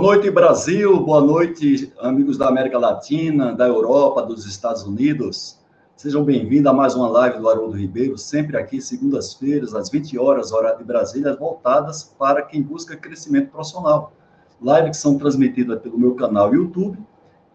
Boa 0.00 0.14
noite, 0.14 0.30
Brasil. 0.30 0.98
Boa 0.98 1.20
noite, 1.20 1.92
amigos 2.00 2.38
da 2.38 2.48
América 2.48 2.78
Latina, 2.78 3.52
da 3.52 3.68
Europa, 3.68 4.22
dos 4.22 4.46
Estados 4.46 4.82
Unidos. 4.82 5.58
Sejam 5.94 6.24
bem-vindos 6.24 6.70
a 6.70 6.72
mais 6.72 6.94
uma 6.94 7.06
live 7.06 7.38
do 7.38 7.46
Haroldo 7.46 7.76
Ribeiro, 7.76 8.16
sempre 8.16 8.56
aqui, 8.56 8.80
segundas-feiras, 8.80 9.74
às 9.74 9.90
20 9.90 10.18
horas, 10.18 10.52
hora 10.52 10.74
de 10.74 10.82
Brasília, 10.84 11.36
voltadas 11.36 12.14
para 12.18 12.40
quem 12.40 12.62
busca 12.62 12.96
crescimento 12.96 13.50
profissional. 13.50 14.14
Lives 14.58 14.92
que 14.92 14.96
são 14.96 15.18
transmitidas 15.18 15.78
pelo 15.80 15.98
meu 15.98 16.14
canal 16.14 16.54
YouTube, 16.54 16.98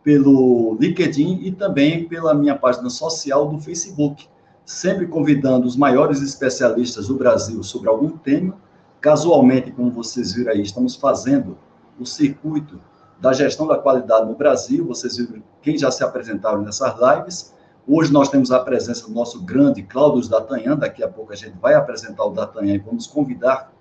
pelo 0.04 0.78
LinkedIn 0.80 1.40
e 1.42 1.52
também 1.52 2.08
pela 2.08 2.36
minha 2.36 2.56
página 2.56 2.92
social 2.92 3.48
do 3.48 3.58
Facebook, 3.58 4.28
sempre 4.64 5.08
convidando 5.08 5.66
os 5.66 5.76
maiores 5.76 6.22
especialistas 6.22 7.08
do 7.08 7.16
Brasil 7.16 7.64
sobre 7.64 7.90
algum 7.90 8.12
tema. 8.12 8.56
Casualmente, 9.02 9.72
como 9.72 9.90
vocês 9.90 10.34
viram 10.34 10.52
aí, 10.52 10.62
estamos 10.62 10.96
fazendo 10.96 11.58
o 12.00 12.06
circuito 12.06 12.80
da 13.20 13.34
gestão 13.34 13.68
da 13.68 13.78
qualidade 13.78 14.26
no 14.26 14.36
Brasil. 14.36 14.86
Vocês 14.86 15.18
viram 15.18 15.42
quem 15.62 15.78
já 15.78 15.90
se 15.92 16.04
apresentaram 16.04 16.62
nessas 16.62 16.94
lives. 17.00 17.54
Hoje 17.88 18.12
nós 18.12 18.30
temos 18.30 18.52
a 18.52 18.60
presença 18.60 19.08
do 19.08 19.14
nosso 19.14 19.42
grande 19.44 19.84
Cláudio 19.84 20.30
Datanhan. 20.30 20.76
Daqui 20.76 21.04
a 21.04 21.08
pouco 21.08 21.32
a 21.32 21.36
gente 21.36 21.58
vai 21.60 21.76
apresentar 21.76 22.26
o 22.26 22.32
Datanhan 22.32 22.74
e 22.74 22.78
vamos 22.80 23.08
convidar 23.08 23.72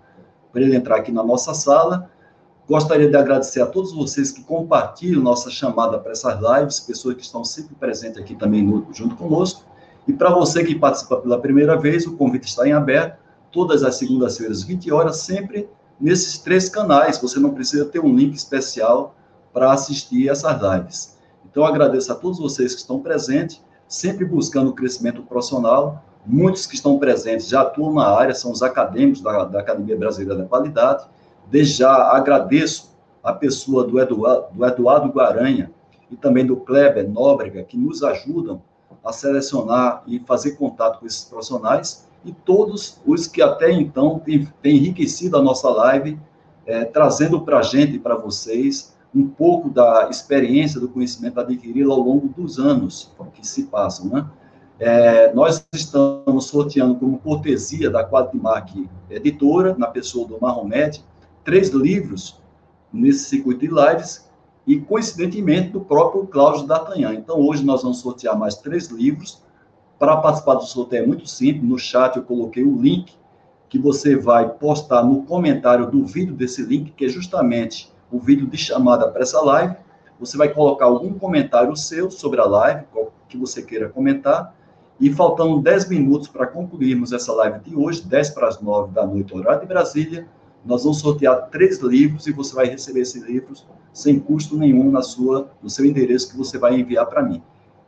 para 0.52 0.62
ele 0.62 0.76
entrar 0.76 0.96
aqui 0.96 1.10
na 1.10 1.22
nossa 1.22 1.52
sala. 1.54 2.10
Gostaria 2.68 3.08
de 3.10 3.16
agradecer 3.16 3.60
a 3.60 3.66
todos 3.66 3.92
vocês 3.92 4.30
que 4.30 4.42
compartilham 4.42 5.22
nossa 5.22 5.50
chamada 5.50 5.98
para 5.98 6.12
essas 6.12 6.38
lives, 6.40 6.80
pessoas 6.80 7.14
que 7.16 7.22
estão 7.22 7.44
sempre 7.44 7.74
presentes 7.74 8.18
aqui 8.18 8.34
também 8.34 8.62
no, 8.62 8.86
junto 8.92 9.16
conosco. 9.16 9.64
E 10.06 10.12
para 10.12 10.30
você 10.30 10.64
que 10.64 10.74
participa 10.74 11.16
pela 11.16 11.38
primeira 11.38 11.76
vez, 11.76 12.06
o 12.06 12.16
convite 12.16 12.46
está 12.46 12.66
em 12.66 12.72
aberto, 12.72 13.18
todas 13.50 13.82
as 13.82 13.96
segundas-feiras, 13.96 14.62
20 14.62 14.90
horas, 14.92 15.16
sempre 15.18 15.68
nesses 16.04 16.36
três 16.36 16.68
canais. 16.68 17.16
Você 17.18 17.40
não 17.40 17.54
precisa 17.54 17.86
ter 17.86 17.98
um 17.98 18.14
link 18.14 18.34
especial 18.34 19.14
para 19.54 19.72
assistir 19.72 20.28
essas 20.28 20.60
lives. 20.60 21.16
Então, 21.50 21.64
agradeço 21.64 22.12
a 22.12 22.14
todos 22.14 22.38
vocês 22.38 22.74
que 22.74 22.80
estão 22.80 23.00
presentes, 23.00 23.62
sempre 23.88 24.24
buscando 24.26 24.70
o 24.70 24.74
crescimento 24.74 25.22
profissional. 25.22 26.04
Muitos 26.26 26.66
que 26.66 26.74
estão 26.74 26.98
presentes 26.98 27.48
já 27.48 27.62
atuam 27.62 27.94
na 27.94 28.06
área, 28.06 28.34
são 28.34 28.52
os 28.52 28.62
acadêmicos 28.62 29.22
da, 29.22 29.44
da 29.44 29.60
Academia 29.60 29.96
Brasileira 29.96 30.42
da 30.42 30.46
Qualidade. 30.46 31.06
Desde 31.50 31.78
já 31.78 32.10
agradeço 32.10 32.94
a 33.22 33.32
pessoa 33.32 33.84
do 33.84 33.98
Eduardo, 33.98 34.46
do 34.52 34.66
Eduardo 34.66 35.08
Guaranha 35.08 35.70
e 36.10 36.16
também 36.16 36.44
do 36.44 36.56
Kleber 36.56 37.08
Nóbrega, 37.08 37.62
que 37.62 37.78
nos 37.78 38.02
ajudam 38.02 38.60
a 39.02 39.12
selecionar 39.12 40.02
e 40.06 40.18
fazer 40.20 40.52
contato 40.52 41.00
com 41.00 41.06
esses 41.06 41.24
profissionais 41.24 42.06
e 42.24 42.32
todos 42.32 43.00
os 43.06 43.26
que 43.26 43.42
até 43.42 43.70
então 43.70 44.18
têm, 44.18 44.48
têm 44.62 44.76
enriquecido 44.76 45.36
a 45.36 45.42
nossa 45.42 45.68
live, 45.68 46.18
é, 46.66 46.84
trazendo 46.84 47.40
para 47.40 47.58
a 47.58 47.62
gente 47.62 47.96
e 47.96 47.98
para 47.98 48.16
vocês 48.16 48.94
um 49.14 49.28
pouco 49.28 49.70
da 49.70 50.08
experiência, 50.10 50.80
do 50.80 50.88
conhecimento 50.88 51.38
adquirido 51.38 51.92
ao 51.92 52.00
longo 52.00 52.28
dos 52.28 52.58
anos 52.58 53.12
que 53.32 53.46
se 53.46 53.64
passam, 53.64 54.06
né? 54.06 54.26
É, 54.78 55.32
nós 55.32 55.64
estamos 55.72 56.46
sorteando 56.46 56.96
como 56.96 57.18
cortesia 57.20 57.88
da 57.88 58.04
Quadrimark 58.04 58.88
Editora, 59.08 59.76
na 59.78 59.86
pessoa 59.86 60.26
do 60.26 60.36
Marromed, 60.40 61.00
três 61.44 61.68
livros 61.68 62.40
nesse 62.92 63.26
circuito 63.26 63.60
de 63.60 63.68
lives 63.68 64.28
e, 64.66 64.80
coincidentemente, 64.80 65.68
do 65.68 65.80
próprio 65.80 66.26
Cláudio 66.26 66.66
D'Artagnan. 66.66 67.14
Então, 67.14 67.40
hoje 67.40 67.64
nós 67.64 67.82
vamos 67.82 68.00
sortear 68.00 68.36
mais 68.36 68.56
três 68.56 68.88
livros. 68.88 69.43
Para 69.98 70.16
participar 70.16 70.54
do 70.54 70.64
sorteio 70.64 71.04
é 71.04 71.06
muito 71.06 71.28
simples. 71.28 71.68
No 71.68 71.78
chat 71.78 72.16
eu 72.16 72.22
coloquei 72.22 72.64
o 72.64 72.76
link 72.80 73.14
que 73.68 73.78
você 73.78 74.16
vai 74.16 74.48
postar 74.48 75.02
no 75.04 75.22
comentário 75.22 75.90
do 75.90 76.04
vídeo 76.04 76.34
desse 76.34 76.62
link, 76.62 76.92
que 76.92 77.06
é 77.06 77.08
justamente 77.08 77.92
o 78.10 78.18
vídeo 78.18 78.46
de 78.46 78.56
chamada 78.56 79.08
para 79.08 79.22
essa 79.22 79.40
live. 79.40 79.76
Você 80.20 80.36
vai 80.36 80.48
colocar 80.48 80.86
algum 80.86 81.14
comentário 81.14 81.74
seu 81.76 82.10
sobre 82.10 82.40
a 82.40 82.44
live, 82.44 82.84
que 83.28 83.36
você 83.36 83.62
queira 83.62 83.88
comentar. 83.88 84.54
E 85.00 85.12
faltando 85.12 85.60
10 85.60 85.88
minutos 85.88 86.28
para 86.28 86.46
concluirmos 86.46 87.12
essa 87.12 87.32
live 87.32 87.58
de 87.60 87.74
hoje, 87.74 88.06
10 88.06 88.30
para 88.30 88.46
as 88.46 88.60
9 88.60 88.92
da 88.92 89.04
noite, 89.04 89.34
horário 89.36 89.62
de 89.62 89.66
Brasília, 89.66 90.28
nós 90.64 90.84
vamos 90.84 91.00
sortear 91.00 91.48
três 91.50 91.80
livros 91.80 92.26
e 92.26 92.32
você 92.32 92.54
vai 92.54 92.66
receber 92.66 93.00
esses 93.00 93.22
livros 93.22 93.66
sem 93.92 94.18
custo 94.18 94.56
nenhum 94.56 94.90
na 94.90 95.02
sua, 95.02 95.50
no 95.62 95.68
seu 95.68 95.84
endereço 95.84 96.30
que 96.30 96.36
você 96.36 96.58
vai 96.58 96.78
enviar 96.78 97.06
para 97.06 97.22
mim. 97.22 97.42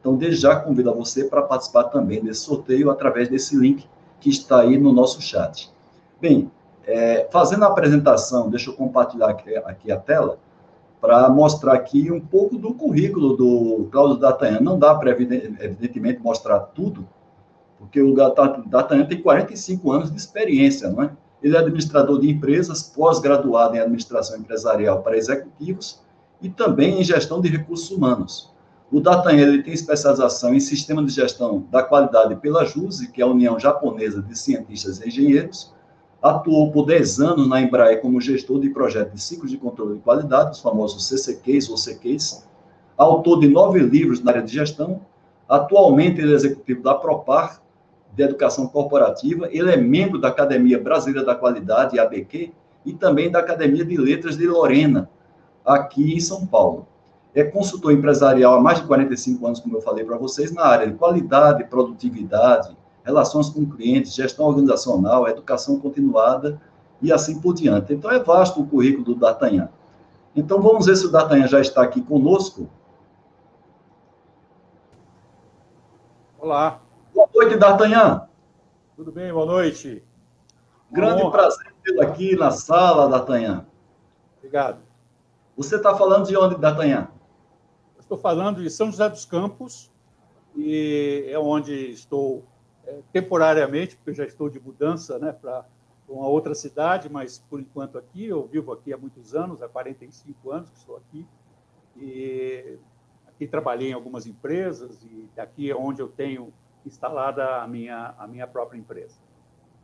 Então, 0.06 0.16
desde 0.16 0.42
já 0.42 0.54
convido 0.54 0.88
a 0.88 0.94
você 0.94 1.24
para 1.24 1.42
participar 1.42 1.82
também 1.84 2.22
desse 2.22 2.42
sorteio 2.42 2.92
através 2.92 3.28
desse 3.28 3.56
link 3.56 3.84
que 4.20 4.30
está 4.30 4.60
aí 4.60 4.78
no 4.78 4.92
nosso 4.92 5.20
chat. 5.20 5.68
Bem, 6.20 6.48
é, 6.86 7.26
fazendo 7.28 7.64
a 7.64 7.66
apresentação, 7.66 8.48
deixa 8.48 8.70
eu 8.70 8.74
compartilhar 8.74 9.30
aqui, 9.30 9.56
aqui 9.56 9.90
a 9.90 9.98
tela 9.98 10.38
para 11.00 11.28
mostrar 11.28 11.72
aqui 11.72 12.08
um 12.12 12.20
pouco 12.20 12.56
do 12.56 12.72
currículo 12.72 13.36
do 13.36 13.88
Cláudio 13.90 14.18
Datanhan. 14.18 14.60
Não 14.60 14.78
dá 14.78 14.94
para, 14.94 15.10
evidentemente, 15.10 16.20
mostrar 16.22 16.60
tudo, 16.60 17.04
porque 17.76 18.00
o 18.00 18.14
Datanhan 18.14 19.06
tem 19.06 19.20
45 19.20 19.90
anos 19.90 20.12
de 20.12 20.16
experiência, 20.16 20.88
não 20.88 21.02
é? 21.02 21.10
Ele 21.42 21.56
é 21.56 21.58
administrador 21.58 22.20
de 22.20 22.30
empresas, 22.30 22.80
pós-graduado 22.80 23.74
em 23.74 23.80
administração 23.80 24.38
empresarial 24.38 25.02
para 25.02 25.16
executivos 25.16 26.00
e 26.40 26.48
também 26.48 27.00
em 27.00 27.02
gestão 27.02 27.40
de 27.40 27.48
recursos 27.48 27.90
humanos. 27.90 28.54
O 28.90 29.00
Datanha 29.00 29.42
ele 29.42 29.62
tem 29.62 29.74
especialização 29.74 30.54
em 30.54 30.60
sistema 30.60 31.04
de 31.04 31.12
gestão 31.12 31.66
da 31.70 31.82
qualidade 31.82 32.36
pela 32.36 32.64
JUSE, 32.64 33.10
que 33.10 33.20
é 33.20 33.24
a 33.24 33.28
União 33.28 33.58
Japonesa 33.58 34.22
de 34.22 34.38
Cientistas 34.38 35.00
e 35.00 35.08
Engenheiros. 35.08 35.74
Atuou 36.22 36.70
por 36.70 36.86
10 36.86 37.20
anos 37.20 37.48
na 37.48 37.60
Embraer 37.60 38.00
como 38.00 38.20
gestor 38.20 38.60
de 38.60 38.70
projetos 38.70 39.14
de 39.14 39.20
ciclos 39.20 39.50
de 39.50 39.58
controle 39.58 39.94
de 39.94 40.00
qualidade, 40.00 40.52
os 40.52 40.60
famosos 40.60 41.08
CCQs 41.08 41.68
ou 41.68 41.76
CQs. 41.76 42.46
Autor 42.96 43.40
de 43.40 43.48
nove 43.48 43.80
livros 43.80 44.22
na 44.22 44.30
área 44.30 44.42
de 44.42 44.52
gestão. 44.52 45.00
Atualmente 45.48 46.20
ele 46.20 46.32
é 46.32 46.36
executivo 46.36 46.82
da 46.82 46.94
Propar, 46.94 47.60
de 48.14 48.22
Educação 48.22 48.66
Corporativa, 48.66 49.46
ele 49.52 49.70
é 49.70 49.76
membro 49.76 50.18
da 50.18 50.28
Academia 50.28 50.82
Brasileira 50.82 51.24
da 51.24 51.34
Qualidade, 51.34 51.98
ABQ, 51.98 52.50
e 52.84 52.92
também 52.94 53.30
da 53.30 53.40
Academia 53.40 53.84
de 53.84 53.96
Letras 53.96 54.38
de 54.38 54.46
Lorena, 54.46 55.10
aqui 55.64 56.14
em 56.14 56.20
São 56.20 56.46
Paulo. 56.46 56.86
É 57.36 57.44
consultor 57.44 57.92
empresarial 57.92 58.54
há 58.54 58.60
mais 58.62 58.80
de 58.80 58.86
45 58.86 59.46
anos, 59.46 59.60
como 59.60 59.76
eu 59.76 59.82
falei 59.82 60.02
para 60.06 60.16
vocês, 60.16 60.50
na 60.54 60.64
área 60.64 60.86
de 60.86 60.94
qualidade, 60.94 61.64
produtividade, 61.64 62.74
relações 63.04 63.50
com 63.50 63.66
clientes, 63.66 64.14
gestão 64.14 64.46
organizacional, 64.46 65.28
educação 65.28 65.78
continuada 65.78 66.58
e 67.02 67.12
assim 67.12 67.38
por 67.38 67.52
diante. 67.52 67.92
Então, 67.92 68.10
é 68.10 68.18
vasto 68.18 68.62
o 68.62 68.66
currículo 68.66 69.04
do 69.04 69.14
D'Artagnan. 69.16 69.68
Então, 70.34 70.62
vamos 70.62 70.86
ver 70.86 70.96
se 70.96 71.04
o 71.04 71.12
D'Artagnan 71.12 71.46
já 71.46 71.60
está 71.60 71.82
aqui 71.82 72.00
conosco. 72.00 72.70
Olá. 76.38 76.80
Boa 77.14 77.28
noite, 77.34 77.58
D'Artagnan. 77.58 78.28
Tudo 78.96 79.12
bem, 79.12 79.30
boa 79.30 79.44
noite. 79.44 80.02
Grande 80.90 81.22
Bom. 81.22 81.30
prazer 81.30 81.74
tê-lo 81.84 82.00
aqui 82.00 82.34
na 82.34 82.50
sala, 82.50 83.10
D'Artagnan. 83.10 83.66
Obrigado. 84.38 84.78
Você 85.54 85.76
está 85.76 85.94
falando 85.94 86.26
de 86.26 86.34
onde, 86.34 86.56
D'Artagnan? 86.56 87.08
Estou 88.06 88.18
falando 88.18 88.62
de 88.62 88.70
São 88.70 88.86
José 88.88 89.08
dos 89.08 89.24
Campos, 89.24 89.90
e 90.54 91.26
é 91.28 91.36
onde 91.36 91.90
estou 91.90 92.44
é, 92.86 93.00
temporariamente, 93.12 93.96
porque 93.96 94.14
já 94.14 94.24
estou 94.24 94.48
de 94.48 94.60
mudança 94.60 95.18
né, 95.18 95.32
para 95.32 95.64
uma 96.08 96.28
outra 96.28 96.54
cidade, 96.54 97.10
mas 97.10 97.40
por 97.50 97.58
enquanto 97.58 97.98
aqui, 97.98 98.26
eu 98.26 98.46
vivo 98.46 98.72
aqui 98.72 98.92
há 98.92 98.96
muitos 98.96 99.34
anos, 99.34 99.60
há 99.60 99.68
45 99.68 100.52
anos 100.52 100.70
que 100.70 100.78
estou 100.78 100.96
aqui, 100.96 101.26
e 101.96 102.78
aqui 103.26 103.44
trabalhei 103.44 103.90
em 103.90 103.94
algumas 103.94 104.24
empresas, 104.24 105.02
e 105.02 105.28
daqui 105.34 105.68
é 105.68 105.74
onde 105.74 106.00
eu 106.00 106.06
tenho 106.06 106.52
instalada 106.86 107.60
a 107.60 107.66
minha, 107.66 108.14
a 108.16 108.28
minha 108.28 108.46
própria 108.46 108.78
empresa. 108.78 109.18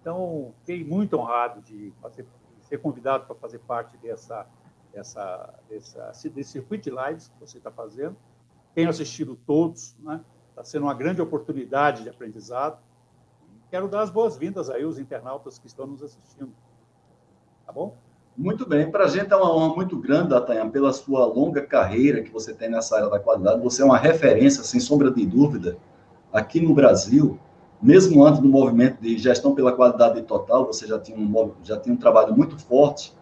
Então, 0.01 0.55
fiquei 0.61 0.85
muito 0.85 1.19
honrado 1.19 1.61
de, 1.61 1.93
fazer, 2.01 2.25
de 2.61 2.67
ser 2.67 2.79
convidado 2.79 3.27
para 3.27 3.35
fazer 3.35 3.59
parte 3.59 3.97
dessa, 3.97 4.47
dessa, 4.93 5.55
dessa, 5.69 6.12
desse 6.31 6.53
circuito 6.53 6.91
de 6.91 6.97
lives 6.97 7.29
que 7.29 7.41
você 7.41 7.59
está 7.59 7.71
fazendo. 7.71 8.17
Tenho 8.75 8.91
assistido 8.91 9.37
todos, 9.47 9.97
né? 10.00 10.21
Está 10.50 10.65
sendo 10.65 10.85
uma 10.85 10.94
grande 10.94 11.21
oportunidade 11.21 12.03
de 12.03 12.09
aprendizado. 12.09 12.79
Quero 13.71 13.89
dar 13.89 14.03
as 14.03 14.11
boas-vindas 14.11 14.69
aí 14.69 14.85
aos 14.85 14.99
internautas 14.99 15.59
que 15.59 15.67
estão 15.67 15.87
nos 15.87 16.03
assistindo. 16.03 16.53
Tá 17.67 17.73
bom? 17.73 17.97
Muito 18.37 18.67
bem. 18.67 18.91
Para 18.91 19.05
a 19.05 19.09
gente 19.09 19.33
é 19.33 19.37
uma 19.37 19.55
honra 19.55 19.75
muito 19.75 19.97
grande, 19.99 20.31
Datanha, 20.31 20.69
pela 20.69 20.93
sua 20.93 21.25
longa 21.27 21.62
carreira 21.62 22.23
que 22.23 22.31
você 22.31 22.55
tem 22.55 22.71
nessa 22.71 22.97
área 22.97 23.09
da 23.09 23.19
qualidade. 23.19 23.62
Você 23.62 23.83
é 23.83 23.85
uma 23.85 23.99
referência, 23.99 24.62
sem 24.62 24.81
sombra 24.81 25.11
de 25.11 25.25
dúvida, 25.27 25.77
aqui 26.33 26.61
no 26.61 26.75
Brasil, 26.75 27.38
mesmo 27.81 28.25
antes 28.25 28.41
do 28.41 28.49
movimento 28.49 29.00
de 29.00 29.19
gestão 29.19 29.55
pela 29.55 29.73
qualidade 29.73 30.23
total, 30.23 30.67
você 30.67 30.87
já 30.87 30.99
tinha 30.99 31.19
um, 31.19 31.53
já 31.62 31.79
tinha 31.79 31.95
um 31.95 31.99
trabalho 31.99 32.35
muito 32.35 32.59
forte, 32.59 33.15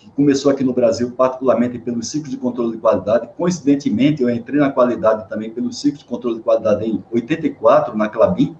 que 0.00 0.10
começou 0.12 0.50
aqui 0.50 0.64
no 0.64 0.72
Brasil, 0.72 1.12
particularmente 1.12 1.78
pelos 1.78 2.08
ciclos 2.08 2.30
de 2.30 2.38
controle 2.38 2.72
de 2.72 2.78
qualidade. 2.78 3.28
Coincidentemente, 3.36 4.22
eu 4.22 4.30
entrei 4.30 4.58
na 4.58 4.70
qualidade 4.70 5.28
também 5.28 5.50
pelos 5.50 5.78
ciclos 5.78 6.00
de 6.00 6.06
controle 6.06 6.36
de 6.38 6.42
qualidade 6.42 6.86
em 6.86 7.04
84, 7.12 7.94
na 7.94 8.08
Clabin, 8.08 8.56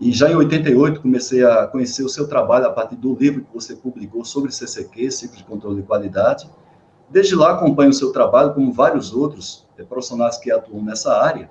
e 0.00 0.10
já 0.10 0.30
em 0.30 0.34
88 0.34 1.00
comecei 1.00 1.44
a 1.44 1.68
conhecer 1.68 2.02
o 2.02 2.08
seu 2.08 2.28
trabalho 2.28 2.66
a 2.66 2.70
partir 2.70 2.96
do 2.96 3.14
livro 3.14 3.42
que 3.42 3.54
você 3.54 3.76
publicou 3.76 4.24
sobre 4.24 4.50
CCQ, 4.50 5.10
ciclo 5.12 5.36
de 5.36 5.44
controle 5.44 5.76
de 5.76 5.82
qualidade. 5.86 6.50
desde 7.08 7.34
lá 7.36 7.52
acompanho 7.52 7.90
o 7.90 7.94
seu 7.94 8.12
trabalho, 8.12 8.52
como 8.52 8.72
vários 8.72 9.14
outros 9.14 9.66
é, 9.78 9.82
profissionais 9.82 10.36
que 10.36 10.50
atuam 10.50 10.82
nessa 10.82 11.16
área. 11.16 11.48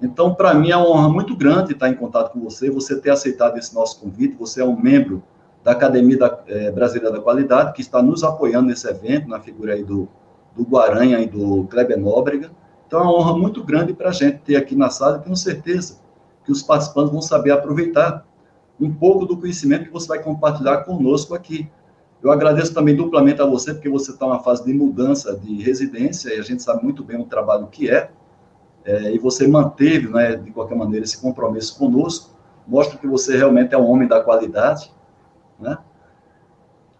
Então, 0.00 0.34
para 0.34 0.54
mim 0.54 0.70
é 0.70 0.76
uma 0.76 0.88
honra 0.88 1.08
muito 1.08 1.34
grande 1.34 1.72
estar 1.72 1.88
em 1.88 1.94
contato 1.94 2.32
com 2.32 2.40
você, 2.40 2.70
você 2.70 3.00
ter 3.00 3.10
aceitado 3.10 3.58
esse 3.58 3.74
nosso 3.74 3.98
convite, 3.98 4.36
você 4.36 4.60
é 4.60 4.64
um 4.64 4.78
membro 4.78 5.22
da 5.62 5.72
Academia 5.72 6.18
da, 6.18 6.38
é, 6.46 6.70
Brasileira 6.70 7.12
da 7.12 7.20
Qualidade, 7.20 7.72
que 7.72 7.80
está 7.80 8.02
nos 8.02 8.22
apoiando 8.22 8.68
nesse 8.68 8.88
evento, 8.88 9.28
na 9.28 9.40
figura 9.40 9.74
aí 9.74 9.84
do, 9.84 10.08
do 10.56 10.64
Guaranha 10.64 11.20
e 11.20 11.26
do 11.26 11.64
Kleber 11.64 11.98
Nóbrega. 11.98 12.50
Então, 12.86 13.00
é 13.00 13.02
uma 13.02 13.14
honra 13.14 13.36
muito 13.36 13.62
grande 13.62 13.92
para 13.92 14.08
a 14.08 14.12
gente 14.12 14.38
ter 14.38 14.56
aqui 14.56 14.74
na 14.74 14.88
sala, 14.88 15.18
e 15.18 15.24
tenho 15.24 15.36
certeza 15.36 16.00
que 16.44 16.52
os 16.52 16.62
participantes 16.62 17.12
vão 17.12 17.20
saber 17.20 17.50
aproveitar 17.50 18.26
um 18.80 18.92
pouco 18.92 19.26
do 19.26 19.36
conhecimento 19.36 19.84
que 19.84 19.90
você 19.90 20.08
vai 20.08 20.22
compartilhar 20.22 20.78
conosco 20.78 21.34
aqui. 21.34 21.68
Eu 22.22 22.32
agradeço 22.32 22.72
também 22.72 22.96
duplamente 22.96 23.42
a 23.42 23.44
você, 23.44 23.74
porque 23.74 23.88
você 23.88 24.12
está 24.12 24.26
numa 24.26 24.40
fase 24.40 24.64
de 24.64 24.72
mudança 24.72 25.36
de 25.36 25.62
residência, 25.62 26.34
e 26.34 26.38
a 26.38 26.42
gente 26.42 26.62
sabe 26.62 26.82
muito 26.82 27.04
bem 27.04 27.20
o 27.20 27.24
trabalho 27.24 27.66
que 27.66 27.90
é, 27.90 28.10
é 28.84 29.14
e 29.14 29.18
você 29.18 29.46
manteve, 29.46 30.08
né, 30.08 30.36
de 30.36 30.50
qualquer 30.50 30.76
maneira, 30.76 31.04
esse 31.04 31.20
compromisso 31.20 31.78
conosco, 31.78 32.36
mostra 32.66 32.98
que 32.98 33.06
você 33.06 33.36
realmente 33.36 33.74
é 33.74 33.78
um 33.78 33.88
homem 33.88 34.08
da 34.08 34.22
qualidade, 34.22 34.90
né? 35.58 35.78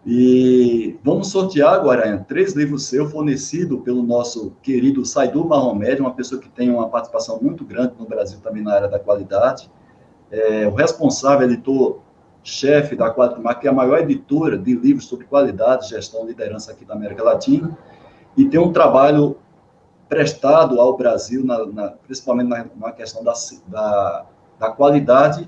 E 0.05 0.97
vamos 1.03 1.27
sortear 1.27 1.73
agora 1.73 2.25
três 2.27 2.53
livros 2.53 2.85
seus 2.85 3.11
fornecidos 3.11 3.81
pelo 3.81 4.01
nosso 4.01 4.53
querido 4.61 5.05
Saidu 5.05 5.45
Mahomed, 5.45 5.99
uma 5.99 6.13
pessoa 6.13 6.41
que 6.41 6.49
tem 6.49 6.69
uma 6.69 6.87
participação 6.87 7.39
muito 7.41 7.65
grande 7.65 7.93
no 7.99 8.05
Brasil 8.05 8.39
também 8.41 8.63
na 8.63 8.73
área 8.73 8.87
da 8.87 8.97
qualidade. 8.97 9.69
É, 10.31 10.67
o 10.67 10.73
responsável 10.73 11.47
editor-chefe 11.47 12.95
da 12.95 13.13
Qualitimar, 13.13 13.59
que 13.59 13.67
é 13.67 13.69
a 13.69 13.73
maior 13.73 13.99
editora 13.99 14.57
de 14.57 14.73
livros 14.73 15.05
sobre 15.05 15.25
qualidade, 15.25 15.89
gestão 15.89 16.23
e 16.23 16.27
liderança 16.27 16.71
aqui 16.71 16.85
da 16.85 16.93
América 16.93 17.21
Latina, 17.21 17.77
e 18.37 18.45
tem 18.45 18.59
um 18.59 18.71
trabalho 18.71 19.35
prestado 20.07 20.79
ao 20.79 20.95
Brasil, 20.95 21.45
na, 21.45 21.65
na, 21.65 21.87
principalmente 21.89 22.47
na, 22.47 22.65
na 22.75 22.91
questão 22.91 23.23
da, 23.23 23.33
da, 23.67 24.25
da 24.57 24.71
qualidade 24.71 25.47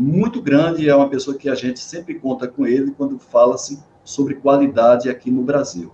muito 0.00 0.40
grande, 0.40 0.88
é 0.88 0.96
uma 0.96 1.10
pessoa 1.10 1.36
que 1.36 1.46
a 1.46 1.54
gente 1.54 1.78
sempre 1.78 2.14
conta 2.14 2.48
com 2.48 2.66
ele 2.66 2.90
quando 2.92 3.18
fala-se 3.18 3.82
sobre 4.02 4.36
qualidade 4.36 5.10
aqui 5.10 5.30
no 5.30 5.42
Brasil. 5.42 5.92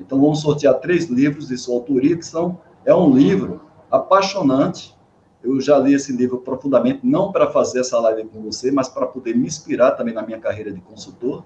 Então, 0.00 0.18
vamos 0.18 0.40
sortear 0.40 0.80
três 0.80 1.10
livros 1.10 1.48
de 1.48 1.58
sua 1.58 1.74
autoria, 1.74 2.16
que 2.16 2.24
são, 2.24 2.58
é 2.86 2.94
um 2.94 3.14
livro 3.14 3.60
apaixonante. 3.90 4.96
Eu 5.42 5.60
já 5.60 5.78
li 5.78 5.92
esse 5.92 6.10
livro 6.10 6.38
profundamente, 6.38 7.00
não 7.04 7.30
para 7.30 7.50
fazer 7.50 7.80
essa 7.80 8.00
live 8.00 8.24
com 8.28 8.40
você, 8.40 8.70
mas 8.70 8.88
para 8.88 9.06
poder 9.06 9.36
me 9.36 9.46
inspirar 9.46 9.90
também 9.90 10.14
na 10.14 10.22
minha 10.22 10.38
carreira 10.38 10.72
de 10.72 10.80
consultor. 10.80 11.44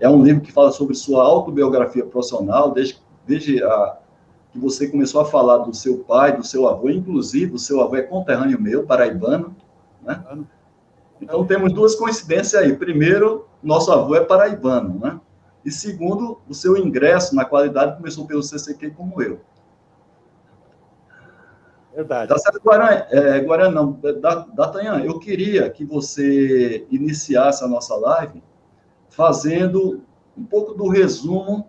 É 0.00 0.08
um 0.08 0.22
livro 0.22 0.40
que 0.40 0.50
fala 0.50 0.72
sobre 0.72 0.94
sua 0.94 1.22
autobiografia 1.22 2.04
profissional, 2.04 2.72
desde, 2.72 2.98
desde 3.26 3.62
a, 3.62 3.98
que 4.50 4.58
você 4.58 4.88
começou 4.88 5.20
a 5.20 5.26
falar 5.26 5.58
do 5.58 5.76
seu 5.76 5.98
pai, 5.98 6.34
do 6.34 6.46
seu 6.46 6.66
avô, 6.66 6.88
inclusive 6.88 7.54
o 7.54 7.58
seu 7.58 7.82
avô 7.82 7.96
é 7.96 8.02
conterrâneo 8.02 8.58
meu, 8.58 8.86
paraibano, 8.86 9.54
né? 10.02 10.24
Então, 11.20 11.44
temos 11.46 11.72
duas 11.72 11.94
coincidências 11.94 12.62
aí. 12.62 12.74
Primeiro, 12.74 13.46
nosso 13.62 13.92
avô 13.92 14.14
é 14.14 14.24
paraibano, 14.24 14.98
né? 14.98 15.20
E 15.64 15.70
segundo, 15.70 16.40
o 16.48 16.54
seu 16.54 16.76
ingresso 16.76 17.34
na 17.34 17.44
qualidade 17.44 17.96
começou 17.96 18.26
pelo 18.26 18.42
CCQ 18.42 18.92
como 18.92 19.20
eu. 19.22 19.40
Verdade. 21.94 22.28
Tá 22.28 22.38
certo, 22.38 22.60
Guarani, 22.62 23.02
é, 23.10 23.40
Guarani 23.40 23.74
não, 23.74 23.98
Datanhan, 24.54 25.00
eu 25.00 25.18
queria 25.18 25.68
que 25.68 25.84
você 25.84 26.86
iniciasse 26.90 27.64
a 27.64 27.68
nossa 27.68 27.94
live 27.96 28.42
fazendo 29.08 30.00
um 30.36 30.44
pouco 30.44 30.72
do 30.72 30.88
resumo 30.88 31.68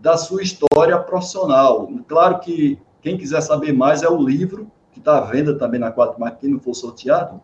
da 0.00 0.16
sua 0.16 0.42
história 0.42 0.96
profissional. 0.98 1.90
Claro 2.06 2.38
que 2.38 2.80
quem 3.02 3.18
quiser 3.18 3.40
saber 3.42 3.72
mais 3.72 4.02
é 4.02 4.08
o 4.08 4.16
livro, 4.16 4.70
que 4.92 4.98
está 4.98 5.18
à 5.18 5.20
venda 5.20 5.58
também 5.58 5.80
na 5.80 5.90
Quatro 5.90 6.18
Marcas, 6.18 6.40
quem 6.40 6.50
não 6.50 6.60
for 6.60 6.74
sorteado, 6.74 7.40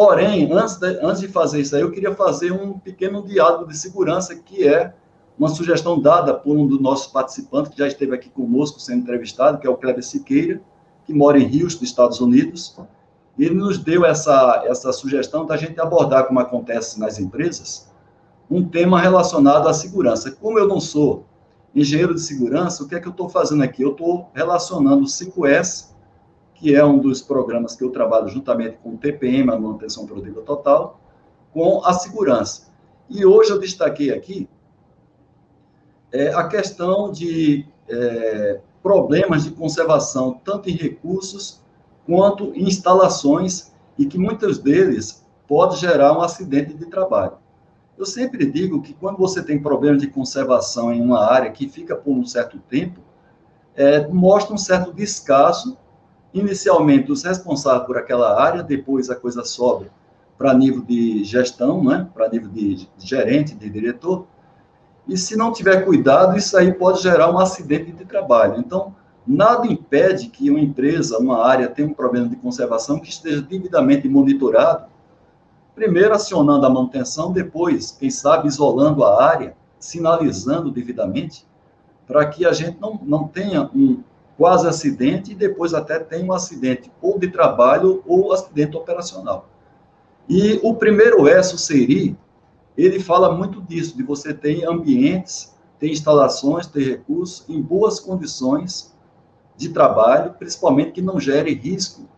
Porém, 0.00 0.50
antes 0.50 0.76
de, 0.76 0.98
antes 1.02 1.20
de 1.20 1.28
fazer 1.28 1.60
isso 1.60 1.76
aí, 1.76 1.82
eu 1.82 1.90
queria 1.90 2.14
fazer 2.14 2.52
um 2.52 2.78
pequeno 2.78 3.22
diálogo 3.22 3.66
de 3.66 3.76
segurança, 3.76 4.34
que 4.34 4.66
é 4.66 4.94
uma 5.38 5.50
sugestão 5.50 6.00
dada 6.00 6.32
por 6.32 6.56
um 6.56 6.66
dos 6.66 6.80
nossos 6.80 7.08
participantes, 7.08 7.70
que 7.70 7.76
já 7.76 7.86
esteve 7.86 8.14
aqui 8.14 8.30
conosco 8.30 8.80
sendo 8.80 9.02
entrevistado, 9.02 9.58
que 9.58 9.66
é 9.66 9.70
o 9.70 9.76
Kleber 9.76 10.02
Siqueira, 10.02 10.58
que 11.04 11.12
mora 11.12 11.38
em 11.38 11.44
Houston, 11.62 11.84
Estados 11.84 12.18
Unidos. 12.18 12.74
Ele 13.38 13.54
nos 13.54 13.76
deu 13.76 14.06
essa, 14.06 14.62
essa 14.64 14.90
sugestão 14.90 15.44
da 15.44 15.58
gente 15.58 15.78
abordar, 15.78 16.26
como 16.26 16.40
acontece 16.40 16.98
nas 16.98 17.18
empresas, 17.18 17.86
um 18.50 18.66
tema 18.66 19.02
relacionado 19.02 19.68
à 19.68 19.74
segurança. 19.74 20.30
Como 20.30 20.58
eu 20.58 20.66
não 20.66 20.80
sou 20.80 21.26
engenheiro 21.74 22.14
de 22.14 22.22
segurança, 22.22 22.82
o 22.82 22.88
que 22.88 22.94
é 22.94 23.00
que 23.00 23.06
eu 23.06 23.12
estou 23.12 23.28
fazendo 23.28 23.62
aqui? 23.62 23.82
Eu 23.82 23.90
estou 23.90 24.30
relacionando 24.32 25.02
o 25.02 25.06
5S 25.06 25.90
que 26.60 26.74
é 26.74 26.84
um 26.84 26.98
dos 26.98 27.22
programas 27.22 27.74
que 27.74 27.82
eu 27.82 27.90
trabalho 27.90 28.28
juntamente 28.28 28.76
com 28.82 28.90
o 28.90 28.98
TPM, 28.98 29.50
a 29.50 29.58
manutenção 29.58 30.04
produtiva 30.04 30.42
total, 30.42 31.00
com 31.54 31.82
a 31.82 31.94
segurança. 31.94 32.70
E 33.08 33.24
hoje 33.24 33.50
eu 33.50 33.58
destaquei 33.58 34.12
aqui 34.12 34.46
é, 36.12 36.28
a 36.34 36.46
questão 36.46 37.10
de 37.10 37.66
é, 37.88 38.60
problemas 38.82 39.44
de 39.44 39.52
conservação, 39.52 40.38
tanto 40.44 40.68
em 40.68 40.74
recursos 40.76 41.62
quanto 42.04 42.52
em 42.54 42.64
instalações, 42.64 43.72
e 43.96 44.04
que 44.04 44.18
muitos 44.18 44.58
deles 44.58 45.24
pode 45.48 45.78
gerar 45.78 46.16
um 46.16 46.20
acidente 46.20 46.74
de 46.74 46.86
trabalho. 46.86 47.38
Eu 47.96 48.04
sempre 48.04 48.44
digo 48.44 48.82
que 48.82 48.92
quando 48.92 49.16
você 49.16 49.42
tem 49.42 49.60
problemas 49.62 50.02
de 50.02 50.08
conservação 50.08 50.92
em 50.92 51.00
uma 51.00 51.24
área 51.24 51.50
que 51.50 51.68
fica 51.68 51.96
por 51.96 52.12
um 52.12 52.24
certo 52.24 52.58
tempo, 52.58 53.00
é, 53.74 54.06
mostra 54.08 54.54
um 54.54 54.58
certo 54.58 54.92
descaso 54.92 55.78
inicialmente 56.32 57.10
os 57.10 57.22
responsáveis 57.22 57.86
por 57.86 57.98
aquela 57.98 58.40
área, 58.40 58.62
depois 58.62 59.10
a 59.10 59.16
coisa 59.16 59.44
sobe 59.44 59.90
para 60.38 60.54
nível 60.54 60.82
de 60.82 61.22
gestão, 61.24 61.84
né? 61.84 62.08
para 62.14 62.28
nível 62.28 62.48
de 62.48 62.88
gerente, 62.98 63.54
de 63.54 63.68
diretor, 63.68 64.26
e 65.06 65.16
se 65.16 65.36
não 65.36 65.52
tiver 65.52 65.84
cuidado, 65.84 66.36
isso 66.36 66.56
aí 66.56 66.72
pode 66.72 67.02
gerar 67.02 67.30
um 67.30 67.38
acidente 67.38 67.92
de 67.92 68.04
trabalho. 68.04 68.58
Então, 68.58 68.94
nada 69.26 69.66
impede 69.66 70.28
que 70.28 70.48
uma 70.48 70.60
empresa, 70.60 71.18
uma 71.18 71.44
área 71.44 71.68
tenha 71.68 71.88
um 71.88 71.92
problema 71.92 72.28
de 72.28 72.36
conservação 72.36 73.00
que 73.00 73.08
esteja 73.08 73.42
devidamente 73.42 74.08
monitorado, 74.08 74.86
primeiro 75.74 76.14
acionando 76.14 76.64
a 76.64 76.70
manutenção, 76.70 77.32
depois, 77.32 77.90
quem 77.90 78.08
sabe, 78.08 78.48
isolando 78.48 79.04
a 79.04 79.22
área, 79.22 79.56
sinalizando 79.78 80.70
devidamente, 80.70 81.46
para 82.06 82.26
que 82.26 82.46
a 82.46 82.52
gente 82.52 82.78
não, 82.80 83.00
não 83.02 83.26
tenha 83.26 83.68
um, 83.74 84.02
quase 84.40 84.66
acidente 84.66 85.32
e 85.32 85.34
depois 85.34 85.74
até 85.74 85.98
tem 85.98 86.24
um 86.24 86.32
acidente 86.32 86.90
ou 87.02 87.18
de 87.18 87.28
trabalho 87.28 88.02
ou 88.06 88.32
acidente 88.32 88.74
operacional. 88.74 89.50
E 90.26 90.58
o 90.62 90.72
primeiro 90.76 91.28
S, 91.28 91.54
o 91.54 91.58
SERI, 91.58 92.16
ele 92.74 92.98
fala 93.00 93.36
muito 93.36 93.60
disso, 93.60 93.94
de 93.94 94.02
você 94.02 94.32
ter 94.32 94.66
ambientes, 94.66 95.54
ter 95.78 95.90
instalações, 95.90 96.66
ter 96.66 96.88
recursos 96.88 97.46
em 97.50 97.60
boas 97.60 98.00
condições 98.00 98.96
de 99.58 99.68
trabalho, 99.68 100.32
principalmente 100.38 100.92
que 100.92 101.02
não 101.02 101.20
gere 101.20 101.52
risco 101.52 102.08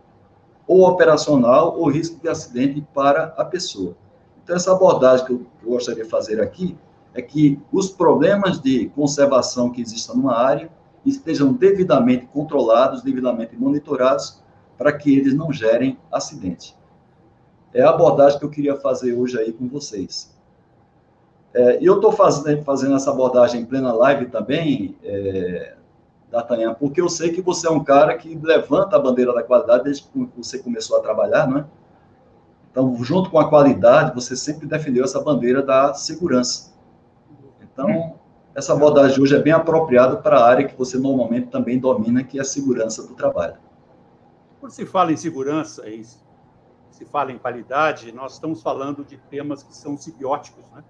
ou 0.65 0.89
operacional 0.89 1.77
ou 1.77 1.91
risco 1.91 2.21
de 2.23 2.29
acidente 2.29 2.87
para 2.95 3.35
a 3.37 3.45
pessoa. 3.45 3.97
Então, 4.45 4.55
essa 4.55 4.71
abordagem 4.71 5.27
que 5.27 5.33
eu, 5.33 5.45
gostaria 5.65 6.05
de 6.05 6.09
fazer 6.09 6.41
aqui 6.41 6.79
é 7.15 7.21
que 7.21 7.61
os 7.73 7.91
problemas 7.91 8.61
de 8.61 8.91
conservação 8.91 9.73
que 9.73 9.83
existam 9.83 10.15
numa 10.15 10.37
área 10.37 10.71
estejam 11.05 11.53
devidamente 11.53 12.27
controlados, 12.27 13.03
devidamente 13.03 13.57
monitorados, 13.57 14.43
para 14.79 14.93
que 14.93 15.17
eles 15.17 15.35
não 15.35 15.53
gerem 15.53 15.99
acidente. 16.11 16.77
É 17.75 17.83
a 17.83 17.91
abordagem 17.91 18.39
que 18.39 18.45
eu 18.45 18.51
queria 18.51 18.77
fazer 18.77 19.15
hoje 19.15 19.39
aí 19.39 19.53
com 19.53 19.69
vocês. 19.69 20.37
É, 21.55 21.79
eu 21.81 21.97
estou 21.97 22.13
fazendo, 22.13 22.63
fazendo 22.63 22.97
essa 22.97 23.11
abordagem 23.11 23.61
em 23.61 23.65
plena 23.65 23.93
live 23.93 24.27
também, 24.27 24.97
é, 25.03 25.77
D'Artagnan, 26.31 26.75
porque 26.75 27.01
eu 27.01 27.09
sei 27.11 27.31
que 27.31 27.43
você 27.43 27.67
é 27.67 27.71
um 27.71 27.85
cara 27.85 28.17
que 28.17 28.35
levanta 28.35 28.97
a 28.97 28.99
bandeira 28.99 29.35
da 29.35 29.43
qualidade 29.43 29.85
desde 29.85 30.05
que 30.05 30.29
você 30.37 30.59
começou 30.59 30.97
a 30.97 31.01
trabalhar, 31.01 31.47
não 31.47 31.59
é? 31.59 31.65
Então, 32.71 33.05
junto 33.05 33.31
com 33.31 33.39
a 33.39 33.51
qualidade, 33.51 34.15
você 34.15 34.35
sempre 34.35 34.67
defendeu 34.67 35.05
essa 35.05 35.21
bandeira 35.21 35.63
da 35.63 35.93
segurança. 35.93 36.73
Então, 37.61 38.15
essa 38.55 38.75
abordagem 38.75 39.21
hoje 39.23 39.35
é 39.35 39.41
bem 39.41 39.53
apropriada 39.53 40.17
para 40.17 40.39
a 40.39 40.47
área 40.47 40.67
que 40.67 40.77
você 40.77 40.99
normalmente 40.99 41.49
também 41.49 41.79
domina, 41.79 42.23
que 42.23 42.39
é 42.39 42.43
a 42.43 42.45
segurança 42.45 43.07
do 43.07 43.15
trabalho. 43.15 43.57
Quando 44.61 44.73
se 44.73 44.85
fala 44.85 45.11
em 45.11 45.17
segurança 45.17 45.89
e 45.89 46.05
se 46.91 47.05
fala 47.07 47.33
em 47.33 47.39
qualidade, 47.39 48.13
nós 48.13 48.35
estamos 48.35 48.63
falando 48.63 49.05
de 49.05 49.17
temas 49.17 49.63
que 49.63 49.75
são 49.75 49.97
simbióticos, 49.97 50.65
né? 50.71 50.85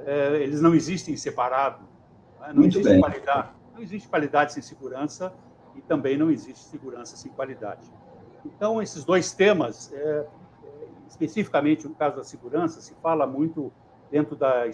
É, 0.00 0.36
eles 0.42 0.60
não 0.60 0.74
existem 0.74 1.16
separados. 1.16 1.82
Né? 2.40 2.48
Não 2.48 2.54
Muito 2.54 2.78
existe 2.78 2.88
bem. 2.88 3.00
qualidade, 3.00 3.48
não 3.74 3.82
existe 3.82 4.08
qualidade 4.08 4.52
sem 4.52 4.62
segurança 4.62 5.32
e 5.74 5.80
também 5.80 6.16
não 6.16 6.30
existe 6.30 6.64
segurança 6.64 7.16
sem 7.16 7.32
qualidade. 7.32 7.90
Então, 8.44 8.80
esses 8.80 9.04
dois 9.04 9.32
temas, 9.32 9.92
é, 9.92 10.26
especificamente 11.08 11.88
no 11.88 11.94
caso 11.94 12.16
da 12.16 12.24
segurança, 12.24 12.80
se 12.80 12.94
fala 13.02 13.26
muito 13.26 13.72
dentro 14.10 14.36
da, 14.36 14.64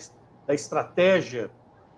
da 0.46 0.54
estratégia 0.54 1.50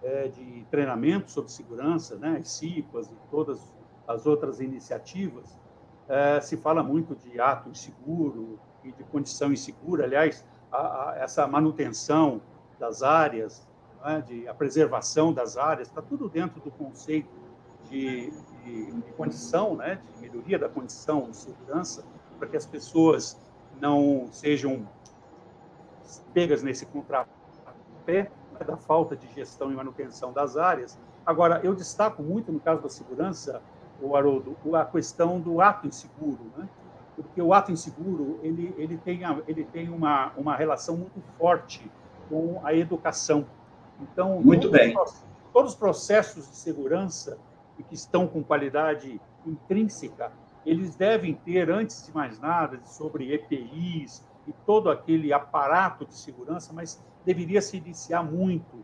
é, 0.03 0.29
de 0.29 0.65
treinamento 0.71 1.31
sobre 1.31 1.51
segurança, 1.51 2.17
né, 2.17 2.39
as 2.41 2.51
CIPAs 2.51 3.09
e 3.09 3.15
todas 3.31 3.61
as 4.07 4.27
outras 4.27 4.61
iniciativas, 4.61 5.59
é, 6.09 6.41
se 6.41 6.57
fala 6.57 6.83
muito 6.83 7.15
de 7.15 7.41
ato 7.41 7.69
inseguro 7.69 8.59
e 8.83 8.93
de 8.93 9.05
condição 9.05 9.53
insegura. 9.53 10.05
Aliás, 10.05 10.45
a, 10.73 11.11
a, 11.11 11.17
essa 11.19 11.47
manutenção 11.47 12.41
das 12.79 13.03
áreas, 13.03 13.67
né, 14.03 14.23
de, 14.27 14.49
a 14.49 14.55
preservação 14.55 15.33
das 15.33 15.57
áreas, 15.57 15.89
está 15.89 16.01
tudo 16.01 16.29
dentro 16.29 16.61
do 16.61 16.71
conceito 16.71 17.29
de, 17.91 18.33
de, 18.65 18.93
de 18.93 19.13
condição, 19.13 19.77
né, 19.77 20.01
de 20.15 20.21
melhoria 20.21 20.59
da 20.59 20.69
condição 20.69 21.31
de 21.31 21.37
segurança, 21.37 22.05
para 22.39 22.49
que 22.49 22.57
as 22.57 22.65
pessoas 22.65 23.39
não 23.81 24.29
sejam 24.33 24.89
pegas 26.33 26.63
nesse 26.63 26.87
contrapé 26.87 27.29
né, 28.07 28.31
da 28.65 28.77
falta 28.77 29.17
de 29.17 29.27
gestão 29.35 29.71
e 29.71 29.75
manutenção 29.75 30.33
das 30.33 30.57
áreas. 30.57 30.99
Agora, 31.25 31.61
eu 31.63 31.75
destaco 31.75 32.23
muito, 32.23 32.53
no 32.53 32.61
caso 32.61 32.83
da 32.83 32.89
segurança, 32.89 33.63
o 34.01 34.17
Haroldo, 34.17 34.57
a 34.75 34.85
questão 34.85 35.41
do 35.41 35.61
ato 35.61 35.87
inseguro, 35.87 36.53
né? 36.57 36.69
porque 37.17 37.43
o 37.43 37.53
ato 37.53 37.73
inseguro 37.73 38.39
ele, 38.43 38.73
ele 38.79 38.97
tem, 38.97 39.21
ele 39.47 39.65
tem 39.65 39.89
uma, 39.89 40.33
uma 40.37 40.55
relação 40.55 40.97
muito 40.97 41.21
forte 41.37 41.91
com 42.29 42.61
a 42.65 42.73
educação. 42.73 43.45
Então, 44.01 44.41
muito 44.41 44.71
bem. 44.71 44.97
Os, 44.97 45.25
todos 45.53 45.73
os 45.73 45.77
processos 45.77 46.49
de 46.49 46.57
segurança 46.57 47.39
que 47.89 47.95
estão 47.95 48.27
com 48.27 48.43
qualidade 48.43 49.21
intrínseca, 49.47 50.33
eles 50.65 50.95
devem 50.95 51.35
ter, 51.35 51.71
antes 51.71 52.07
de 52.07 52.15
mais 52.15 52.39
nada, 52.39 52.81
sobre 52.85 53.33
EPIs 53.33 54.25
e 54.47 54.53
todo 54.65 54.91
aquele 54.91 55.33
aparato 55.33 56.05
de 56.05 56.15
segurança, 56.15 56.73
mas 56.73 57.03
deveria 57.29 57.61
se 57.61 57.77
iniciar 57.77 58.23
muito 58.23 58.83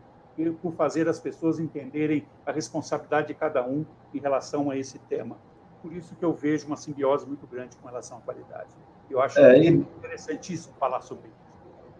por 0.61 0.73
fazer 0.73 1.09
as 1.09 1.19
pessoas 1.19 1.59
entenderem 1.59 2.27
a 2.45 2.51
responsabilidade 2.51 3.29
de 3.29 3.33
cada 3.33 3.65
um 3.65 3.83
em 4.13 4.19
relação 4.19 4.69
a 4.69 4.77
esse 4.77 4.99
tema. 4.99 5.35
Por 5.81 5.91
isso 5.91 6.13
que 6.15 6.23
eu 6.23 6.31
vejo 6.31 6.67
uma 6.67 6.77
simbiose 6.77 7.25
muito 7.25 7.47
grande 7.47 7.75
com 7.77 7.87
relação 7.87 8.19
à 8.19 8.21
qualidade. 8.21 8.69
Eu 9.09 9.19
acho 9.19 9.39
é, 9.39 9.57
e... 9.57 9.67
interessantíssimo 9.69 10.75
falar 10.79 11.01
sobre 11.01 11.27
isso. 11.27 11.45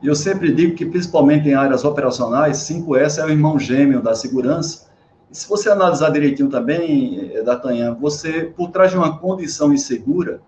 Eu 0.04 0.14
sempre 0.14 0.54
digo 0.54 0.76
que, 0.76 0.86
principalmente 0.86 1.48
em 1.50 1.56
áreas 1.56 1.84
operacionais, 1.84 2.58
5S 2.58 3.18
é 3.18 3.26
o 3.26 3.30
irmão 3.30 3.58
gêmeo 3.58 4.02
da 4.02 4.14
segurança. 4.14 4.92
E 5.32 5.36
se 5.36 5.50
você 5.50 5.70
analisar 5.70 6.12
direitinho 6.12 6.50
também, 6.50 7.32
eh, 7.34 7.42
D'Artagnan, 7.42 7.96
você, 7.96 8.54
por 8.56 8.70
trás 8.70 8.92
de 8.92 8.98
uma 8.98 9.18
condição 9.18 9.74
insegura, 9.74 10.42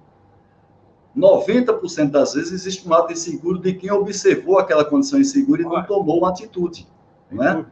90% 1.18 2.12
das 2.12 2.34
vezes 2.34 2.52
existe 2.52 2.88
um 2.88 2.94
ato 2.94 3.12
inseguro 3.12 3.60
de 3.60 3.74
quem 3.74 3.92
observou 3.92 4.60
aquela 4.60 4.86
condição 4.86 5.20
insegura 5.20 5.64
e 5.64 5.66
não 5.66 5.84
tomou 5.84 6.20
uma 6.20 6.30
atitude. 6.30 6.88
Né? 7.32 7.66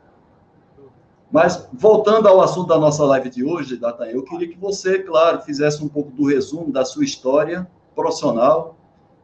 Mas, 1.31 1.67
voltando 1.71 2.27
ao 2.27 2.41
assunto 2.41 2.67
da 2.67 2.79
nossa 2.79 3.03
live 3.05 3.29
de 3.29 3.43
hoje, 3.43 3.77
Datan, 3.77 4.05
eu 4.05 4.23
queria 4.23 4.47
que 4.47 4.57
você, 4.57 4.99
claro, 4.99 5.41
fizesse 5.41 5.83
um 5.83 5.87
pouco 5.87 6.11
do 6.11 6.25
resumo 6.25 6.71
da 6.71 6.83
sua 6.83 7.03
história 7.03 7.67
profissional, 7.93 8.75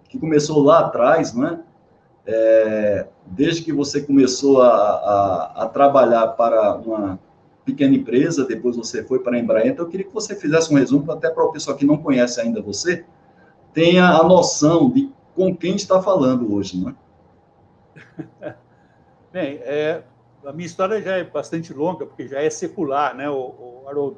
que 0.07 0.19
começou 0.19 0.61
lá 0.61 0.79
atrás, 0.79 1.33
não 1.33 1.47
é? 1.47 1.59
é 2.27 3.07
desde 3.25 3.63
que 3.63 3.71
você 3.71 4.01
começou 4.01 4.61
a, 4.61 4.69
a, 4.69 5.63
a, 5.63 5.67
trabalhar 5.67 6.27
para 6.29 6.75
uma 6.75 7.19
pequena 7.63 7.95
empresa, 7.95 8.45
depois 8.45 8.75
você 8.75 9.03
foi 9.03 9.19
para 9.19 9.37
a 9.37 9.39
Embraer, 9.39 9.67
então 9.67 9.85
eu 9.85 9.89
queria 9.89 10.05
que 10.05 10.13
você 10.13 10.35
fizesse 10.35 10.73
um 10.73 10.77
resumo, 10.77 11.09
até 11.11 11.29
para 11.29 11.43
o 11.43 11.51
pessoal 11.51 11.77
que 11.77 11.85
não 11.85 11.97
conhece 11.97 12.41
ainda 12.41 12.61
você, 12.61 13.05
tenha 13.73 14.07
a 14.07 14.23
noção 14.23 14.89
de 14.89 15.11
com 15.35 15.55
quem 15.55 15.75
está 15.75 16.01
falando 16.01 16.53
hoje, 16.53 16.79
não 16.79 16.89
é? 16.89 18.55
Bem, 19.31 19.59
é, 19.63 20.03
a 20.45 20.51
minha 20.51 20.65
história 20.65 21.01
já 21.01 21.17
é 21.17 21.23
bastante 21.23 21.73
longa, 21.73 22.05
porque 22.05 22.27
já 22.27 22.41
é 22.41 22.49
secular, 22.49 23.15
né, 23.15 23.29
o, 23.29 23.35
o 23.35 23.83
Haroldo? 23.87 24.17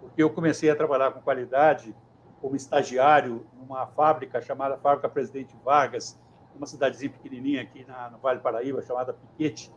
Porque 0.00 0.22
eu 0.22 0.30
comecei 0.30 0.70
a 0.70 0.76
trabalhar 0.76 1.10
com 1.10 1.20
qualidade 1.20 1.94
como 2.40 2.54
estagiário 2.54 3.44
numa 3.58 3.86
fábrica 3.88 4.40
chamada 4.40 4.76
Fábrica 4.76 5.08
Presidente 5.08 5.54
Vargas, 5.64 6.18
uma 6.54 6.66
cidadezinha 6.66 7.10
pequenininha 7.10 7.62
aqui 7.62 7.84
na, 7.86 8.10
no 8.10 8.18
Vale 8.18 8.40
Paraíba, 8.40 8.82
chamada 8.82 9.12
Piquete. 9.12 9.70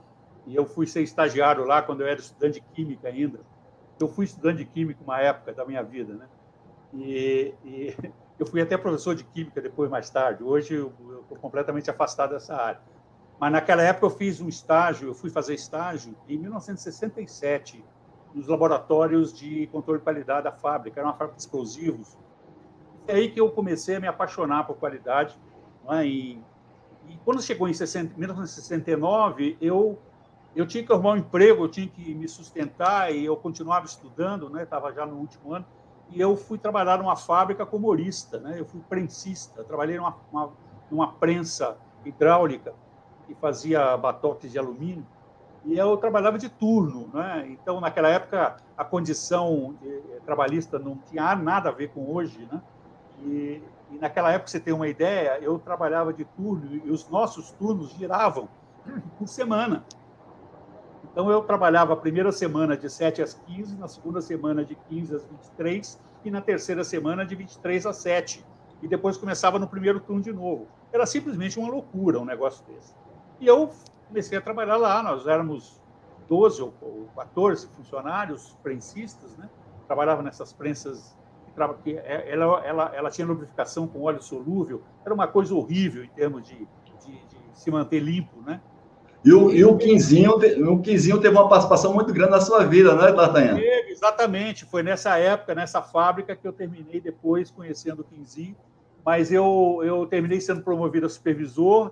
E 0.46 0.56
eu 0.56 0.66
fui 0.66 0.86
ser 0.86 1.02
estagiário 1.02 1.66
lá 1.66 1.82
quando 1.82 2.02
eu 2.02 2.08
era 2.08 2.20
estudante 2.20 2.60
de 2.60 2.66
Química 2.74 3.08
ainda. 3.08 3.40
Eu 4.00 4.08
fui 4.08 4.26
estudante 4.26 4.60
de 4.60 4.66
Química 4.66 5.04
uma 5.04 5.20
época 5.20 5.54
da 5.54 5.66
minha 5.66 5.84
vida, 5.84 6.14
né? 6.14 6.28
E, 6.94 7.54
e 7.66 7.96
eu 8.40 8.46
fui 8.46 8.62
até 8.62 8.78
professor 8.78 9.14
de 9.14 9.26
Química 9.26 9.62
depois, 9.62 9.90
mais 9.90 10.10
tarde. 10.10 10.44
Hoje 10.44 10.74
eu 10.74 10.94
estou 11.22 11.38
completamente 11.38 11.90
afastado 11.92 12.32
dessa 12.32 12.56
área. 12.56 12.82
Mas 13.38 13.52
naquela 13.52 13.84
época 13.84 14.06
eu 14.06 14.10
fiz 14.10 14.40
um 14.40 14.48
estágio, 14.48 15.10
eu 15.10 15.14
fui 15.14 15.30
fazer 15.30 15.54
estágio 15.54 16.16
em 16.28 16.38
1967 16.38 17.84
nos 18.34 18.48
laboratórios 18.48 19.34
de 19.34 19.68
controle 19.68 20.00
de 20.00 20.04
qualidade 20.04 20.44
da 20.44 20.52
fábrica, 20.52 21.02
era 21.02 21.08
uma 21.08 21.16
fábrica 21.16 21.36
de 21.36 21.42
explosivos. 21.42 22.18
É 23.08 23.16
aí 23.16 23.30
que 23.30 23.42
eu 23.42 23.50
comecei 23.52 23.96
a 23.96 24.00
me 24.00 24.08
apaixonar 24.08 24.66
por 24.66 24.78
qualidade. 24.78 25.38
É? 25.90 26.06
E, 26.06 26.42
e, 27.08 27.18
quando 27.26 27.42
chegou 27.42 27.68
em 27.68 27.74
60, 27.74 28.14
1969, 28.18 29.58
eu 29.60 30.00
eu 30.56 30.66
tinha 30.66 30.84
que 30.84 30.92
arrumar 30.92 31.12
um 31.12 31.18
emprego, 31.18 31.64
eu 31.64 31.70
tinha 31.70 31.88
que 31.88 32.14
me 32.16 32.28
sustentar 32.28 33.14
e 33.14 33.24
eu 33.24 33.38
continuava 33.38 33.86
estudando, 33.86 34.50
né? 34.50 34.64
Estava 34.64 34.92
já 34.92 35.06
no 35.06 35.16
último 35.16 35.54
ano 35.54 35.64
e 36.12 36.20
eu 36.20 36.36
fui 36.36 36.58
trabalhar 36.58 36.98
numa 36.98 37.16
fábrica 37.16 37.66
como 37.66 37.88
humorista, 37.88 38.40
né? 38.40 38.60
Eu 38.60 38.66
fui 38.66 38.82
prensista, 38.90 39.64
trabalhei 39.64 39.98
numa, 39.98 40.16
uma, 40.32 40.52
numa 40.90 41.08
prensa 41.14 41.78
hidráulica 42.04 42.74
que 43.28 43.36
fazia 43.36 43.96
batoques 43.96 44.52
de 44.52 44.58
alumínio, 44.58 45.06
e 45.66 45.78
eu 45.78 45.96
trabalhava 45.98 46.38
de 46.38 46.50
turno. 46.50 47.10
Né? 47.14 47.48
Então, 47.50 47.80
naquela 47.80 48.10
época, 48.10 48.58
a 48.78 48.84
condição 48.84 49.76
eh, 49.86 50.20
trabalhista 50.26 50.80
não 50.80 50.96
tinha 50.96 51.36
nada 51.36 51.70
a 51.70 51.72
ver 51.72 51.90
com 51.90 52.12
hoje. 52.12 52.48
Né? 52.52 52.62
E, 53.24 53.62
e 53.92 53.98
naquela 54.00 54.32
época, 54.32 54.50
você 54.50 54.60
tem 54.60 54.74
uma 54.74 54.88
ideia, 54.88 55.38
eu 55.42 55.60
trabalhava 55.60 56.14
de 56.14 56.26
turno 56.26 56.82
e 56.86 56.90
os 56.90 57.08
nossos 57.10 57.52
turnos 57.52 57.92
giravam 57.92 58.48
por 59.18 59.28
semana. 59.28 59.84
Então, 61.12 61.30
eu 61.32 61.42
trabalhava 61.42 61.94
a 61.94 61.98
primeira 61.98 62.32
semana 62.32 62.78
de 62.78 62.90
7 62.90 63.22
às 63.22 63.34
15, 63.34 63.78
na 63.78 63.88
segunda 63.88 64.22
semana 64.22 64.64
de 64.64 64.76
15 64.76 65.16
às 65.16 65.26
23 65.26 66.00
e 66.24 66.32
na 66.32 66.42
terceira 66.42 66.84
semana 66.84 67.26
de 67.26 67.36
23 67.36 67.86
às 67.86 67.98
7. 67.98 68.46
E 68.82 68.88
depois 68.88 69.18
começava 69.18 69.60
no 69.60 69.68
primeiro 69.68 70.00
turno 70.00 70.22
de 70.22 70.32
novo. 70.32 70.68
Era 70.92 71.06
simplesmente 71.06 71.60
uma 71.60 71.70
loucura 71.70 72.20
um 72.20 72.26
negócio 72.26 72.66
desse. 72.66 72.94
E 73.40 73.48
eu 73.48 73.70
comecei 74.08 74.38
a 74.38 74.42
trabalhar 74.42 74.78
lá, 74.78 75.04
nós 75.04 75.28
éramos 75.28 75.82
12 76.28 76.62
ou 76.62 77.10
14 77.16 77.68
funcionários 77.70 78.58
prensistas, 78.62 79.36
né? 79.38 79.50
Trabalhava 79.88 80.22
nessas 80.22 80.54
prensas 80.54 81.18
que 81.84 81.98
é, 81.98 82.32
ela, 82.32 82.66
ela, 82.66 82.96
ela 82.96 83.12
tinha 83.12 83.28
lubrificação 83.28 83.86
com 83.86 84.02
óleo 84.02 84.22
solúvel, 84.22 84.82
era 85.04 85.14
uma 85.14 85.28
coisa 85.28 85.54
horrível 85.54 86.06
em 86.06 86.10
termos 86.10 86.48
de, 86.48 86.56
de, 86.56 87.26
de 87.26 87.38
se 87.54 87.70
manter 87.70 88.00
limpo, 88.00 88.42
né? 88.42 88.62
E 89.24 89.34
o, 89.34 89.52
e 89.52 89.66
o, 89.66 89.78
Quinzinho, 89.78 90.32
o 90.72 90.82
Quinzinho 90.82 91.20
teve 91.20 91.36
uma 91.36 91.50
participação 91.50 91.94
muito 91.94 92.14
grande 92.14 92.32
na 92.32 92.40
sua 92.40 92.66
vida, 92.66 92.96
não 92.96 93.06
é, 93.06 93.12
Tartanha? 93.12 93.60
Exatamente, 93.90 94.64
foi 94.66 94.82
nessa 94.82 95.18
época, 95.18 95.54
nessa 95.54 95.82
fábrica, 95.82 96.36
que 96.36 96.48
eu 96.48 96.54
terminei 96.54 97.02
depois 97.02 97.52
conhecendo 97.52 98.00
o 98.00 98.04
Quinzinho, 98.06 98.56
mas 99.06 99.32
eu, 99.32 99.82
eu 99.84 100.06
terminei 100.06 100.40
sendo 100.40 100.62
promovido 100.62 101.06
a 101.06 101.10
supervisor, 101.10 101.92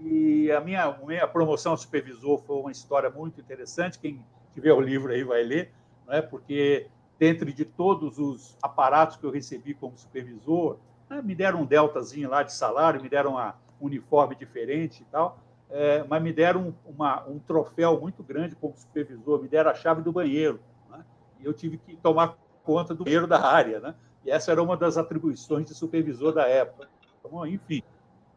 e 0.00 0.50
a 0.52 0.60
minha, 0.60 0.96
minha 1.04 1.26
promoção 1.26 1.72
a 1.72 1.76
supervisor 1.76 2.40
foi 2.46 2.56
uma 2.56 2.70
história 2.70 3.10
muito 3.10 3.40
interessante. 3.40 3.98
Quem 3.98 4.24
tiver 4.54 4.72
o 4.72 4.80
livro 4.80 5.12
aí 5.12 5.24
vai 5.24 5.42
ler, 5.42 5.72
não 6.06 6.14
é? 6.14 6.22
porque 6.22 6.86
dentro 7.18 7.52
de 7.52 7.64
todos 7.64 8.18
os 8.18 8.56
aparatos 8.62 9.16
que 9.16 9.24
eu 9.24 9.30
recebi 9.30 9.74
como 9.74 9.98
supervisor, 9.98 10.78
né, 11.10 11.20
me 11.20 11.34
deram 11.34 11.62
um 11.62 11.66
deltazinho 11.66 12.30
lá 12.30 12.44
de 12.44 12.54
salário, 12.54 13.02
me 13.02 13.08
deram 13.08 13.34
um 13.34 13.52
uniforme 13.80 14.36
diferente 14.36 15.02
e 15.02 15.04
tal, 15.06 15.38
é, 15.70 16.04
mas 16.08 16.22
me 16.22 16.32
deram 16.32 16.74
uma, 16.86 17.26
um 17.28 17.38
troféu 17.38 18.00
muito 18.00 18.22
grande 18.22 18.56
como 18.56 18.76
supervisor, 18.76 19.42
me 19.42 19.48
deram 19.48 19.70
a 19.70 19.74
chave 19.74 20.02
do 20.02 20.12
banheiro. 20.12 20.60
Né? 20.90 21.04
E 21.40 21.44
eu 21.44 21.52
tive 21.52 21.78
que 21.78 21.96
tomar 21.96 22.36
conta 22.64 22.94
do 22.94 23.04
banheiro 23.04 23.26
da 23.26 23.40
área. 23.40 23.80
Né? 23.80 23.94
E 24.24 24.30
essa 24.30 24.50
era 24.50 24.62
uma 24.62 24.76
das 24.76 24.96
atribuições 24.96 25.66
de 25.66 25.74
supervisor 25.74 26.32
da 26.32 26.46
época. 26.46 26.88
Então, 27.20 27.46
enfim, 27.46 27.82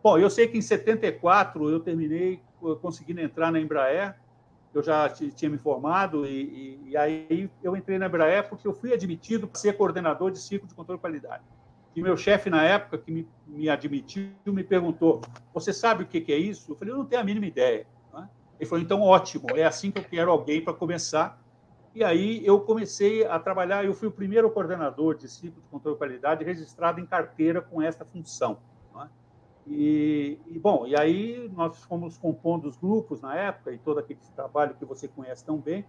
Bom, 0.04 0.18
eu 0.18 0.32
sei 0.32 0.48
que 0.48 0.58
em 0.58 0.62
74 0.62 1.70
eu 1.70 1.80
terminei 1.80 2.42
conseguindo 2.82 3.22
entrar 3.22 3.52
na 3.52 3.60
Embraer, 3.60 4.16
eu 4.74 4.82
já 4.82 5.08
tinha 5.10 5.50
me 5.50 5.60
formado, 5.60 6.26
e, 6.26 6.80
e, 6.86 6.90
e, 6.90 6.98
aí 6.98 7.50
eu 7.62 7.76
entrei 7.76 8.00
na 8.00 8.08
Embraer 8.08 8.50
porque 8.50 8.68
eu 8.68 8.74
fui 8.74 8.94
admitido 8.94 9.48
para 9.48 9.60
ser 9.60 9.74
coordenador 9.78 10.32
de 10.32 10.40
ciclo 10.40 10.68
de 10.68 10.74
controle 10.74 10.98
de 10.98 11.02
qualidade. 11.02 11.44
E 11.96 12.02
meu 12.02 12.16
chefe, 12.16 12.50
na 12.50 12.64
época, 12.64 12.98
que 12.98 13.12
me, 13.12 13.28
me 13.48 13.70
admitiu, 13.70 14.32
me 14.46 14.64
perguntou: 14.64 15.22
Você 15.54 15.74
sabe 15.74 16.04
o 16.04 16.08
que, 16.08 16.22
que 16.22 16.32
é 16.32 16.38
isso? 16.38 16.72
Eu 16.72 16.76
falei: 16.76 16.94
Eu 16.94 16.98
não 16.98 17.06
tenho 17.06 17.22
a 17.22 17.26
mínima 17.26 17.46
ideia. 17.46 17.86
Né? 18.14 18.30
Ele 18.60 18.70
falou: 18.70 18.84
Então, 18.84 19.02
ótimo, 19.02 19.48
é 19.56 19.64
assim 19.64 19.92
que 19.92 20.00
eu 20.00 20.04
quero 20.04 20.32
alguém 20.32 20.64
para 20.64 20.74
começar. 20.74 21.42
E 21.94 22.04
aí 22.04 22.46
eu 22.46 22.62
comecei 22.62 23.26
a 23.26 23.38
trabalhar, 23.38 23.84
eu 23.84 23.94
fui 23.94 24.08
o 24.08 24.12
primeiro 24.12 24.50
coordenador 24.50 25.16
de 25.16 25.28
ciclo 25.28 25.62
de 25.62 25.68
controle 25.68 25.96
de 25.96 26.00
qualidade 26.00 26.46
registrado 26.46 27.02
em 27.02 27.06
carteira 27.06 27.62
com 27.62 27.82
esta 27.82 28.06
função. 28.06 28.58
E, 29.68 30.40
e, 30.48 30.60
bom, 30.60 30.88
e 30.88 30.96
aí 30.96 31.50
nós 31.56 31.84
fomos 31.84 32.18
compondo 32.18 32.68
os 32.68 32.78
grupos 32.78 33.22
na 33.22 33.36
época 33.36 33.72
e 33.72 33.78
todo 33.78 34.00
aquele 34.00 34.20
trabalho 34.36 34.76
que 34.76 34.86
você 34.86 35.08
conhece 35.08 35.46
tão 35.46 35.58
bem. 35.58 35.86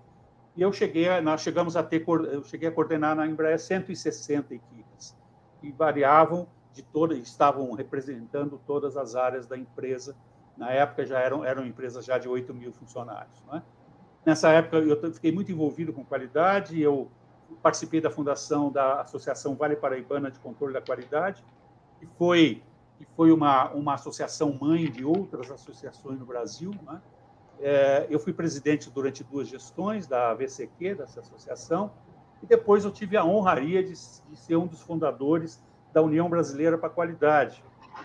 E 0.55 0.61
eu 0.61 0.73
cheguei, 0.73 1.09
nós 1.21 1.41
chegamos 1.41 1.77
a 1.77 1.83
ter, 1.83 2.05
eu 2.07 2.45
cheguei 2.45 2.69
a 2.69 2.73
coordenar 2.73 3.17
na 3.17 3.27
Embraer 3.27 3.59
160 3.59 4.55
equipes, 4.55 5.17
que 5.63 5.71
variavam 5.71 6.49
de 6.73 6.83
todas, 6.83 7.17
estavam 7.19 7.73
representando 7.73 8.61
todas 8.67 8.97
as 8.97 9.15
áreas 9.15 9.47
da 9.47 9.57
empresa. 9.57 10.17
Na 10.57 10.71
época 10.71 11.07
já 11.07 11.21
eram, 11.21 11.45
eram 11.45 11.65
empresas 11.65 12.05
já 12.05 12.19
de 12.19 12.29
8 12.29 12.53
mil 12.53 12.73
funcionários. 12.73 13.41
Não 13.47 13.59
é? 13.59 13.63
Nessa 14.27 14.51
época 14.51 14.79
eu 14.79 15.13
fiquei 15.15 15.33
muito 15.33 15.53
envolvido 15.53 15.93
com 15.93 16.05
qualidade, 16.05 16.81
eu 16.81 17.09
participei 17.63 18.01
da 18.01 18.11
fundação 18.11 18.71
da 18.71 19.01
Associação 19.01 19.55
Vale 19.55 19.77
Paraibana 19.77 20.31
de 20.31 20.39
Controle 20.41 20.73
da 20.73 20.81
Qualidade, 20.81 21.45
que 22.01 22.07
foi, 22.19 22.63
que 22.99 23.07
foi 23.17 23.31
uma, 23.31 23.71
uma 23.71 23.95
associação 23.95 24.57
mãe 24.61 24.91
de 24.91 25.05
outras 25.05 25.51
associações 25.51 26.19
no 26.19 26.27
Brasil. 26.27 26.73
Né? 26.83 27.01
É, 27.61 28.07
eu 28.11 28.19
fui 28.19 28.33
presidente 28.33 28.91
durante 28.91 29.23
duas 29.23 29.49
gestões 29.49 30.07
da 30.07 30.35
VCQ, 30.35 30.97
dessa 30.97 31.21
associação, 31.21 31.93
e 32.43 32.47
depois 32.47 32.85
eu 32.85 32.91
tive 32.91 33.17
a 33.17 33.25
honraria 33.25 33.83
de, 33.83 33.93
de 33.93 34.37
ser 34.37 34.57
um 34.57 34.67
dos 34.67 34.81
fundadores 34.81 35.63
da 35.93 36.03
União 36.03 36.29
Brasileira 36.29 36.77
para 36.77 36.89
a 36.89 36.91
Qualidade, 36.91 37.63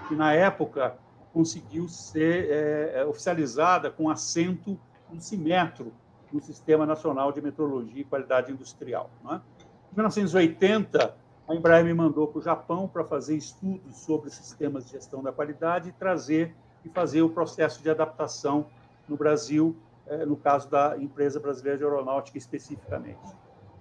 que 0.07 0.15
na 0.15 0.33
época 0.33 0.97
conseguiu 1.33 1.87
ser 1.87 2.49
é, 2.49 2.99
é 2.99 3.05
oficializada 3.05 3.89
com 3.89 4.09
assento 4.09 4.77
no 5.11 5.19
CIMETRO, 5.19 5.93
no 6.31 6.41
Sistema 6.41 6.85
Nacional 6.85 7.31
de 7.31 7.41
Metrologia 7.41 8.01
e 8.01 8.03
Qualidade 8.03 8.51
Industrial. 8.51 9.09
É? 9.31 9.35
Em 9.35 9.95
1980, 9.95 11.15
a 11.47 11.55
Embraer 11.55 11.85
me 11.85 11.93
mandou 11.93 12.27
para 12.27 12.39
o 12.39 12.41
Japão 12.41 12.87
para 12.87 13.05
fazer 13.05 13.35
estudos 13.35 13.97
sobre 13.97 14.29
sistemas 14.29 14.85
de 14.85 14.91
gestão 14.91 15.23
da 15.23 15.31
qualidade 15.31 15.89
e 15.89 15.91
trazer 15.93 16.53
e 16.83 16.89
fazer 16.89 17.21
o 17.21 17.29
processo 17.29 17.81
de 17.81 17.89
adaptação 17.89 18.67
no 19.07 19.15
Brasil, 19.15 19.75
é, 20.05 20.25
no 20.25 20.35
caso 20.35 20.69
da 20.69 20.97
empresa 20.97 21.39
brasileira 21.39 21.77
de 21.77 21.85
aeronáutica 21.85 22.37
especificamente. 22.37 23.17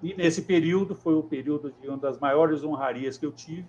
E 0.03 0.15
nesse 0.15 0.43
período 0.43 0.95
foi 0.95 1.15
o 1.15 1.23
período 1.23 1.73
de 1.81 1.89
uma 1.89 1.97
das 1.97 2.19
maiores 2.19 2.63
honrarias 2.63 3.17
que 3.17 3.25
eu 3.25 3.33
tive, 3.33 3.67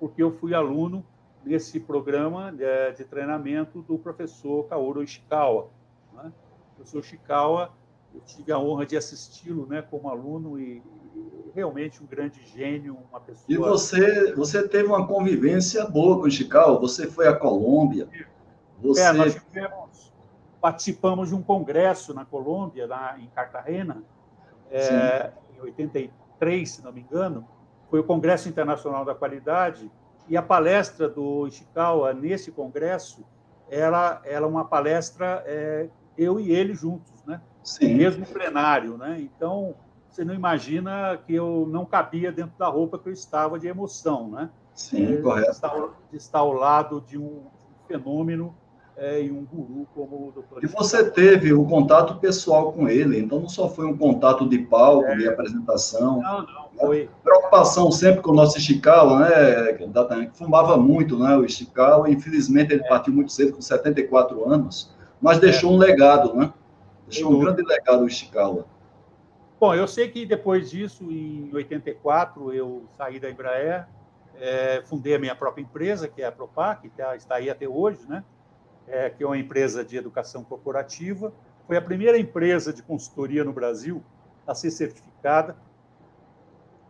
porque 0.00 0.22
eu 0.22 0.30
fui 0.30 0.54
aluno 0.54 1.04
nesse 1.44 1.78
programa 1.78 2.50
de, 2.52 2.92
de 2.96 3.04
treinamento 3.04 3.82
do 3.82 3.98
professor 3.98 4.64
Kaoru 4.64 5.02
Ishikawa. 5.02 5.68
Né? 6.14 6.32
O 6.72 6.76
professor 6.76 7.00
Ishikawa 7.00 7.72
eu 8.16 8.20
tive 8.24 8.50
a 8.50 8.58
honra 8.58 8.86
de 8.86 8.96
assisti-lo 8.96 9.66
né, 9.66 9.82
como 9.82 10.08
aluno 10.08 10.58
e, 10.58 10.82
e, 11.14 11.50
realmente 11.54 12.02
um 12.02 12.06
grande 12.06 12.40
gênio, 12.46 12.96
uma 13.10 13.20
pessoa... 13.20 13.44
E 13.46 13.56
você, 13.56 14.34
você 14.34 14.66
teve 14.66 14.88
uma 14.88 15.06
convivência 15.06 15.84
boa 15.84 16.18
com 16.18 16.26
o 16.26 16.30
Chicago, 16.30 16.80
você 16.80 17.06
foi 17.10 17.28
à 17.28 17.36
Colômbia, 17.36 18.08
você... 18.80 19.02
É, 19.02 19.12
nós 19.12 19.34
tivemos, 19.34 20.12
participamos 20.60 21.28
de 21.28 21.34
um 21.34 21.42
congresso 21.42 22.14
na 22.14 22.24
Colômbia, 22.24 22.86
lá 22.86 23.18
em 23.18 23.26
Cartagena, 23.28 24.02
é, 24.70 25.30
em 25.56 25.60
83, 25.60 26.70
se 26.70 26.84
não 26.84 26.92
me 26.92 27.00
engano, 27.00 27.46
foi 27.90 28.00
o 28.00 28.04
Congresso 28.04 28.48
Internacional 28.48 29.04
da 29.04 29.14
Qualidade, 29.14 29.90
e 30.28 30.36
a 30.36 30.42
palestra 30.42 31.08
do 31.08 31.46
Ishikawa 31.46 32.12
nesse 32.12 32.50
congresso 32.50 33.24
era, 33.70 34.20
era 34.24 34.46
uma 34.46 34.64
palestra 34.64 35.42
é, 35.46 35.88
eu 36.18 36.40
e 36.40 36.50
ele 36.50 36.74
juntos, 36.74 37.12
né? 37.24 37.40
Sim. 37.62 37.94
mesmo 37.94 38.24
plenário, 38.26 38.96
né? 38.96 39.20
Então, 39.20 39.74
você 40.08 40.24
não 40.24 40.34
imagina 40.34 41.18
que 41.26 41.34
eu 41.34 41.66
não 41.68 41.84
cabia 41.84 42.32
dentro 42.32 42.56
da 42.58 42.68
roupa 42.68 42.98
que 42.98 43.08
eu 43.08 43.12
estava 43.12 43.58
de 43.58 43.66
emoção, 43.66 44.30
né? 44.30 44.50
Sim, 44.74 45.14
é, 45.14 45.16
correto. 45.20 45.46
De 45.46 45.52
estar, 45.52 45.88
de 46.10 46.16
estar, 46.16 46.38
ao 46.40 46.52
lado 46.52 47.00
de 47.00 47.18
um, 47.18 47.44
fenômeno 47.86 48.54
é, 48.96 49.22
e 49.22 49.30
um 49.30 49.44
guru 49.44 49.86
como 49.94 50.28
o 50.28 50.32
doutor. 50.32 50.64
E 50.64 50.66
você 50.66 51.10
teve 51.10 51.52
o 51.52 51.62
um 51.62 51.66
contato 51.66 52.18
pessoal 52.18 52.72
com 52.72 52.88
ele, 52.88 53.18
então 53.18 53.40
não 53.40 53.48
só 53.48 53.68
foi 53.68 53.84
um 53.84 53.96
contato 53.96 54.48
de 54.48 54.58
palco, 54.58 55.06
é. 55.06 55.16
de 55.16 55.28
apresentação. 55.28 56.22
Não, 56.22 56.42
não, 56.42 56.68
foi. 56.78 57.10
Preocupação 57.22 57.90
sempre 57.92 58.22
com 58.22 58.30
o 58.30 58.34
nosso 58.34 58.56
Ishikawa, 58.56 59.20
né? 59.20 59.72
Que 59.74 60.38
fumava 60.38 60.76
muito, 60.78 61.18
né? 61.18 61.36
O 61.36 61.44
Ishikawa, 61.44 62.08
infelizmente 62.10 62.72
ele 62.72 62.84
é. 62.84 62.88
partiu 62.88 63.12
muito 63.12 63.32
cedo, 63.32 63.52
com 63.52 63.60
74 63.60 64.50
anos, 64.50 64.94
mas 65.20 65.38
deixou 65.38 65.72
um 65.72 65.76
legado, 65.76 66.34
né? 66.34 66.52
Deixou 67.06 67.32
um 67.32 67.38
grande 67.38 67.62
legado 67.62 68.02
o 68.02 68.06
Ishikawa. 68.06 68.66
Bom, 69.60 69.74
eu 69.74 69.86
sei 69.86 70.08
que 70.08 70.26
depois 70.26 70.70
disso, 70.70 71.04
em 71.10 71.50
84, 71.52 72.52
eu 72.52 72.84
saí 72.96 73.18
da 73.18 73.30
Embraer, 73.30 73.86
é, 74.38 74.82
fundei 74.84 75.14
a 75.14 75.18
minha 75.18 75.34
própria 75.34 75.62
empresa, 75.62 76.08
que 76.08 76.20
é 76.20 76.26
a 76.26 76.32
Propac, 76.32 76.82
que 76.82 76.90
tá, 76.90 77.16
está 77.16 77.36
aí 77.36 77.48
até 77.48 77.66
hoje, 77.66 78.00
né? 78.06 78.22
É, 78.88 79.10
que 79.10 79.24
é 79.24 79.26
uma 79.26 79.38
empresa 79.38 79.84
de 79.84 79.96
educação 79.96 80.44
corporativa. 80.44 81.32
Foi 81.66 81.76
a 81.76 81.82
primeira 81.82 82.18
empresa 82.18 82.72
de 82.72 82.82
consultoria 82.82 83.42
no 83.42 83.52
Brasil 83.52 84.02
a 84.46 84.54
ser 84.54 84.70
certificada, 84.70 85.56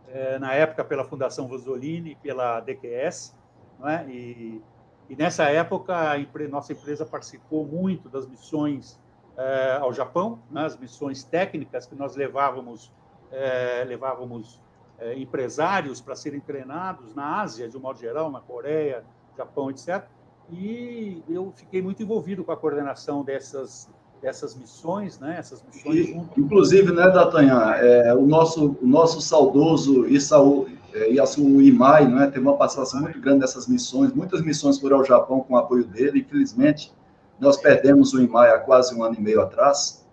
é, 0.07 0.37
na 0.37 0.53
época 0.53 0.83
pela 0.83 1.03
Fundação 1.03 1.47
Vosolini 1.47 2.11
e 2.11 2.15
pela 2.15 2.59
DQS. 2.59 3.35
Né? 3.79 4.05
E, 4.09 4.61
e 5.09 5.15
nessa 5.15 5.45
época, 5.45 5.95
a 5.95 6.17
nossa 6.49 6.73
empresa 6.73 7.05
participou 7.05 7.65
muito 7.65 8.09
das 8.09 8.27
missões 8.27 8.99
eh, 9.37 9.77
ao 9.79 9.93
Japão, 9.93 10.39
né, 10.49 10.65
as 10.65 10.75
missões 10.75 11.23
técnicas 11.23 11.85
que 11.85 11.93
nós 11.93 12.15
levávamos, 12.15 12.91
eh, 13.31 13.85
levávamos 13.87 14.59
eh, 14.97 15.13
empresários 15.19 16.01
para 16.01 16.15
serem 16.15 16.39
treinados 16.39 17.13
na 17.13 17.41
Ásia, 17.41 17.69
de 17.69 17.77
um 17.77 17.79
modo 17.79 17.99
geral, 17.99 18.31
na 18.31 18.41
Coreia, 18.41 19.05
Japão, 19.37 19.69
etc. 19.69 20.07
E 20.51 21.21
eu 21.29 21.51
fiquei 21.55 21.81
muito 21.81 22.01
envolvido 22.01 22.43
com 22.43 22.51
a 22.51 22.57
coordenação 22.57 23.23
dessas 23.23 23.89
dessas 24.21 24.55
missões, 24.55 25.19
né? 25.19 25.35
Essas 25.37 25.63
missões. 25.63 26.07
E, 26.07 26.21
inclusive, 26.37 26.91
né, 26.91 27.09
Datanha, 27.09 27.53
é, 27.77 28.13
o 28.15 28.25
nosso 28.25 28.77
o 28.81 28.87
nosso 28.87 29.21
saudoso 29.21 30.07
Isaú, 30.07 30.67
é, 30.93 31.11
Yasu 31.11 31.61
Imai, 31.61 32.07
né, 32.07 32.27
teve 32.27 32.39
uma 32.39 32.57
participação 32.57 33.01
muito 33.01 33.19
grande 33.19 33.39
nessas 33.39 33.67
missões. 33.67 34.13
Muitas 34.13 34.41
missões 34.41 34.79
foram 34.79 34.97
ao 34.97 35.05
Japão 35.05 35.41
com 35.41 35.53
o 35.53 35.57
apoio 35.57 35.85
dele. 35.85 36.21
Infelizmente, 36.21 36.91
nós 37.39 37.57
perdemos 37.57 38.13
o 38.13 38.21
Imai 38.21 38.49
há 38.49 38.59
quase 38.59 38.95
um 38.95 39.03
ano 39.03 39.15
e 39.15 39.21
meio 39.21 39.41
atrás. 39.41 40.05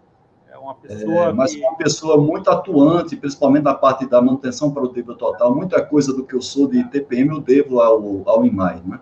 É 0.52 0.58
uma 0.58 0.74
pessoa. 0.74 1.28
É, 1.28 1.32
mas 1.32 1.54
que... 1.54 1.60
uma 1.60 1.76
pessoa 1.76 2.18
muito 2.18 2.50
atuante, 2.50 3.16
principalmente 3.16 3.64
na 3.64 3.74
parte 3.74 4.06
da 4.06 4.20
manutenção 4.20 4.70
produtiva 4.70 5.14
total. 5.14 5.54
Muita 5.54 5.82
coisa 5.82 6.12
do 6.12 6.24
que 6.24 6.34
eu 6.34 6.42
sou 6.42 6.68
de 6.68 6.84
TPM 6.84 7.30
eu 7.30 7.40
devo 7.40 7.80
ao, 7.80 8.22
ao 8.28 8.44
Imai, 8.44 8.82
né? 8.84 9.00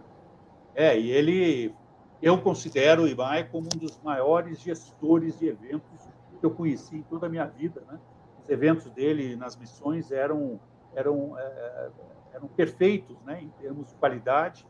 É, 0.74 0.98
e 0.98 1.10
ele. 1.10 1.74
Eu 2.20 2.40
considero 2.40 3.02
o 3.02 3.08
Imai 3.08 3.48
como 3.48 3.66
um 3.66 3.78
dos 3.78 4.00
maiores 4.00 4.60
gestores 4.60 5.38
de 5.38 5.48
eventos 5.48 6.08
que 6.38 6.46
eu 6.46 6.50
conheci 6.50 6.96
em 6.96 7.02
toda 7.02 7.26
a 7.26 7.28
minha 7.28 7.46
vida, 7.46 7.82
né? 7.90 7.98
Os 8.42 8.48
eventos 8.48 8.90
dele 8.90 9.34
nas 9.36 9.56
missões 9.56 10.10
eram 10.12 10.60
eram 10.94 11.36
é, 11.38 11.90
eram 12.34 12.48
perfeitos, 12.48 13.20
né? 13.22 13.42
Em 13.42 13.48
termos 13.60 13.88
de 13.88 13.94
qualidade. 13.96 14.66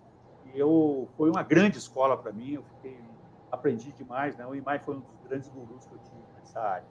E 0.47 0.59
eu 0.59 1.09
foi 1.17 1.31
uma 1.31 1.43
grande 1.43 1.79
escola 1.79 2.17
para 2.17 2.33
mim. 2.33 2.55
Eu 2.55 2.62
fiquei 2.62 2.99
aprendi 3.51 3.93
demais, 3.93 4.35
né? 4.37 4.47
O 4.47 4.55
IMAI 4.55 4.79
foi 4.79 4.97
um 4.97 5.01
dos 5.01 5.21
grandes 5.29 5.49
gurus 5.51 5.85
que 5.85 5.95
eu 5.95 5.99
tive 5.99 6.23
nessa 6.38 6.59
área. 6.59 6.87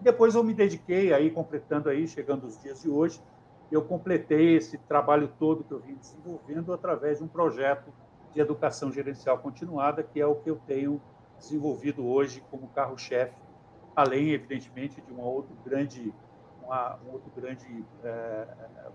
Depois 0.00 0.34
eu 0.34 0.42
me 0.42 0.52
dediquei 0.52 1.12
aí, 1.12 1.30
completando 1.30 1.88
aí, 1.88 2.08
chegando 2.08 2.46
os 2.46 2.60
dias 2.60 2.82
de 2.82 2.90
hoje, 2.90 3.22
eu 3.70 3.82
completei 3.82 4.56
esse 4.56 4.76
trabalho 4.76 5.30
todo 5.38 5.62
que 5.62 5.72
eu 5.72 5.78
vim 5.78 5.94
desenvolvendo 5.94 6.72
através 6.72 7.18
de 7.18 7.24
um 7.24 7.28
projeto 7.28 7.92
de 8.32 8.40
educação 8.40 8.92
gerencial 8.92 9.38
continuada, 9.38 10.02
que 10.02 10.20
é 10.20 10.26
o 10.26 10.36
que 10.36 10.50
eu 10.50 10.56
tenho 10.66 11.00
desenvolvido 11.38 12.06
hoje 12.06 12.44
como 12.50 12.68
carro-chefe, 12.68 13.34
além, 13.96 14.30
evidentemente, 14.30 15.00
de 15.00 15.12
uma 15.12 15.24
outro 15.24 15.54
grande, 15.64 16.14
uma, 16.62 16.98
um 17.06 17.12
outro 17.12 17.30
grande 17.34 17.84
é, 18.04 18.46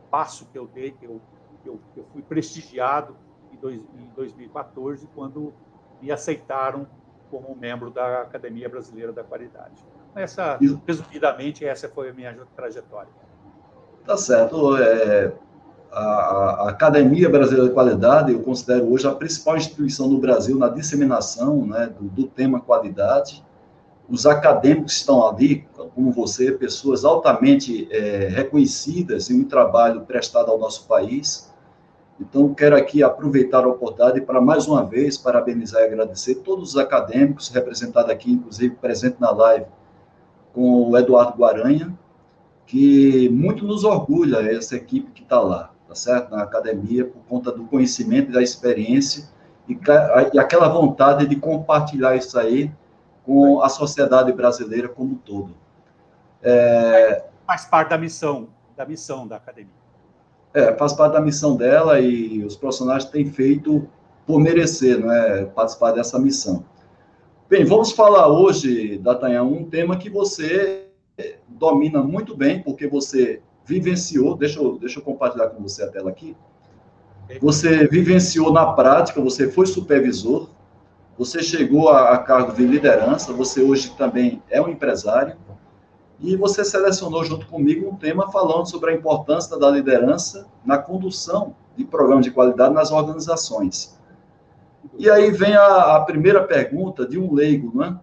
passo 0.09 0.45
que 0.45 0.57
eu 0.57 0.67
dei, 0.67 0.91
que 0.91 1.05
eu, 1.05 1.21
que 1.61 1.69
eu, 1.69 1.79
que 1.93 1.99
eu 1.99 2.05
fui 2.13 2.21
prestigiado 2.21 3.15
em, 3.51 3.57
dois, 3.57 3.79
em 3.79 4.09
2014, 4.15 5.07
quando 5.13 5.53
me 6.01 6.11
aceitaram 6.11 6.87
como 7.29 7.55
membro 7.55 7.89
da 7.89 8.21
Academia 8.21 8.69
Brasileira 8.69 9.11
da 9.11 9.23
Qualidade. 9.23 9.83
Essa, 10.15 10.57
resumidamente, 10.87 11.65
essa 11.65 11.89
foi 11.89 12.09
a 12.09 12.13
minha 12.13 12.33
trajetória. 12.55 13.11
Tá 14.05 14.15
certo. 14.15 14.77
É, 14.77 15.33
a, 15.99 16.69
Academia 16.69 17.29
Brasileira 17.29 17.67
da 17.67 17.73
Qualidade, 17.73 18.31
eu 18.31 18.39
considero 18.39 18.91
hoje 18.91 19.07
a 19.07 19.11
principal 19.11 19.57
instituição 19.57 20.07
no 20.07 20.17
Brasil 20.19 20.57
na 20.57 20.69
disseminação 20.69 21.65
né, 21.65 21.91
do, 21.99 22.07
do 22.07 22.27
tema 22.27 22.59
qualidade. 22.59 23.43
Os 24.07 24.25
acadêmicos 24.25 24.93
estão 24.93 25.27
ali, 25.27 25.67
como 25.95 26.11
você, 26.11 26.51
pessoas 26.51 27.03
altamente 27.03 27.87
é, 27.91 28.27
reconhecidas 28.29 29.29
em 29.29 29.41
um 29.41 29.43
trabalho 29.43 30.01
prestado 30.01 30.51
ao 30.51 30.59
nosso 30.59 30.87
país 30.87 31.53
então, 32.19 32.53
quero 32.53 32.77
aqui 32.77 33.03
aproveitar 33.03 33.65
a 33.65 33.67
oportunidade 33.67 34.21
para, 34.21 34.39
mais 34.39 34.67
uma 34.67 34.85
vez, 34.85 35.17
parabenizar 35.17 35.81
e 35.81 35.85
agradecer 35.85 36.35
todos 36.35 36.69
os 36.69 36.77
acadêmicos 36.77 37.49
representados 37.49 38.09
aqui, 38.09 38.31
inclusive 38.31 38.75
presente 38.75 39.17
na 39.19 39.31
live, 39.31 39.65
com 40.53 40.89
o 40.91 40.97
Eduardo 40.97 41.37
Guaranha, 41.37 41.93
que 42.65 43.27
muito 43.29 43.65
nos 43.65 43.83
orgulha 43.83 44.37
essa 44.49 44.77
equipe 44.77 45.11
que 45.11 45.23
está 45.23 45.39
lá, 45.39 45.71
tá 45.87 45.95
certo? 45.95 46.31
Na 46.31 46.43
academia, 46.43 47.05
por 47.05 47.21
conta 47.27 47.51
do 47.51 47.65
conhecimento 47.65 48.29
e 48.29 48.33
da 48.33 48.41
experiência 48.41 49.25
e, 49.67 49.77
e 50.33 50.39
aquela 50.39 50.67
vontade 50.67 51.25
de 51.25 51.35
compartilhar 51.35 52.15
isso 52.15 52.37
aí 52.37 52.71
com 53.25 53.61
a 53.61 53.69
sociedade 53.69 54.31
brasileira 54.31 54.87
como 54.87 55.13
um 55.13 55.15
todo. 55.15 55.55
É... 56.41 57.25
Faz 57.45 57.65
parte 57.65 57.89
da 57.89 57.97
missão, 57.97 58.49
da 58.75 58.85
missão 58.85 59.27
da 59.27 59.37
academia. 59.37 59.85
É, 60.53 60.73
faz 60.75 60.93
parte 60.93 61.13
da 61.13 61.21
missão 61.21 61.55
dela 61.55 61.99
e 61.99 62.43
os 62.43 62.55
profissionais 62.55 63.05
têm 63.05 63.25
feito 63.25 63.89
por 64.25 64.39
merecer, 64.39 64.99
não 64.99 65.11
é, 65.11 65.45
participar 65.45 65.91
dessa 65.91 66.17
missão. 66.17 66.63
Bem, 67.49 67.65
vamos 67.65 67.91
falar 67.91 68.27
hoje, 68.27 68.97
Datanha, 68.99 69.43
um 69.43 69.65
tema 69.65 69.97
que 69.97 70.09
você 70.09 70.87
domina 71.47 72.01
muito 72.01 72.35
bem, 72.35 72.61
porque 72.61 72.87
você 72.87 73.41
vivenciou, 73.65 74.37
deixa 74.37 74.59
eu, 74.59 74.77
deixa 74.77 74.99
eu 74.99 75.03
compartilhar 75.03 75.47
com 75.49 75.61
você 75.61 75.83
a 75.83 75.87
tela 75.87 76.09
aqui, 76.09 76.35
você 77.41 77.87
vivenciou 77.87 78.53
na 78.53 78.73
prática, 78.73 79.19
você 79.19 79.49
foi 79.49 79.65
supervisor, 79.65 80.49
você 81.17 81.41
chegou 81.41 81.89
a, 81.89 82.11
a 82.11 82.17
cargo 82.19 82.53
de 82.53 82.65
liderança, 82.65 83.33
você 83.33 83.61
hoje 83.61 83.95
também 83.97 84.41
é 84.49 84.61
um 84.61 84.69
empresário, 84.69 85.35
e 86.19 86.35
você 86.35 86.63
selecionou 86.63 87.23
junto 87.25 87.47
comigo 87.47 87.89
um 87.89 87.95
tema 87.95 88.31
falando 88.31 88.67
sobre 88.67 88.91
a 88.91 88.93
importância 88.93 89.57
da 89.57 89.69
liderança 89.69 90.47
na 90.63 90.77
condução 90.77 91.55
de 91.75 91.83
programas 91.83 92.25
de 92.25 92.31
qualidade 92.31 92.73
nas 92.73 92.91
organizações. 92.91 93.99
E 94.97 95.09
aí 95.09 95.31
vem 95.31 95.55
a, 95.55 95.97
a 95.97 96.01
primeira 96.01 96.43
pergunta 96.43 97.05
de 97.05 97.19
um 97.19 97.33
leigo, 97.33 97.71
não 97.73 97.83
é? 97.83 97.99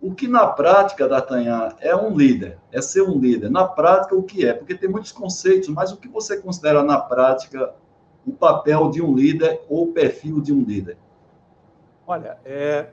O 0.00 0.14
que 0.14 0.28
na 0.28 0.46
prática, 0.46 1.08
D'Artagnan, 1.08 1.74
é 1.80 1.94
um 1.94 2.16
líder? 2.16 2.58
É 2.70 2.80
ser 2.80 3.02
um 3.02 3.18
líder. 3.18 3.50
Na 3.50 3.66
prática, 3.66 4.14
o 4.14 4.22
que 4.22 4.46
é? 4.46 4.54
Porque 4.54 4.74
tem 4.74 4.88
muitos 4.88 5.10
conceitos, 5.10 5.68
mas 5.68 5.90
o 5.90 5.96
que 5.96 6.08
você 6.08 6.40
considera 6.40 6.82
na 6.82 7.00
prática 7.00 7.74
o 8.24 8.32
papel 8.32 8.90
de 8.90 9.02
um 9.02 9.14
líder 9.14 9.60
ou 9.68 9.84
o 9.84 9.92
perfil 9.92 10.40
de 10.40 10.52
um 10.52 10.62
líder? 10.62 10.96
Olha, 12.06 12.38
é 12.44 12.90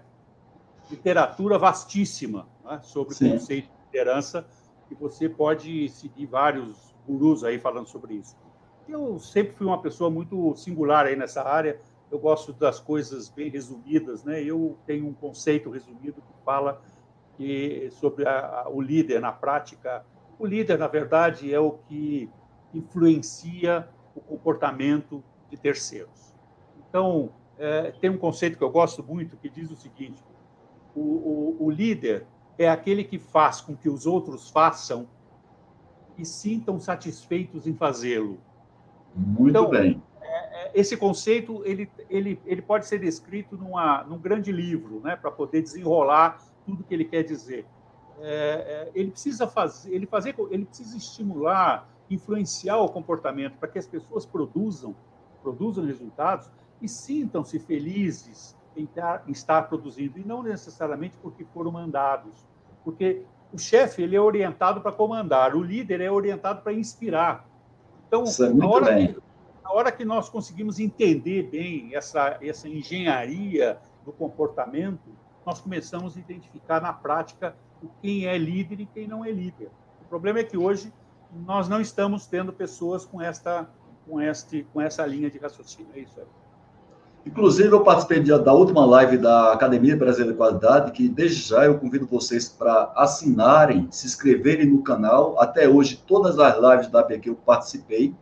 literatura 0.90 1.58
vastíssima 1.58 2.48
né, 2.64 2.80
sobre 2.84 3.14
Sim. 3.14 3.30
o 3.30 3.32
conceito 3.34 3.66
de 3.68 3.86
liderança 3.86 4.46
e 4.90 4.96
você 4.96 5.30
pode 5.30 5.90
seguir 5.90 6.26
vários 6.26 6.96
gurus 7.08 7.44
aí 7.44 7.60
falando 7.60 7.88
sobre 7.88 8.16
isso. 8.16 8.36
Eu 8.88 9.20
sempre 9.20 9.54
fui 9.54 9.66
uma 9.66 9.82
pessoa 9.82 10.10
muito 10.10 10.56
singular 10.56 11.06
aí 11.06 11.16
nessa 11.16 11.44
área. 11.44 11.80
Eu 12.12 12.20
gosto 12.20 12.54
das 12.54 12.80
coisas 12.80 13.30
bem 13.30 13.50
resumidas, 13.50 14.24
né? 14.24 14.44
Eu 14.44 14.78
tenho 14.86 15.08
um 15.08 15.14
conceito 15.14 15.70
resumido 15.72 16.22
que 16.22 16.44
fala 16.44 16.82
que 17.38 17.90
sobre 17.92 18.28
a, 18.28 18.64
a, 18.64 18.70
o 18.70 18.82
líder 18.82 19.20
na 19.20 19.32
prática. 19.32 20.06
O 20.38 20.46
líder, 20.46 20.78
na 20.78 20.88
verdade, 20.88 21.54
é 21.54 21.60
o 21.60 21.72
que 21.72 22.30
influencia 22.74 23.88
o 24.16 24.22
comportamento 24.22 25.24
de 25.50 25.58
terceiros. 25.58 26.36
Então, 26.90 27.30
é, 27.58 27.92
tem 27.92 28.10
um 28.10 28.18
conceito 28.18 28.58
que 28.58 28.64
eu 28.64 28.70
gosto 28.70 29.04
muito 29.04 29.38
que 29.38 29.50
diz 29.50 29.72
o 29.72 29.76
seguinte: 29.76 30.24
o, 30.96 31.02
o, 31.02 31.66
o 31.66 31.70
líder 31.70 32.26
é 32.58 32.70
aquele 32.70 33.04
que 33.04 33.20
faz 33.20 33.62
com 33.62 33.76
que 33.76 33.90
os 33.90 34.06
outros 34.06 34.50
façam 34.50 35.08
e 36.18 36.26
sintam 36.26 36.80
satisfeitos 36.80 37.68
em 37.68 37.74
fazê-lo. 37.74 38.40
Muito 39.14 39.50
então, 39.50 39.70
bem. 39.70 40.02
É, 40.22 40.68
é, 40.68 40.72
esse 40.74 40.96
conceito 40.98 41.62
ele, 41.66 41.90
ele, 42.10 42.40
ele 42.46 42.62
pode 42.62 42.86
ser 42.86 43.00
descrito 43.00 43.58
numa, 43.58 44.04
num 44.04 44.18
grande 44.18 44.52
livro, 44.52 45.00
né, 45.02 45.16
para 45.16 45.32
poder 45.32 45.62
desenrolar 45.62 46.38
tudo 46.66 46.84
que 46.84 46.94
ele 46.94 47.06
quer 47.06 47.24
dizer. 47.24 47.66
É, 48.20 48.28
é, 48.28 48.92
ele 48.96 49.12
precisa 49.12 49.48
fazer, 49.48 49.94
ele 49.94 50.06
fazer, 50.06 50.36
ele 50.50 50.66
precisa 50.66 50.96
estimular, 50.96 51.88
influenciar 52.10 52.78
o 52.78 52.90
comportamento 52.90 53.58
para 53.58 53.68
que 53.68 53.78
as 53.78 53.88
pessoas 53.88 54.26
produzam, 54.26 54.96
produzam 55.42 55.86
resultados 55.86 56.50
e 56.82 56.88
sintam-se 56.88 57.60
felizes 57.60 58.56
em, 58.76 58.88
em 59.28 59.32
estar 59.32 59.64
produzindo 59.64 60.20
e 60.20 60.24
não 60.24 60.44
necessariamente 60.44 61.18
porque 61.22 61.46
foram 61.54 61.72
mandados, 61.72 62.46
porque 62.84 63.24
o 63.52 63.58
chefe 63.58 64.04
ele 64.04 64.16
é 64.16 64.22
orientado 64.22 64.82
para 64.82 64.92
comandar, 64.92 65.56
o 65.56 65.62
líder 65.62 66.02
é 66.02 66.12
orientado 66.12 66.62
para 66.62 66.74
inspirar. 66.74 67.48
Então, 68.08 68.24
é 68.24 68.50
na, 68.54 68.68
hora 68.68 68.96
que, 68.96 69.18
na 69.64 69.72
hora 69.72 69.92
que 69.92 70.06
nós 70.06 70.30
conseguimos 70.30 70.80
entender 70.80 71.44
bem 71.44 71.96
essa, 71.96 72.38
essa 72.42 72.68
engenharia 72.68 73.78
do 74.06 74.12
comportamento, 74.12 75.10
nós 75.46 75.62
começamos 75.62 76.18
a 76.18 76.20
identificar 76.20 76.82
na 76.82 76.92
prática 76.92 77.56
quem 78.02 78.26
é 78.26 78.38
líder 78.38 78.82
e 78.82 78.86
quem 78.86 79.08
não 79.08 79.24
é 79.24 79.32
líder. 79.32 79.70
O 80.02 80.06
problema 80.06 80.40
é 80.40 80.44
que 80.44 80.58
hoje 80.58 80.92
nós 81.46 81.68
não 81.68 81.82
estamos 81.82 82.26
tendo 82.26 82.52
pessoas 82.52 83.06
com 83.06 83.22
esta 83.22 83.68
com 84.08 84.22
este 84.22 84.66
com 84.72 84.80
essa 84.80 85.06
linha 85.06 85.30
de 85.30 85.38
raciocínio. 85.38 85.92
É 85.96 86.00
isso. 86.00 86.22
Inclusive, 87.26 87.72
eu 87.72 87.84
participei 87.84 88.22
da 88.22 88.54
última 88.54 88.86
live 88.86 89.18
da 89.18 89.52
Academia 89.52 89.98
Brasileira 89.98 90.32
de 90.32 90.38
Qualidade, 90.38 90.92
que 90.92 91.10
desde 91.10 91.42
já 91.42 91.66
eu 91.66 91.80
convido 91.80 92.06
vocês 92.06 92.48
para 92.48 92.92
assinarem, 92.96 93.88
se 93.90 94.06
inscreverem 94.06 94.68
no 94.68 94.84
canal. 94.84 95.42
Até 95.42 95.68
hoje, 95.68 96.04
todas 96.06 96.38
as 96.38 96.56
lives 96.56 96.88
da 96.88 97.00
APQ 97.00 97.30
eu 97.30 97.36
participei. 97.36 98.14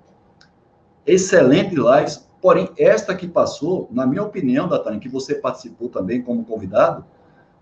Excelentes 1.05 1.77
lives, 1.77 2.25
Porém, 2.43 2.69
esta 2.77 3.15
que 3.15 3.25
passou, 3.25 3.87
na 3.89 4.05
minha 4.05 4.21
opinião, 4.21 4.67
Datane, 4.67 4.99
que 4.99 5.07
você 5.07 5.33
participou 5.33 5.87
também 5.87 6.21
como 6.21 6.43
convidado, 6.43 7.05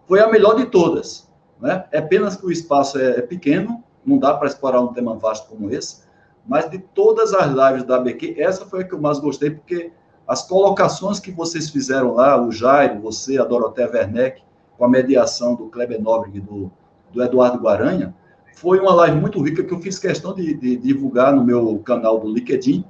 foi 0.07 0.19
a 0.19 0.27
melhor 0.27 0.55
de 0.55 0.65
todas. 0.65 1.29
Né? 1.61 1.85
É 1.91 1.99
apenas 1.99 2.35
que 2.35 2.47
o 2.47 2.51
espaço 2.51 2.97
é, 2.97 3.19
é 3.19 3.21
pequeno, 3.21 3.83
não 4.03 4.17
dá 4.17 4.33
para 4.33 4.47
explorar 4.47 4.81
um 4.81 4.91
tema 4.91 5.15
vasto 5.15 5.47
como 5.49 5.69
esse, 5.69 6.01
mas 6.47 6.67
de 6.67 6.79
todas 6.79 7.31
as 7.31 7.45
lives 7.51 7.83
da 7.83 7.97
ABQ, 7.97 8.41
essa 8.41 8.65
foi 8.65 8.81
a 8.81 8.83
que 8.83 8.95
eu 8.95 8.99
mais 8.99 9.19
gostei, 9.19 9.51
porque 9.51 9.91
as 10.27 10.41
colocações 10.47 11.19
que 11.19 11.29
vocês 11.29 11.69
fizeram 11.69 12.15
lá, 12.15 12.41
o 12.41 12.51
Jairo, 12.51 13.01
você, 13.01 13.37
a 13.37 13.43
Dorotea 13.43 13.87
Werneck, 13.87 14.41
com 14.79 14.85
a 14.85 14.89
mediação 14.89 15.53
do 15.53 15.67
Kleber 15.67 16.01
Nobre 16.01 16.31
e 16.33 16.39
do, 16.39 16.71
do 17.13 17.21
Eduardo 17.21 17.59
Guaranha, 17.59 18.15
foi 18.55 18.79
uma 18.79 18.95
live 18.95 19.21
muito 19.21 19.39
rica 19.43 19.63
que 19.63 19.71
eu 19.71 19.79
fiz 19.79 19.99
questão 19.99 20.33
de, 20.33 20.55
de 20.55 20.75
divulgar 20.75 21.35
no 21.35 21.43
meu 21.43 21.77
canal 21.85 22.19
do 22.19 22.27
LinkedIn, 22.27 22.83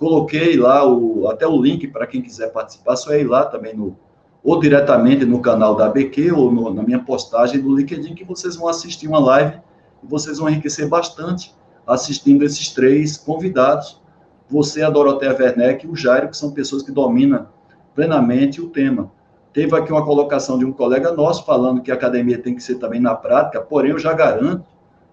Coloquei 0.00 0.56
lá 0.56 0.82
o, 0.90 1.28
até 1.28 1.46
o 1.46 1.60
link 1.60 1.86
para 1.88 2.06
quem 2.06 2.22
quiser 2.22 2.50
participar, 2.54 2.96
só 2.96 3.12
é 3.12 3.20
ir 3.20 3.28
lá 3.28 3.44
também 3.44 3.76
no 3.76 3.94
ou 4.42 4.58
diretamente 4.58 5.26
no 5.26 5.42
canal 5.42 5.76
da 5.76 5.84
ABQ 5.84 6.32
ou 6.32 6.50
no, 6.50 6.72
na 6.72 6.82
minha 6.82 7.00
postagem 7.00 7.60
do 7.60 7.76
LinkedIn 7.76 8.14
que 8.14 8.24
vocês 8.24 8.56
vão 8.56 8.66
assistir 8.66 9.06
uma 9.06 9.18
live 9.18 9.60
e 10.02 10.06
vocês 10.06 10.38
vão 10.38 10.48
enriquecer 10.48 10.88
bastante 10.88 11.54
assistindo 11.86 12.42
esses 12.46 12.70
três 12.70 13.18
convidados, 13.18 14.00
você, 14.48 14.82
a 14.82 14.88
Dorotea 14.88 15.36
Werneck 15.38 15.84
e 15.84 15.90
o 15.90 15.94
Jairo, 15.94 16.30
que 16.30 16.36
são 16.38 16.50
pessoas 16.50 16.82
que 16.82 16.90
dominam 16.90 17.48
plenamente 17.94 18.58
o 18.58 18.70
tema. 18.70 19.12
Teve 19.52 19.76
aqui 19.76 19.92
uma 19.92 20.04
colocação 20.04 20.58
de 20.58 20.64
um 20.64 20.72
colega 20.72 21.12
nosso 21.12 21.44
falando 21.44 21.82
que 21.82 21.90
a 21.90 21.94
academia 21.94 22.38
tem 22.38 22.54
que 22.54 22.62
ser 22.62 22.76
também 22.76 23.00
na 23.00 23.14
prática, 23.14 23.60
porém 23.60 23.90
eu 23.90 23.98
já 23.98 24.14
garanto 24.14 24.64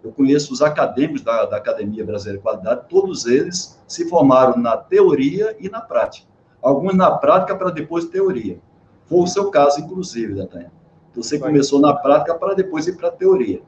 eu 0.08 0.14
conheço 0.14 0.54
os 0.54 0.62
acadêmicos 0.62 1.22
da, 1.22 1.46
da 1.46 1.58
Academia 1.58 2.06
Brasileira 2.06 2.38
de 2.38 2.44
Qualidade, 2.44 2.86
todos 2.90 3.26
eles 3.26 3.80
se 3.88 4.08
formaram 4.08 4.58
na 4.58 4.78
teoria 4.78 5.56
e 5.60 5.70
na 5.70 5.82
prática. 5.82 6.28
Alguns 6.62 6.96
na 6.96 7.12
prática 7.12 7.56
para 7.56 7.70
depois 7.70 8.06
teoria. 8.06 8.58
Foi 9.06 9.20
o 9.20 9.28
seu 9.28 9.52
caso, 9.52 9.82
inclusive, 9.82 10.34
Natanha. 10.34 10.72
Você 11.14 11.38
começou 11.38 11.80
na 11.80 11.94
prática 11.94 12.36
para 12.36 12.54
depois 12.54 12.88
ir 12.88 12.96
para 12.96 13.10
a 13.10 13.12
teoria. 13.12 13.62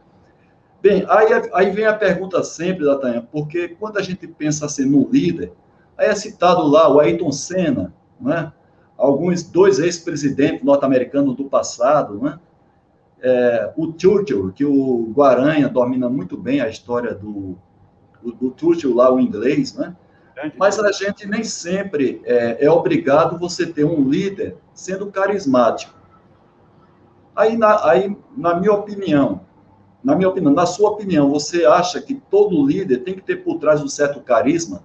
Bem, 0.81 1.05
aí, 1.09 1.27
aí 1.53 1.71
vem 1.71 1.85
a 1.85 1.93
pergunta 1.93 2.41
sempre, 2.43 2.85
Natanha, 2.85 3.27
porque 3.31 3.69
quando 3.69 3.97
a 3.97 4.01
gente 4.01 4.25
pensa 4.27 4.65
assim 4.65 4.85
no 4.85 5.09
líder, 5.09 5.51
aí 5.97 6.07
é 6.07 6.15
citado 6.15 6.65
lá 6.65 6.89
o 6.89 6.99
Ayrton 6.99 7.31
Senna, 7.31 7.93
né? 8.19 8.53
alguns 8.97 9.43
dois 9.43 9.79
ex-presidentes 9.79 10.63
norte-americanos 10.63 11.35
do 11.35 11.45
passado, 11.45 12.21
né? 12.21 12.39
É, 13.21 13.73
o 13.75 13.93
Churchill, 13.97 14.51
que 14.53 14.63
o 14.63 15.11
Guaranha 15.13 15.67
domina 15.67 16.09
muito 16.09 16.37
bem 16.37 16.61
a 16.61 16.69
história 16.69 17.13
do, 17.13 17.57
do, 18.21 18.31
do 18.31 18.53
Churchill 18.57 18.95
lá, 18.95 19.11
o 19.11 19.19
inglês, 19.19 19.75
né? 19.75 19.95
Mas 20.57 20.79
a 20.79 20.91
gente 20.91 21.27
nem 21.27 21.43
sempre 21.43 22.21
é, 22.23 22.65
é, 22.65 22.71
obrigado 22.71 23.37
você 23.37 23.65
ter 23.65 23.83
um 23.83 24.07
líder 24.07 24.55
sendo 24.73 25.07
carismático. 25.07 25.93
Aí 27.35 27.57
na, 27.57 27.85
aí, 27.85 28.15
na 28.37 28.55
minha 28.55 28.71
opinião, 28.71 29.41
na 30.03 30.15
minha 30.15 30.29
opinião, 30.29 30.53
na 30.53 30.65
sua 30.65 30.91
opinião, 30.91 31.29
você 31.29 31.65
acha 31.65 32.01
que 32.01 32.15
todo 32.15 32.65
líder 32.65 32.99
tem 32.99 33.15
que 33.15 33.21
ter 33.21 33.43
por 33.43 33.59
trás 33.59 33.83
um 33.83 33.87
certo 33.87 34.21
carisma 34.21 34.81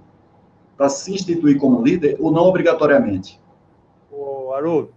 para 0.76 0.88
se 0.88 1.12
instituir 1.12 1.58
como 1.58 1.82
líder 1.82 2.16
ou 2.18 2.32
não 2.32 2.42
obrigatoriamente? 2.42 3.40
Ô, 4.10 4.52
Haroldo, 4.52 4.92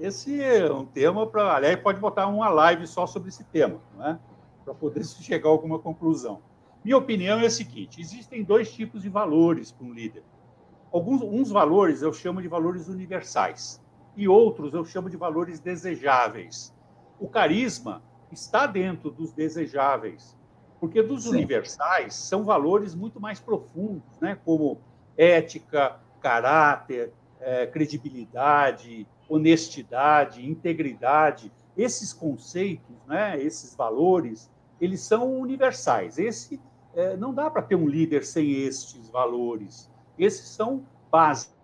esse 0.00 0.42
é 0.42 0.70
um 0.72 0.86
tema 0.86 1.26
para. 1.26 1.56
Aliás, 1.56 1.80
pode 1.80 2.00
botar 2.00 2.26
uma 2.26 2.48
live 2.48 2.86
só 2.86 3.06
sobre 3.06 3.28
esse 3.28 3.44
tema, 3.44 3.80
é? 4.00 4.16
para 4.64 4.74
poder 4.74 5.04
chegar 5.04 5.48
a 5.48 5.52
alguma 5.52 5.78
conclusão. 5.78 6.40
Minha 6.84 6.96
opinião 6.96 7.38
é 7.40 7.46
a 7.46 7.50
seguinte: 7.50 8.00
existem 8.00 8.42
dois 8.44 8.72
tipos 8.72 9.02
de 9.02 9.08
valores 9.08 9.72
para 9.72 9.86
um 9.86 9.92
líder. 9.92 10.22
Alguns 10.92 11.22
uns 11.22 11.50
valores 11.50 12.02
eu 12.02 12.12
chamo 12.12 12.40
de 12.40 12.48
valores 12.48 12.88
universais 12.88 13.80
e 14.16 14.26
outros 14.26 14.72
eu 14.72 14.84
chamo 14.84 15.10
de 15.10 15.16
valores 15.16 15.60
desejáveis. 15.60 16.74
O 17.20 17.28
carisma 17.28 18.02
está 18.32 18.66
dentro 18.66 19.10
dos 19.10 19.32
desejáveis, 19.32 20.36
porque 20.80 21.02
dos 21.02 21.24
Sim. 21.24 21.30
universais 21.30 22.14
são 22.14 22.44
valores 22.44 22.94
muito 22.94 23.20
mais 23.20 23.40
profundos, 23.40 24.18
né? 24.20 24.38
como 24.44 24.78
ética, 25.16 25.98
caráter, 26.20 27.12
é, 27.40 27.66
credibilidade, 27.66 29.06
honestidade, 29.28 30.48
integridade, 30.48 31.52
esses 31.76 32.12
conceitos, 32.12 32.96
né, 33.06 33.40
esses 33.40 33.74
valores, 33.74 34.50
eles 34.80 35.00
são 35.00 35.38
universais. 35.38 36.18
Esse 36.18 36.60
é, 36.94 37.16
não 37.16 37.32
dá 37.32 37.50
para 37.50 37.62
ter 37.62 37.76
um 37.76 37.86
líder 37.86 38.24
sem 38.24 38.50
estes 38.50 39.08
valores. 39.08 39.90
Esses 40.18 40.48
são 40.48 40.84
básicos. 41.10 41.56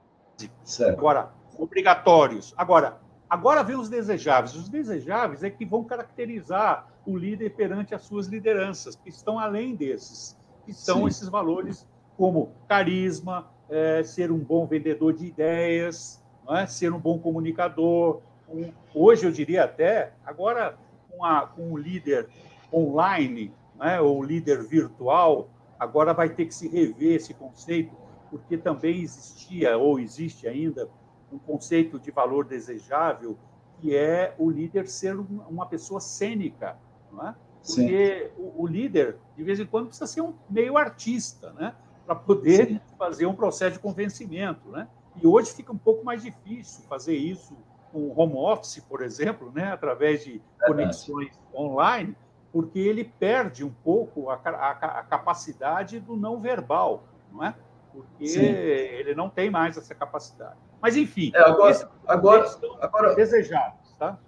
Certo. 0.63 0.99
Agora, 0.99 1.33
obrigatórios. 1.59 2.55
Agora, 2.57 3.01
agora 3.29 3.63
vem 3.63 3.77
os 3.77 3.89
desejáveis. 3.89 4.55
Os 4.55 4.69
desejáveis 4.69 5.43
é 5.43 5.51
que 5.51 5.65
vão 5.65 5.85
caracterizar 5.85 6.89
o 7.07 7.17
líder 7.17 7.51
perante 7.51 7.95
as 7.95 8.03
suas 8.03 8.27
lideranças, 8.27 8.97
que 8.97 9.09
estão 9.09 9.39
além 9.39 9.75
desses, 9.75 10.39
que 10.65 10.73
são 10.73 11.01
Sim. 11.01 11.07
esses 11.09 11.29
valores 11.29 11.87
como 12.17 12.53
carisma, 12.69 13.51
é, 13.69 14.03
ser 14.03 14.31
um 14.31 14.39
bom 14.39 14.67
vendedor 14.67 15.13
de 15.13 15.27
ideias, 15.27 16.24
é? 16.51 16.67
ser 16.67 16.93
um 16.93 16.99
bom 16.99 17.19
comunicador. 17.19 18.21
Um, 18.49 18.71
hoje 18.95 19.27
eu 19.27 19.33
diria 19.33 19.65
até, 19.65 20.13
agora 20.25 20.77
com, 21.11 21.25
a, 21.25 21.47
com 21.47 21.73
o 21.73 21.77
líder 21.77 22.29
online, 22.73 23.53
né, 23.77 24.01
ou 24.01 24.23
líder 24.23 24.63
virtual, 24.63 25.49
agora 25.79 26.13
vai 26.13 26.29
ter 26.29 26.47
que 26.47 26.55
se 26.55 26.69
rever 26.69 27.17
esse 27.17 27.35
conceito, 27.35 27.95
porque 28.31 28.57
também 28.57 29.03
existia, 29.03 29.77
ou 29.77 29.99
existe 29.99 30.49
ainda, 30.49 30.89
um 31.33 31.39
conceito 31.39 31.99
de 31.99 32.11
valor 32.11 32.45
desejável, 32.45 33.37
que 33.81 33.95
é 33.95 34.35
o 34.39 34.51
líder 34.51 34.89
ser 34.89 35.17
uma 35.17 35.67
pessoa 35.67 36.01
cênica, 36.01 36.77
não 37.13 37.29
é? 37.29 37.35
Porque 37.67 38.31
o, 38.37 38.63
o, 38.63 38.67
líder, 38.67 39.17
de 39.37 39.43
vez 39.43 39.59
em 39.59 39.67
quando, 39.67 39.87
precisa 39.87 40.07
ser 40.07 40.21
um 40.21 40.35
meio 40.51 40.77
artista, 40.77 41.53
né? 41.55 41.75
Para 42.05 42.15
poder 42.15 42.69
Sim. 42.69 42.81
fazer 42.99 43.27
um 43.27 43.35
processo 43.35 43.73
de 43.73 43.79
convencimento, 43.79 44.69
né? 44.69 44.87
E 45.23 45.27
hoje 45.27 45.53
fica 45.53 45.73
um 45.73 45.79
pouco 45.79 46.05
mais 46.05 46.23
difícil 46.23 46.85
fazer 46.89 47.17
isso 47.17 47.57
com 47.93 48.13
home 48.17 48.35
office, 48.35 48.81
por 48.89 49.03
exemplo, 49.03 49.53
né? 49.55 49.73
Através 49.73 50.25
de 50.25 50.43
conexões 50.67 51.31
online, 51.55 52.17
porque 52.53 52.79
ele 52.79 53.05
perde 53.05 53.65
um 53.65 53.71
pouco 53.71 54.31
a, 54.31 54.35
a, 54.35 54.71
a 54.71 55.03
capacidade 55.05 56.01
do 56.01 56.17
não 56.17 56.41
verbal, 56.41 57.05
não 57.33 57.45
é? 57.45 57.55
Porque 57.93 58.27
Sim. 58.27 58.41
ele 58.41 59.15
não 59.15 59.31
tem 59.31 59.51
mais 59.51 59.77
essa 59.77 59.95
capacidade. 59.95 60.57
Mas, 60.83 60.97
enfim, 60.97 61.31
é, 61.35 61.41
agora, 61.41 61.91
agora, 62.07 62.59
agora 62.81 63.15
desejados, 63.15 63.95
tá? 63.99 64.19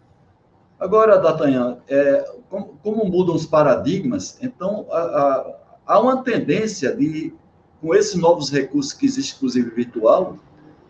Agora, 0.78 1.18
D'Artagnan, 1.18 1.78
é, 1.88 2.34
como, 2.48 2.78
como, 2.82 3.04
mudam 3.04 3.34
os 3.34 3.46
paradigmas, 3.46 4.38
então 4.42 4.86
há 5.86 6.00
uma 6.00 6.22
tendência 6.22 6.94
de, 6.94 7.34
com 7.80 7.94
esses 7.94 8.14
novos 8.14 8.50
recursos 8.50 8.92
que 8.92 9.06
existem, 9.06 9.36
inclusive 9.36 9.70
virtual, 9.70 10.36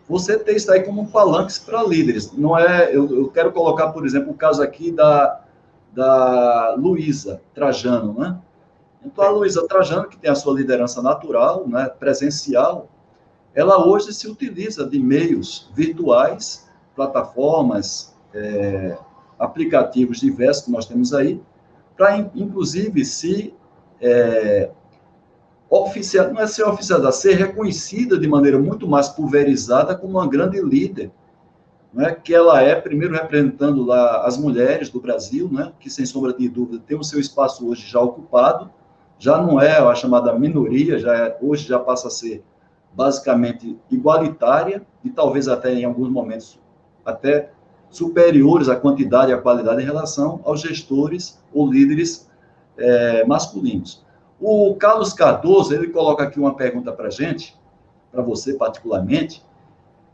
você 0.07 0.37
ter 0.37 0.55
isso 0.55 0.71
aí 0.71 0.83
como 0.83 1.01
um 1.01 1.07
palanque 1.07 1.59
para 1.61 1.83
líderes. 1.83 2.31
Não 2.31 2.57
é, 2.57 2.95
eu, 2.95 3.09
eu, 3.13 3.29
quero 3.29 3.51
colocar, 3.51 3.89
por 3.89 4.05
exemplo, 4.05 4.31
o 4.31 4.35
caso 4.35 4.61
aqui 4.61 4.91
da 4.91 5.41
da 5.97 6.75
Luísa 6.77 7.41
Trajano, 7.55 8.13
né? 8.13 8.37
Então, 9.03 9.23
a 9.23 9.29
Luísa 9.31 9.67
Trajano, 9.67 10.07
que 10.07 10.15
tem 10.15 10.29
a 10.29 10.35
sua 10.35 10.53
liderança 10.53 11.01
natural, 11.01 11.67
né, 11.67 11.89
presencial, 11.89 12.87
ela 13.55 13.83
hoje 13.83 14.13
se 14.13 14.27
utiliza 14.27 14.85
de 14.85 14.99
meios 14.99 15.71
virtuais, 15.73 16.69
plataformas, 16.95 18.15
é, 18.31 18.95
aplicativos 19.39 20.19
diversos 20.19 20.65
que 20.65 20.71
nós 20.71 20.85
temos 20.85 21.15
aí, 21.15 21.41
para, 21.95 22.17
inclusive, 22.35 23.03
se 23.03 23.55
é, 23.99 24.69
oficial, 25.69 26.33
não 26.33 26.41
é 26.41 26.47
ser 26.47 26.63
oficializada, 26.63 27.11
ser 27.11 27.33
reconhecida 27.35 28.17
de 28.17 28.27
maneira 28.27 28.57
muito 28.57 28.87
mais 28.87 29.09
pulverizada 29.09 29.95
como 29.95 30.17
uma 30.17 30.27
grande 30.27 30.61
líder 30.61 31.11
né, 31.93 32.13
que 32.13 32.33
ela 32.33 32.61
é, 32.61 32.75
primeiro, 32.79 33.13
representando 33.13 33.83
lá 33.83 34.25
as 34.25 34.37
mulheres 34.37 34.89
do 34.89 34.99
Brasil, 34.99 35.49
né, 35.51 35.71
que, 35.79 35.89
sem 35.89 36.05
sombra 36.05 36.33
de 36.33 36.47
dúvida, 36.47 36.83
tem 36.85 36.97
o 36.97 37.03
seu 37.03 37.19
espaço 37.19 37.67
hoje 37.67 37.87
já 37.87 37.99
ocupado, 37.99 38.69
já 39.17 39.41
não 39.41 39.59
é 39.59 39.79
a 39.79 39.95
chamada 39.95 40.31
minoria, 40.37 40.99
já 40.99 41.15
é, 41.15 41.37
hoje 41.41 41.67
já 41.67 41.79
passa 41.79 42.07
a 42.07 42.11
ser 42.11 42.43
basicamente 42.93 43.77
igualitária 43.89 44.85
e 45.03 45.09
talvez 45.09 45.47
até 45.47 45.73
em 45.73 45.85
alguns 45.85 46.09
momentos 46.09 46.59
até 47.03 47.51
superiores 47.89 48.69
à 48.69 48.75
quantidade 48.75 49.31
e 49.31 49.33
à 49.33 49.37
qualidade 49.37 49.81
em 49.81 49.85
relação 49.85 50.39
aos 50.43 50.61
gestores 50.61 51.41
ou 51.53 51.71
líderes 51.71 52.29
é, 52.77 53.25
masculinos. 53.25 54.05
O 54.39 54.75
Carlos 54.75 55.13
Cardoso, 55.13 55.73
ele 55.73 55.87
coloca 55.87 56.23
aqui 56.23 56.39
uma 56.39 56.55
pergunta 56.55 56.91
para 56.91 57.07
a 57.07 57.11
gente, 57.11 57.57
para 58.11 58.21
você 58.21 58.53
particularmente, 58.53 59.43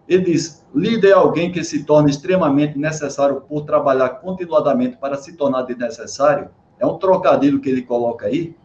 ele 0.08 0.24
diz: 0.26 0.66
líder 0.74 1.10
é 1.10 1.14
alguém 1.14 1.52
que 1.52 1.64
se 1.64 1.84
torna 1.84 2.10
extremamente 2.10 2.78
necessário 2.78 3.42
por 3.42 3.66
trabalhar 3.66 4.10
continuadamente 4.10 4.98
para 4.98 5.18
se 5.18 5.34
tornar 5.34 5.64
desnecessário. 5.64 6.50
É 6.80 6.86
um 6.86 6.98
trocadilho 6.98 7.62
que 7.62 7.70
ele 7.70 7.82
coloca 7.82 8.28
aí. 8.28 8.56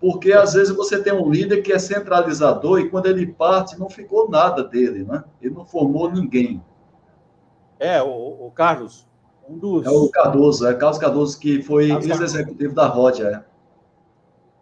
Porque 0.00 0.32
às 0.32 0.52
vezes 0.52 0.74
você 0.74 1.02
tem 1.02 1.12
um 1.12 1.30
líder 1.30 1.62
que 1.62 1.72
é 1.72 1.78
centralizador 1.78 2.78
e 2.78 2.90
quando 2.90 3.06
ele 3.06 3.26
parte 3.26 3.78
não 3.78 3.88
ficou 3.88 4.28
nada 4.28 4.62
dele, 4.62 5.02
né? 5.02 5.24
Ele 5.40 5.54
não 5.54 5.64
formou 5.64 6.12
ninguém. 6.12 6.62
É, 7.78 8.02
o, 8.02 8.06
o 8.46 8.52
Carlos, 8.54 9.06
um 9.48 9.56
dos. 9.56 9.86
É 9.86 9.90
o 9.90 10.08
Cardoso, 10.10 10.66
é 10.66 10.74
Carlos 10.74 10.98
Cardoso 10.98 11.40
que 11.40 11.62
foi 11.62 11.90
ex-executivo 11.90 12.74
da 12.74 12.86
Rodia. 12.86 13.44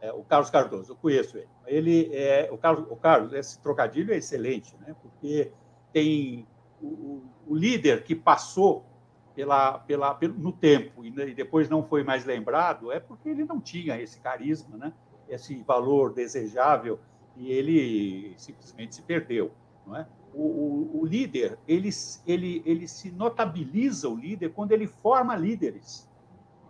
É. 0.02 0.12
o 0.12 0.24
Carlos 0.24 0.50
Cardoso, 0.50 0.90
eu 0.90 0.96
conheço 0.96 1.38
ele 1.38 1.48
ele 1.64 2.10
é 2.12 2.48
o 2.50 2.58
Carlos, 2.58 2.90
o 2.90 2.96
Carlos, 2.96 3.32
esse 3.32 3.60
trocadilho 3.62 4.12
é 4.12 4.16
excelente, 4.16 4.76
né? 4.80 4.96
Porque 5.00 5.52
tem 5.92 6.44
o, 6.82 7.22
o 7.46 7.54
líder 7.54 8.02
que 8.02 8.16
passou 8.16 8.84
pela, 9.32 9.78
pela, 9.78 10.12
pelo, 10.14 10.34
no 10.34 10.52
tempo 10.52 11.04
e, 11.04 11.08
e, 11.08 11.34
depois 11.34 11.68
não 11.68 11.84
foi 11.84 12.02
mais 12.02 12.24
lembrado, 12.24 12.90
é 12.90 12.98
porque 12.98 13.28
ele 13.28 13.44
não 13.44 13.60
tinha 13.60 14.00
esse 14.00 14.18
carisma, 14.20 14.76
né? 14.76 14.92
Esse 15.28 15.54
valor 15.62 16.12
desejável 16.12 16.98
e 17.36 17.50
ele 17.52 18.34
simplesmente 18.36 18.96
se 18.96 19.02
perdeu, 19.02 19.52
não 19.86 19.96
é? 19.96 20.06
O, 20.34 20.42
o, 20.42 21.00
o 21.02 21.06
líder 21.06 21.58
ele, 21.68 21.90
ele, 22.26 22.62
ele 22.66 22.88
se 22.88 23.10
notabiliza 23.10 24.08
o 24.08 24.16
líder 24.16 24.50
quando 24.50 24.72
ele 24.72 24.86
forma 24.86 25.36
líderes. 25.36 26.10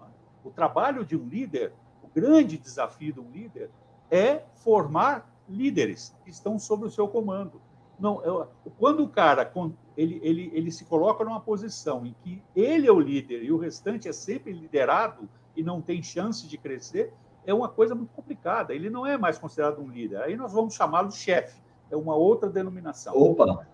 É? 0.02 0.06
O 0.44 0.50
trabalho 0.50 1.04
de 1.04 1.16
um 1.16 1.26
líder, 1.26 1.72
grande 2.14 2.58
desafio 2.58 3.12
de 3.12 3.20
um 3.20 3.30
líder 3.30 3.70
é 4.10 4.42
formar 4.56 5.30
líderes 5.48 6.14
que 6.24 6.30
estão 6.30 6.58
sob 6.58 6.86
o 6.86 6.90
seu 6.90 7.08
comando. 7.08 7.60
Não, 7.98 8.22
eu, 8.24 8.48
quando 8.78 9.04
o 9.04 9.08
cara 9.08 9.50
ele, 9.96 10.20
ele, 10.22 10.50
ele 10.54 10.72
se 10.72 10.84
coloca 10.84 11.24
numa 11.24 11.40
posição 11.40 12.04
em 12.04 12.14
que 12.22 12.42
ele 12.54 12.86
é 12.86 12.92
o 12.92 12.98
líder 12.98 13.44
e 13.44 13.52
o 13.52 13.58
restante 13.58 14.08
é 14.08 14.12
sempre 14.12 14.52
liderado 14.52 15.28
e 15.54 15.62
não 15.62 15.80
tem 15.80 16.02
chance 16.02 16.46
de 16.48 16.56
crescer, 16.56 17.12
é 17.44 17.52
uma 17.52 17.68
coisa 17.68 17.94
muito 17.94 18.12
complicada. 18.12 18.74
Ele 18.74 18.88
não 18.88 19.06
é 19.06 19.16
mais 19.16 19.38
considerado 19.38 19.80
um 19.80 19.88
líder. 19.88 20.22
Aí 20.22 20.36
nós 20.36 20.52
vamos 20.52 20.74
chamá-lo 20.74 21.08
de 21.08 21.16
chefe. 21.16 21.60
É 21.90 21.96
uma 21.96 22.14
outra 22.14 22.48
denominação. 22.48 23.14
Opa! 23.16 23.66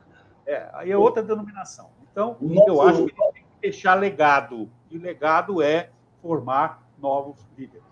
É, 0.46 0.68
aí 0.72 0.90
é 0.90 0.96
outra 0.96 1.22
denominação. 1.22 1.90
Então, 2.10 2.36
Nossa, 2.40 2.70
eu 2.70 2.82
acho 2.82 3.04
que 3.06 3.12
ele 3.12 3.32
tem 3.32 3.42
que 3.42 3.60
deixar 3.60 3.94
legado. 3.94 4.68
E 4.90 4.98
legado 4.98 5.62
é 5.62 5.90
formar 6.20 6.82
novos 6.98 7.38
líderes. 7.56 7.86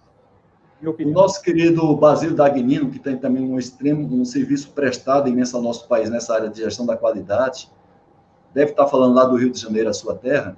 O 0.83 1.11
nosso 1.11 1.41
querido 1.41 1.97
Basílio 1.97 2.37
Dagnino, 2.37 2.91
que 2.91 2.99
tem 2.99 3.17
também 3.17 3.43
um 3.43 3.59
extremo, 3.59 4.07
um 4.15 4.25
serviço 4.27 4.73
prestado 4.73 5.27
imenso 5.27 5.57
ao 5.57 5.63
nosso 5.63 5.89
país 5.89 6.11
nessa 6.11 6.35
área 6.35 6.51
de 6.51 6.59
gestão 6.59 6.85
da 6.85 6.97
qualidade, 6.97 7.71
deve 8.53 8.73
estar 8.73 8.87
falando 8.87 9.15
lá 9.15 9.25
do 9.25 9.37
Rio 9.37 9.51
de 9.51 9.59
Janeiro, 9.59 9.89
a 9.89 9.95
sua 9.95 10.15
terra. 10.15 10.57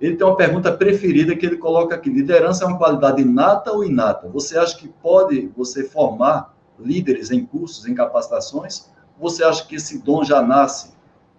Ele 0.00 0.16
tem 0.16 0.26
uma 0.26 0.36
pergunta 0.36 0.72
preferida 0.72 1.36
que 1.36 1.46
ele 1.46 1.58
coloca 1.58 1.94
aqui: 1.94 2.10
liderança 2.10 2.64
é 2.64 2.66
uma 2.66 2.76
qualidade 2.76 3.22
inata 3.22 3.72
ou 3.72 3.84
inata? 3.84 4.28
Você 4.28 4.58
acha 4.58 4.76
que 4.76 4.88
pode 4.88 5.46
você 5.56 5.84
formar 5.84 6.54
líderes 6.78 7.30
em 7.30 7.46
cursos, 7.46 7.86
em 7.86 7.94
capacitações? 7.94 8.90
Ou 9.18 9.30
você 9.30 9.44
acha 9.44 9.64
que 9.64 9.76
esse 9.76 10.02
dom 10.02 10.24
já 10.24 10.42
nasce 10.42 10.92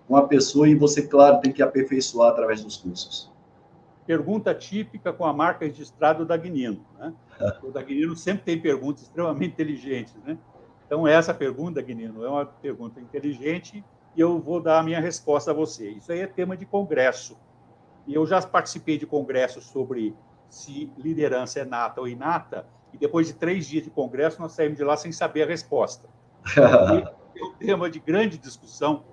com 0.08 0.16
a 0.16 0.26
pessoa 0.26 0.68
e 0.68 0.76
você, 0.76 1.02
claro, 1.02 1.42
tem 1.42 1.52
que 1.52 1.62
aperfeiçoar 1.62 2.32
através 2.32 2.64
dos 2.64 2.78
cursos? 2.78 3.30
Pergunta 4.08 4.56
típica 4.56 5.12
com 5.12 5.26
a 5.26 5.34
marca 5.34 5.66
registrada 5.66 6.20
do 6.20 6.26
Dagnino. 6.26 6.84
Né? 6.98 7.14
O 7.62 7.70
Dagnino 7.70 8.16
sempre 8.16 8.44
tem 8.44 8.60
perguntas 8.60 9.04
extremamente 9.04 9.52
inteligentes. 9.52 10.16
Né? 10.26 10.38
Então, 10.86 11.06
essa 11.06 11.34
pergunta, 11.34 11.82
Dagnino, 11.82 12.24
é 12.24 12.30
uma 12.30 12.46
pergunta 12.46 13.00
inteligente 13.00 13.84
e 14.16 14.22
eu 14.22 14.40
vou 14.40 14.62
dar 14.62 14.80
a 14.80 14.84
minha 14.84 15.00
resposta 15.00 15.52
a 15.52 15.54
você. 15.54 15.92
Isso 15.92 16.12
aí 16.12 16.22
é 16.22 16.28
tema 16.28 16.56
de 16.56 16.66
congresso. 16.66 17.38
E 18.08 18.16
eu 18.16 18.26
já 18.26 18.42
participei 18.42 18.98
de 18.98 19.06
congressos 19.06 19.66
sobre 19.66 20.16
se 20.50 20.90
liderança 20.98 21.60
é 21.60 21.66
nata 21.66 22.00
ou 22.00 22.08
inata, 22.08 22.66
e 22.94 22.98
depois 22.98 23.28
de 23.28 23.34
três 23.34 23.68
dias 23.68 23.84
de 23.84 23.90
congresso, 23.90 24.42
nós 24.42 24.54
saímos 24.54 24.78
de 24.78 24.84
lá 24.84 24.96
sem 24.96 25.12
saber 25.12 25.44
a 25.44 25.46
resposta. 25.46 26.08
é 26.56 27.44
um 27.44 27.54
tema 27.60 27.90
de 27.90 28.00
grande 28.00 28.38
discussão 28.38 29.04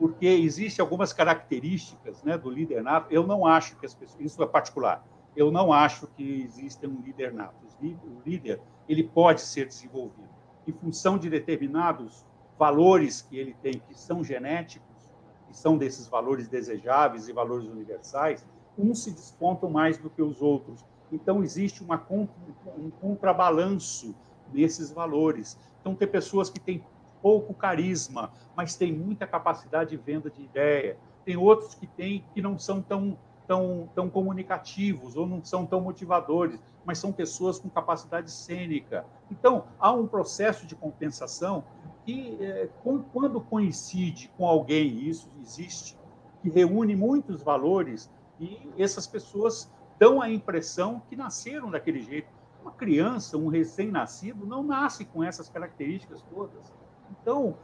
porque 0.00 0.26
existem 0.26 0.82
algumas 0.82 1.12
características 1.12 2.22
né, 2.22 2.38
do 2.38 2.48
líder 2.48 2.82
nato. 2.82 3.12
Eu 3.12 3.26
não 3.26 3.44
acho 3.44 3.76
que 3.76 3.84
as 3.84 3.92
pessoas, 3.92 4.18
isso 4.18 4.42
é 4.42 4.46
particular, 4.46 5.06
eu 5.36 5.50
não 5.50 5.70
acho 5.70 6.06
que 6.06 6.40
exista 6.42 6.88
um 6.88 7.02
líder 7.02 7.34
nato. 7.34 7.54
O 7.82 8.22
líder 8.26 8.60
ele 8.88 9.04
pode 9.04 9.42
ser 9.42 9.66
desenvolvido 9.66 10.28
em 10.66 10.72
função 10.72 11.18
de 11.18 11.28
determinados 11.28 12.24
valores 12.58 13.20
que 13.20 13.36
ele 13.36 13.54
tem, 13.62 13.74
que 13.74 13.94
são 13.94 14.24
genéticos, 14.24 15.12
que 15.46 15.56
são 15.56 15.76
desses 15.76 16.08
valores 16.08 16.48
desejáveis 16.48 17.28
e 17.28 17.32
valores 17.32 17.66
universais. 17.68 18.46
Uns 18.78 19.04
se 19.04 19.10
despontam 19.10 19.68
mais 19.68 19.98
do 19.98 20.08
que 20.08 20.22
os 20.22 20.40
outros, 20.40 20.82
Então, 21.12 21.42
existe 21.42 21.82
uma, 21.82 22.06
um 22.10 22.90
contrabalanço 23.00 24.14
nesses 24.52 24.92
valores. 24.92 25.58
Então, 25.80 25.94
tem 25.94 26.06
pessoas 26.06 26.48
que 26.48 26.60
têm 26.60 26.84
pouco 27.22 27.54
carisma, 27.54 28.32
mas 28.56 28.76
têm 28.76 28.92
muita 28.92 29.26
capacidade 29.26 29.90
de 29.90 29.96
venda 29.96 30.30
de 30.30 30.42
ideia. 30.42 30.98
Tem 31.24 31.36
outros 31.36 31.74
que 31.74 31.86
têm 31.86 32.24
que 32.34 32.40
não 32.40 32.58
são 32.58 32.80
tão, 32.82 33.16
tão, 33.46 33.88
tão 33.94 34.08
comunicativos 34.08 35.16
ou 35.16 35.26
não 35.26 35.44
são 35.44 35.66
tão 35.66 35.80
motivadores, 35.80 36.58
mas 36.84 36.98
são 36.98 37.12
pessoas 37.12 37.58
com 37.58 37.68
capacidade 37.68 38.30
cênica. 38.30 39.04
Então, 39.30 39.64
há 39.78 39.92
um 39.92 40.06
processo 40.06 40.66
de 40.66 40.74
compensação 40.74 41.64
que, 42.04 42.36
é, 42.40 42.68
quando 42.82 43.40
coincide 43.40 44.30
com 44.36 44.46
alguém, 44.46 45.08
isso 45.08 45.28
existe, 45.40 45.98
que 46.42 46.48
reúne 46.48 46.96
muitos 46.96 47.42
valores, 47.42 48.10
e 48.38 48.58
essas 48.78 49.06
pessoas 49.06 49.70
dão 49.98 50.22
a 50.22 50.30
impressão 50.30 51.02
que 51.08 51.14
nasceram 51.14 51.70
daquele 51.70 52.00
jeito. 52.00 52.28
Uma 52.62 52.72
criança, 52.72 53.36
um 53.36 53.48
recém-nascido, 53.48 54.46
não 54.46 54.62
nasce 54.62 55.04
com 55.04 55.22
essas 55.22 55.48
características 55.48 56.22
todas. 56.22 56.72
Então, 57.10 57.56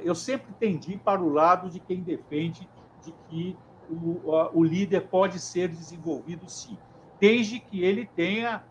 eu 0.00 0.14
sempre 0.14 0.52
tendi 0.58 0.96
para 0.96 1.20
o 1.20 1.28
lado 1.28 1.68
de 1.68 1.80
quem 1.80 2.02
defende 2.02 2.68
de 3.02 3.12
que 3.28 3.56
o, 3.90 4.62
líder 4.62 5.08
pode 5.08 5.38
ser 5.38 5.68
desenvolvido 5.68 6.48
sim, 6.48 6.76
desde 7.18 7.58
que 7.58 7.82
ele 7.82 8.06
tenha 8.14 8.62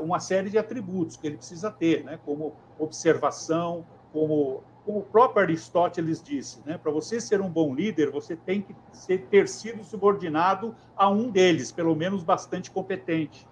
uma 0.00 0.20
série 0.20 0.50
de 0.50 0.58
atributos 0.58 1.16
que 1.16 1.26
ele 1.26 1.36
precisa 1.36 1.70
ter, 1.70 2.04
né? 2.04 2.18
como 2.24 2.54
observação, 2.78 3.84
como, 4.12 4.62
como 4.84 4.98
o 4.98 5.02
próprio 5.02 5.42
Aristóteles 5.42 6.22
disse, 6.22 6.60
né? 6.64 6.78
para 6.78 6.92
você 6.92 7.20
ser 7.20 7.40
um 7.40 7.48
bom 7.48 7.74
líder, 7.74 8.10
você 8.10 8.36
tem 8.36 8.62
que 8.62 8.74
ser, 8.92 9.26
ter 9.26 9.48
sido 9.48 9.82
subordinado 9.82 10.74
a 10.96 11.08
um 11.08 11.30
deles, 11.30 11.72
pelo 11.72 11.94
menos 11.94 12.22
bastante 12.22 12.70
competente. 12.70 13.46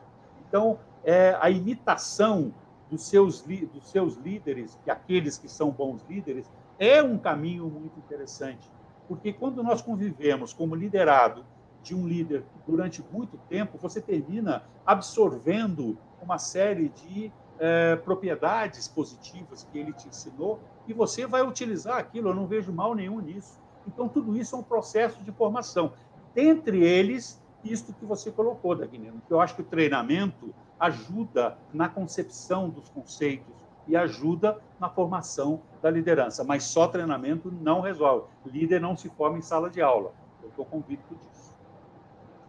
Então, 0.47 0.79
é, 1.03 1.37
a 1.41 1.51
imitação 1.51 2.53
dos 2.95 3.09
seus, 3.09 3.43
dos 3.43 3.91
seus 3.91 4.17
líderes, 4.17 4.79
e 4.87 4.91
aqueles 4.91 5.37
que 5.37 5.49
são 5.49 5.71
bons 5.71 6.05
líderes, 6.09 6.49
é 6.79 7.03
um 7.03 7.19
caminho 7.19 7.69
muito 7.69 7.99
interessante. 7.99 8.71
Porque 9.09 9.33
quando 9.33 9.63
nós 9.63 9.83
convivemos 9.83 10.53
como 10.53 10.77
liderado 10.77 11.45
de 11.83 11.95
um 11.95 12.07
líder 12.07 12.45
durante 12.67 13.05
muito 13.13 13.37
tempo, 13.49 13.77
você 13.79 14.01
termina 14.01 14.63
absorvendo 14.87 15.99
uma 16.23 16.39
série 16.39 16.89
de 16.89 17.33
é, 17.59 17.97
propriedades 17.97 18.87
positivas 18.87 19.67
que 19.71 19.79
ele 19.79 19.93
te 19.93 20.09
ensinou 20.09 20.61
e 20.87 20.93
você 20.93 21.27
vai 21.27 21.43
utilizar 21.43 21.99
aquilo. 21.99 22.31
Eu 22.31 22.35
não 22.35 22.47
vejo 22.47 22.73
mal 22.73 22.95
nenhum 22.95 23.21
nisso. 23.21 23.59
Então, 23.87 24.09
tudo 24.09 24.37
isso 24.37 24.55
é 24.55 24.59
um 24.59 24.63
processo 24.63 25.23
de 25.23 25.33
formação. 25.33 25.93
Dentre 26.33 26.83
eles, 26.83 27.43
isto 27.65 27.93
que 27.93 28.05
você 28.05 28.31
colocou, 28.31 28.75
Dagnino, 28.75 29.21
que 29.27 29.33
eu 29.33 29.41
acho 29.41 29.57
que 29.57 29.63
o 29.63 29.65
treinamento 29.65 30.55
ajuda 30.79 31.57
na 31.73 31.89
concepção 31.89 32.69
dos 32.69 32.89
conceitos 32.89 33.55
e 33.87 33.97
ajuda 33.97 34.59
na 34.81 34.89
formação 34.89 35.61
da 35.83 35.91
liderança, 35.91 36.43
mas 36.43 36.65
só 36.65 36.89
treinamento 36.89 37.53
não 37.61 37.81
resolve. 37.81 38.27
Líder 38.47 38.81
não 38.81 38.97
se 38.97 39.09
forma 39.11 39.39
em 39.39 39.43
sala 39.43 39.69
de 39.69 39.81
aula. 39.81 40.13
Eu 40.43 40.49
estou 40.49 40.65
convicto 40.65 41.15
disso. 41.15 41.55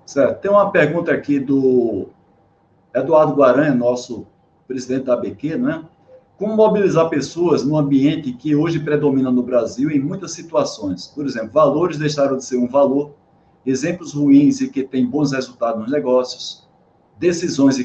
Certo. 0.05 0.41
Tem 0.41 0.51
uma 0.51 0.71
pergunta 0.71 1.11
aqui 1.11 1.39
do 1.39 2.09
Eduardo 2.93 3.33
Guaranha, 3.33 3.73
nosso 3.73 4.27
presidente 4.67 5.05
da 5.05 5.13
ABQ, 5.13 5.57
né? 5.57 5.85
Como 6.37 6.55
mobilizar 6.55 7.09
pessoas 7.09 7.63
no 7.63 7.77
ambiente 7.77 8.33
que 8.33 8.55
hoje 8.55 8.79
predomina 8.79 9.31
no 9.31 9.41
Brasil 9.41 9.89
em 9.89 9.99
muitas 9.99 10.31
situações? 10.33 11.07
Por 11.07 11.25
exemplo, 11.25 11.51
valores 11.51 11.97
deixaram 11.97 12.37
de 12.37 12.43
ser 12.43 12.57
um 12.57 12.67
valor, 12.67 13.13
exemplos 13.65 14.13
ruins 14.13 14.59
e 14.59 14.69
que 14.69 14.83
têm 14.83 15.05
bons 15.05 15.31
resultados 15.31 15.81
nos 15.81 15.91
negócios, 15.91 16.67
decisões 17.17 17.79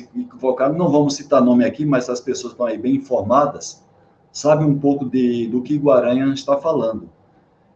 não 0.77 0.89
vamos 0.89 1.15
citar 1.15 1.43
nome 1.43 1.65
aqui, 1.65 1.85
mas 1.85 2.09
as 2.09 2.21
pessoas 2.21 2.53
estão 2.53 2.67
aí 2.67 2.79
bem 2.79 2.97
informadas, 2.97 3.85
sabem 4.33 4.67
um 4.67 4.79
pouco 4.79 5.05
de, 5.05 5.47
do 5.49 5.63
que 5.63 5.77
Guaranha 5.77 6.33
está 6.33 6.57
falando. 6.57 7.09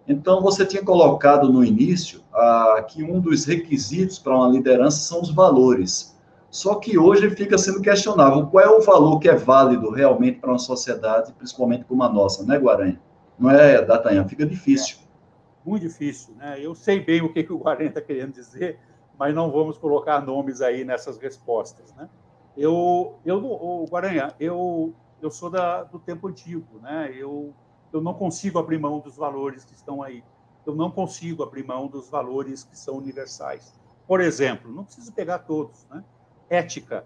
Então, 0.06 0.42
você 0.42 0.66
tinha 0.66 0.84
colocado 0.84 1.50
no 1.50 1.64
início 1.64 2.20
ah, 2.32 2.84
que 2.86 3.02
um 3.02 3.20
dos 3.20 3.46
requisitos 3.46 4.18
para 4.18 4.36
uma 4.36 4.48
liderança 4.48 4.98
são 4.98 5.22
os 5.22 5.30
valores. 5.30 6.14
Só 6.50 6.76
que 6.76 6.98
hoje 6.98 7.30
fica 7.30 7.56
sendo 7.58 7.80
questionável 7.80 8.46
qual 8.46 8.64
é 8.64 8.68
o 8.68 8.80
valor 8.80 9.18
que 9.18 9.28
é 9.28 9.34
válido 9.34 9.90
realmente 9.90 10.38
para 10.38 10.50
uma 10.50 10.58
sociedade, 10.58 11.32
principalmente 11.32 11.84
como 11.84 12.02
a 12.04 12.08
nossa, 12.08 12.44
né, 12.44 12.56
Guaranha? 12.58 13.00
Não 13.38 13.50
é, 13.50 13.82
Datanha? 13.82 14.24
Fica 14.28 14.46
difícil. 14.46 14.98
É, 15.00 15.68
muito 15.68 15.82
difícil, 15.82 16.34
né? 16.36 16.58
Eu 16.60 16.74
sei 16.74 17.00
bem 17.00 17.22
o 17.22 17.32
que, 17.32 17.42
que 17.42 17.52
o 17.52 17.58
Guaranha 17.58 17.88
está 17.88 18.00
querendo 18.00 18.32
dizer, 18.32 18.78
mas 19.18 19.34
não 19.34 19.50
vamos 19.50 19.78
colocar 19.78 20.20
nomes 20.20 20.60
aí 20.60 20.84
nessas 20.84 21.16
respostas, 21.18 21.92
né? 21.94 22.08
Eu, 22.56 23.18
eu, 23.24 23.44
o 23.44 23.84
Guaranha, 23.90 24.34
eu, 24.38 24.94
eu 25.20 25.30
sou 25.30 25.50
da, 25.50 25.82
do 25.82 25.98
tempo 25.98 26.28
antigo, 26.28 26.78
né? 26.80 27.12
Eu, 27.16 27.52
eu 27.92 28.00
não 28.00 28.14
consigo 28.14 28.58
abrir 28.58 28.78
mão 28.78 29.00
dos 29.00 29.16
valores 29.16 29.64
que 29.64 29.74
estão 29.74 30.02
aí. 30.02 30.22
Eu 30.64 30.74
não 30.74 30.90
consigo 30.90 31.42
abrir 31.42 31.66
mão 31.66 31.88
dos 31.88 32.08
valores 32.08 32.64
que 32.64 32.78
são 32.78 32.96
universais. 32.96 33.74
Por 34.06 34.20
exemplo, 34.20 34.72
não 34.72 34.84
preciso 34.84 35.12
pegar 35.12 35.40
todos, 35.40 35.86
né? 35.90 36.04
Ética, 36.48 37.04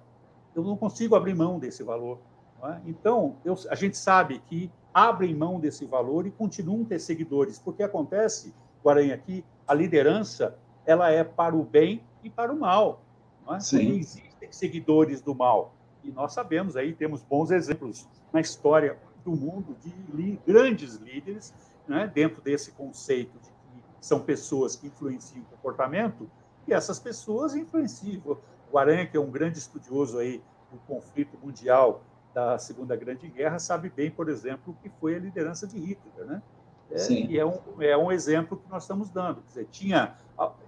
eu 0.55 0.63
não 0.63 0.77
consigo 0.77 1.15
abrir 1.15 1.35
mão 1.35 1.59
desse 1.59 1.83
valor. 1.83 2.19
É? 2.63 2.81
Então, 2.87 3.37
eu, 3.45 3.55
a 3.71 3.75
gente 3.75 3.97
sabe 3.97 4.41
que 4.41 4.71
abrem 4.93 5.35
mão 5.35 5.61
desse 5.61 5.87
valor 5.87 6.27
e 6.27 6.31
continuam 6.31 6.85
ter 6.85 6.99
seguidores, 6.99 7.59
porque 7.59 7.83
acontece, 7.83 8.53
Guaranha, 8.85 9.15
aqui, 9.15 9.45
a 9.67 9.73
liderança 9.73 10.59
ela 10.85 11.11
é 11.11 11.23
para 11.23 11.55
o 11.55 11.63
bem 11.63 12.03
e 12.23 12.29
para 12.29 12.53
o 12.53 12.59
mal. 12.59 13.03
Não 13.47 13.55
é? 13.55 13.61
Sim. 13.61 13.99
existem 13.99 14.28
seguidores 14.51 15.21
do 15.21 15.35
mal. 15.35 15.75
E 16.03 16.11
nós 16.11 16.33
sabemos 16.33 16.77
aí, 16.77 16.93
temos 16.93 17.23
bons 17.23 17.51
exemplos 17.51 18.09
na 18.33 18.41
história 18.41 18.99
do 19.25 19.33
mundo 19.33 19.77
de 19.83 20.39
grandes 20.47 20.95
líderes, 20.97 21.53
né, 21.87 22.11
dentro 22.13 22.41
desse 22.41 22.73
conceito 22.73 23.39
de 23.39 23.49
que 23.49 24.07
são 24.07 24.21
pessoas 24.21 24.77
que 24.77 24.87
influenciam 24.87 25.43
o 25.43 25.57
comportamento, 25.57 26.31
e 26.67 26.73
essas 26.73 26.99
pessoas 26.99 27.55
influenciam. 27.55 28.39
O 28.71 28.79
Aranha, 28.79 29.07
que 29.07 29.17
é 29.17 29.21
um 29.21 29.31
grande 29.31 29.59
estudioso 29.59 30.19
aí 30.19 30.43
do 30.71 30.79
conflito 30.87 31.39
mundial 31.43 32.03
da 32.35 32.59
Segunda 32.59 32.95
Grande 32.95 33.27
Guerra, 33.29 33.59
sabe 33.59 33.89
bem, 33.89 34.11
por 34.11 34.29
exemplo, 34.29 34.75
o 34.75 34.83
que 34.83 34.91
foi 35.01 35.17
a 35.17 35.19
liderança 35.19 35.67
de 35.67 35.79
Hitler, 35.79 36.27
né? 36.27 36.43
É, 36.91 37.13
e 37.13 37.39
é 37.39 37.45
um, 37.45 37.59
é 37.81 37.97
um 37.97 38.11
exemplo 38.13 38.57
que 38.57 38.71
nós 38.71 38.85
estamos 38.85 39.11
dando. 39.11 39.43
Quer 39.43 39.49
dizer, 39.49 39.67
tinha, 39.71 40.17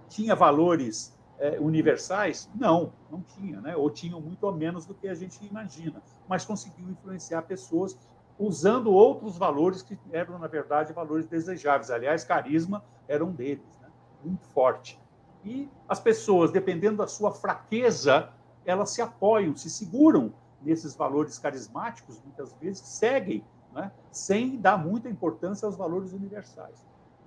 tinha 0.07 0.35
valores 0.35 1.15
é, 1.41 1.59
universais? 1.59 2.47
Não, 2.53 2.93
não 3.09 3.21
tinha, 3.21 3.59
né? 3.59 3.75
ou 3.75 3.89
tinham 3.89 4.21
muito 4.21 4.43
ou 4.43 4.53
menos 4.53 4.85
do 4.85 4.93
que 4.93 5.07
a 5.07 5.15
gente 5.15 5.43
imagina, 5.45 6.01
mas 6.27 6.45
conseguiu 6.45 6.87
influenciar 6.87 7.41
pessoas 7.41 7.97
usando 8.37 8.91
outros 8.91 9.37
valores 9.37 9.81
que 9.81 9.97
eram, 10.11 10.37
na 10.37 10.47
verdade, 10.47 10.93
valores 10.93 11.27
desejáveis. 11.27 11.89
Aliás, 11.89 12.23
carisma 12.23 12.83
era 13.07 13.25
um 13.25 13.31
deles, 13.31 13.79
né? 13.81 13.89
muito 14.23 14.45
forte. 14.49 14.99
E 15.43 15.67
as 15.89 15.99
pessoas, 15.99 16.51
dependendo 16.51 16.97
da 16.97 17.07
sua 17.07 17.31
fraqueza, 17.31 18.29
elas 18.63 18.91
se 18.91 19.01
apoiam, 19.01 19.55
se 19.55 19.69
seguram 19.69 20.31
nesses 20.61 20.95
valores 20.95 21.39
carismáticos, 21.39 22.21
muitas 22.23 22.53
vezes 22.53 22.87
seguem, 22.87 23.43
né? 23.73 23.91
sem 24.11 24.57
dar 24.57 24.77
muita 24.77 25.09
importância 25.09 25.65
aos 25.65 25.75
valores 25.75 26.13
universais. 26.13 26.83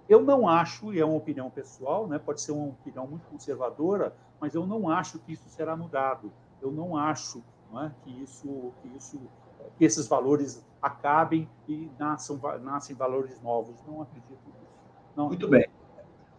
Eu 0.08 0.22
não 0.22 0.46
acho, 0.46 0.92
e 0.92 1.00
é 1.00 1.04
uma 1.04 1.16
opinião 1.16 1.48
pessoal, 1.48 2.06
né, 2.06 2.18
pode 2.18 2.40
ser 2.40 2.52
uma 2.52 2.66
opinião 2.66 3.06
muito 3.06 3.26
conservadora, 3.26 4.14
mas 4.40 4.54
eu 4.54 4.66
não 4.66 4.88
acho 4.88 5.18
que 5.20 5.32
isso 5.32 5.48
será 5.48 5.76
mudado. 5.76 6.30
Eu 6.60 6.70
não 6.70 6.96
acho 6.96 7.42
não 7.72 7.82
é, 7.82 7.92
que, 8.04 8.22
isso, 8.22 8.72
que, 8.82 8.96
isso, 8.96 9.18
que 9.78 9.84
esses 9.84 10.06
valores 10.06 10.64
acabem 10.80 11.48
e 11.68 11.90
nasçam, 11.98 12.38
nascem 12.62 12.94
valores 12.94 13.40
novos. 13.42 13.74
Não 13.86 14.02
acredito 14.02 14.38
nisso. 14.46 14.74
Não 15.16 15.28
muito 15.28 15.48
bem. 15.48 15.66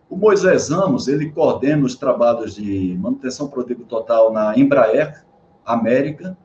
O 0.10 0.16
Moisés 0.16 0.70
Ramos, 0.70 1.08
ele 1.08 1.32
coordena 1.32 1.84
os 1.84 1.96
trabalhos 1.96 2.54
de 2.56 2.96
manutenção 3.00 3.48
produtiva 3.48 3.84
total 3.86 4.32
na 4.32 4.58
Embraer 4.58 5.26
América. 5.66 6.38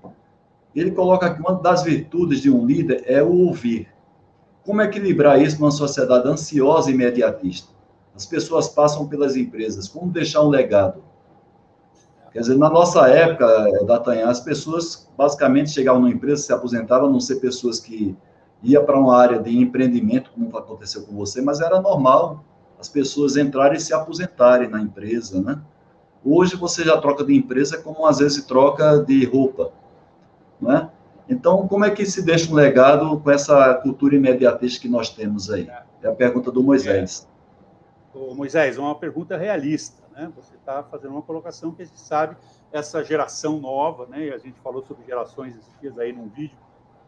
Ele 0.74 0.92
coloca 0.92 1.32
que 1.34 1.40
uma 1.40 1.54
das 1.54 1.82
virtudes 1.82 2.40
de 2.40 2.50
um 2.50 2.64
líder 2.64 3.04
é 3.06 3.22
o 3.22 3.46
ouvir. 3.46 3.88
Como 4.70 4.82
equilibrar 4.82 5.42
isso 5.42 5.60
numa 5.60 5.72
sociedade 5.72 6.28
ansiosa 6.28 6.92
e 6.92 6.94
imediatista? 6.94 7.72
As 8.14 8.24
pessoas 8.24 8.68
passam 8.68 9.08
pelas 9.08 9.34
empresas. 9.34 9.88
Como 9.88 10.12
deixar 10.12 10.42
um 10.42 10.48
legado? 10.48 11.02
Quer 12.32 12.38
dizer, 12.38 12.56
na 12.56 12.70
nossa 12.70 13.08
época, 13.08 13.84
D'Artagnan, 13.84 14.28
as 14.28 14.38
pessoas 14.38 15.10
basicamente 15.18 15.70
chegavam 15.70 16.00
numa 16.00 16.12
empresa, 16.12 16.44
se 16.44 16.52
aposentavam, 16.52 17.08
a 17.08 17.12
não 17.12 17.18
ser 17.18 17.40
pessoas 17.40 17.80
que 17.80 18.16
iam 18.62 18.84
para 18.84 18.96
uma 18.96 19.18
área 19.18 19.40
de 19.40 19.58
empreendimento, 19.58 20.30
como 20.30 20.56
aconteceu 20.56 21.02
com 21.02 21.16
você, 21.16 21.42
mas 21.42 21.60
era 21.60 21.80
normal 21.80 22.44
as 22.78 22.88
pessoas 22.88 23.36
entrarem 23.36 23.76
e 23.76 23.80
se 23.80 23.92
aposentarem 23.92 24.68
na 24.68 24.80
empresa, 24.80 25.42
né? 25.42 25.60
Hoje 26.24 26.54
você 26.54 26.84
já 26.84 26.96
troca 26.96 27.24
de 27.24 27.34
empresa 27.34 27.76
como 27.78 28.06
às 28.06 28.18
vezes 28.18 28.44
troca 28.44 28.98
de 28.98 29.24
roupa, 29.24 29.72
né? 30.60 30.89
Então, 31.30 31.68
como 31.68 31.84
é 31.84 31.90
que 31.92 32.04
se 32.04 32.22
deixa 32.22 32.50
um 32.50 32.54
legado 32.54 33.20
com 33.20 33.30
essa 33.30 33.72
cultura 33.74 34.16
imediatista 34.16 34.80
que 34.80 34.88
nós 34.88 35.10
temos 35.10 35.48
aí? 35.48 35.70
É 36.02 36.08
a 36.08 36.12
pergunta 36.12 36.50
do 36.50 36.60
Moisés. 36.60 37.28
É. 38.12 38.18
Ô, 38.18 38.34
Moisés, 38.34 38.76
uma 38.76 38.96
pergunta 38.96 39.36
realista. 39.36 40.02
Né? 40.12 40.30
Você 40.34 40.56
está 40.56 40.82
fazendo 40.82 41.12
uma 41.12 41.22
colocação 41.22 41.70
que 41.70 41.82
a 41.82 41.84
gente 41.84 42.00
sabe 42.00 42.36
essa 42.72 43.04
geração 43.04 43.60
nova, 43.60 44.06
né? 44.06 44.30
A 44.30 44.38
gente 44.38 44.58
falou 44.60 44.82
sobre 44.82 45.06
gerações 45.06 45.56
esses 45.56 45.80
dias 45.80 45.96
aí 46.00 46.12
num 46.12 46.28
vídeo 46.28 46.58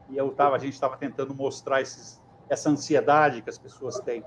e 0.09 0.17
eu 0.17 0.31
tava, 0.31 0.55
a 0.55 0.59
gente 0.59 0.75
estava 0.75 0.97
tentando 0.97 1.35
mostrar 1.35 1.81
esses, 1.81 2.21
essa 2.49 2.71
ansiedade 2.71 3.43
que 3.43 3.51
as 3.51 3.59
pessoas 3.59 3.99
têm. 4.01 4.23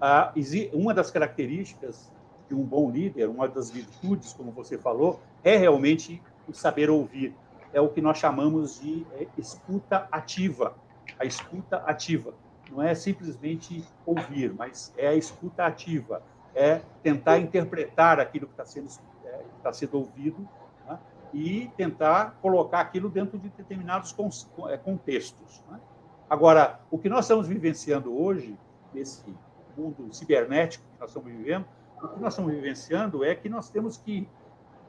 Ah, 0.00 0.32
uma 0.72 0.92
das 0.92 1.12
características 1.12 2.10
de 2.48 2.54
um 2.56 2.64
bom 2.64 2.90
líder, 2.90 3.28
uma 3.28 3.46
das 3.46 3.70
virtudes, 3.70 4.32
como 4.32 4.50
você 4.50 4.76
falou, 4.76 5.20
é 5.44 5.56
realmente 5.56 6.20
o 6.48 6.52
saber 6.52 6.90
ouvir. 6.90 7.36
É 7.72 7.80
o 7.80 7.88
que 7.88 8.00
nós 8.00 8.18
chamamos 8.18 8.80
de 8.80 9.06
é, 9.12 9.26
escuta 9.38 10.08
ativa. 10.10 10.74
A 11.18 11.24
escuta 11.24 11.76
ativa 11.78 12.34
não 12.72 12.82
é 12.82 12.94
simplesmente 12.94 13.84
ouvir, 14.04 14.52
mas 14.54 14.92
é 14.96 15.08
a 15.08 15.14
escuta 15.14 15.64
ativa, 15.64 16.22
é 16.54 16.80
tentar 17.02 17.38
interpretar 17.38 18.18
aquilo 18.18 18.46
que 18.46 18.52
está 18.52 18.64
sendo, 18.64 18.88
é, 19.24 19.72
sendo 19.72 19.98
ouvido 19.98 20.48
né? 20.88 20.98
e 21.32 21.70
tentar 21.76 22.38
colocar 22.40 22.80
aquilo 22.80 23.08
dentro 23.08 23.38
de 23.38 23.50
determinados 23.50 24.14
é, 24.68 24.76
contextos. 24.78 25.62
Né? 25.70 25.78
Agora, 26.28 26.80
o 26.90 26.98
que 26.98 27.08
nós 27.08 27.26
estamos 27.26 27.46
vivenciando 27.46 28.16
hoje, 28.18 28.58
nesse 28.92 29.22
mundo 29.76 30.12
cibernético 30.12 30.84
que 30.94 31.00
nós 31.00 31.10
estamos 31.10 31.30
vivendo, 31.30 31.66
o 32.02 32.08
que 32.08 32.20
nós 32.20 32.32
estamos 32.32 32.52
vivenciando 32.52 33.24
é 33.24 33.34
que 33.34 33.48
nós 33.48 33.70
temos 33.70 33.96
que 33.96 34.28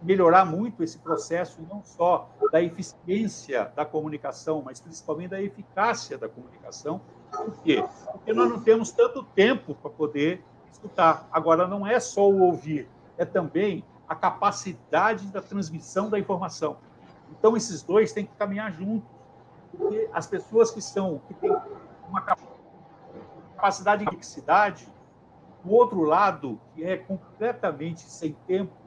melhorar 0.04 0.45
muito 0.45 0.84
esse 0.84 0.97
processo, 0.97 1.62
não 1.70 1.82
só 1.84 2.30
da 2.51 2.62
eficiência 2.62 3.72
da 3.76 3.86
comunicação, 3.86 4.62
mas 4.64 4.80
principalmente 4.80 5.30
da 5.30 5.41
eficácia 5.41 6.18
da 6.18 6.28
comunicação. 6.28 7.01
Por 7.32 7.54
quê? 7.64 7.84
Porque 8.12 8.34
nós 8.34 8.49
não 8.49 8.62
temos 8.62 8.91
tanto 8.91 9.24
tempo 9.24 9.74
para 9.76 9.89
poder 9.89 10.43
escutar. 10.72 11.28
Agora, 11.32 11.68
não 11.68 11.88
é 11.88 11.99
só 11.99 12.30
o 12.30 12.41
ouvir, 12.41 12.88
é 13.18 13.26
também 13.26 13.84
a 14.08 14.16
capacidade 14.16 15.28
da 15.28 15.41
transmissão 15.41 16.10
da 16.10 16.20
informação. 16.20 16.78
Então, 17.32 17.56
esses 17.56 17.82
dois 17.82 18.12
têm 18.12 18.26
que 18.26 18.36
caminhar 18.36 18.72
juntos, 18.72 19.10
porque 19.72 20.10
as 20.14 20.28
pessoas 20.28 20.70
que 20.70 20.82
são 20.82 21.22
que 21.28 21.34
têm 21.36 21.56
uma 22.08 22.22
capacidade 23.56 24.04
de 24.04 24.12
flexibilidade, 24.12 24.88
o 25.66 25.74
outro 25.74 26.01
lado, 26.04 26.60
que 26.76 26.84
é 26.84 26.97
completamente 26.97 28.01
sem 28.01 28.34
tempo, 28.45 28.83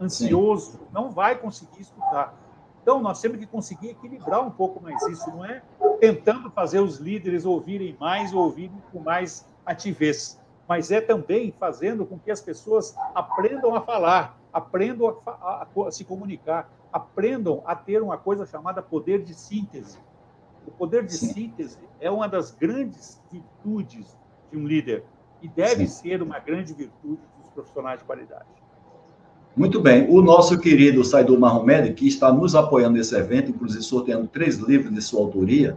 ansioso, 0.00 0.72
Sim. 0.72 0.86
não 0.92 1.10
vai 1.10 1.36
conseguir 1.36 1.80
escutar. 1.80 2.34
Então, 2.82 3.00
nós 3.00 3.20
temos 3.20 3.38
que 3.38 3.46
conseguir 3.46 3.90
equilibrar 3.90 4.46
um 4.46 4.50
pouco 4.50 4.82
mais 4.82 5.00
isso, 5.08 5.28
não 5.30 5.44
é 5.44 5.62
tentando 6.00 6.50
fazer 6.50 6.80
os 6.80 6.98
líderes 6.98 7.44
ouvirem 7.44 7.96
mais, 7.98 8.32
ouvirem 8.32 8.82
com 8.92 9.00
mais 9.00 9.46
ativez, 9.66 10.40
mas 10.66 10.90
é 10.90 11.00
também 11.00 11.52
fazendo 11.58 12.06
com 12.06 12.18
que 12.18 12.30
as 12.30 12.40
pessoas 12.40 12.94
aprendam 13.14 13.74
a 13.74 13.80
falar, 13.80 14.38
aprendam 14.52 15.20
a, 15.26 15.30
a, 15.30 15.66
a 15.86 15.90
se 15.90 16.04
comunicar, 16.04 16.70
aprendam 16.92 17.62
a 17.66 17.74
ter 17.74 18.02
uma 18.02 18.16
coisa 18.16 18.46
chamada 18.46 18.82
poder 18.82 19.22
de 19.22 19.34
síntese. 19.34 19.98
O 20.66 20.70
poder 20.70 21.04
de 21.04 21.16
Sim. 21.16 21.32
síntese 21.32 21.78
é 22.00 22.10
uma 22.10 22.28
das 22.28 22.50
grandes 22.50 23.22
virtudes 23.30 24.16
de 24.50 24.58
um 24.58 24.66
líder 24.66 25.04
e 25.42 25.48
deve 25.48 25.86
Sim. 25.86 26.02
ser 26.02 26.22
uma 26.22 26.38
grande 26.38 26.72
virtude 26.74 27.22
dos 27.38 27.48
profissionais 27.50 28.00
de 28.00 28.04
qualidade. 28.04 28.46
Muito 29.58 29.80
bem. 29.80 30.08
O 30.08 30.22
nosso 30.22 30.56
querido 30.60 31.02
Saidu 31.02 31.36
Mahomed, 31.36 31.92
que 31.94 32.06
está 32.06 32.32
nos 32.32 32.54
apoiando 32.54 32.96
nesse 32.96 33.16
evento, 33.16 33.50
inclusive 33.50 33.82
sorteando 33.82 34.28
três 34.28 34.56
livros 34.58 34.94
de 34.94 35.02
sua 35.02 35.20
autoria, 35.20 35.76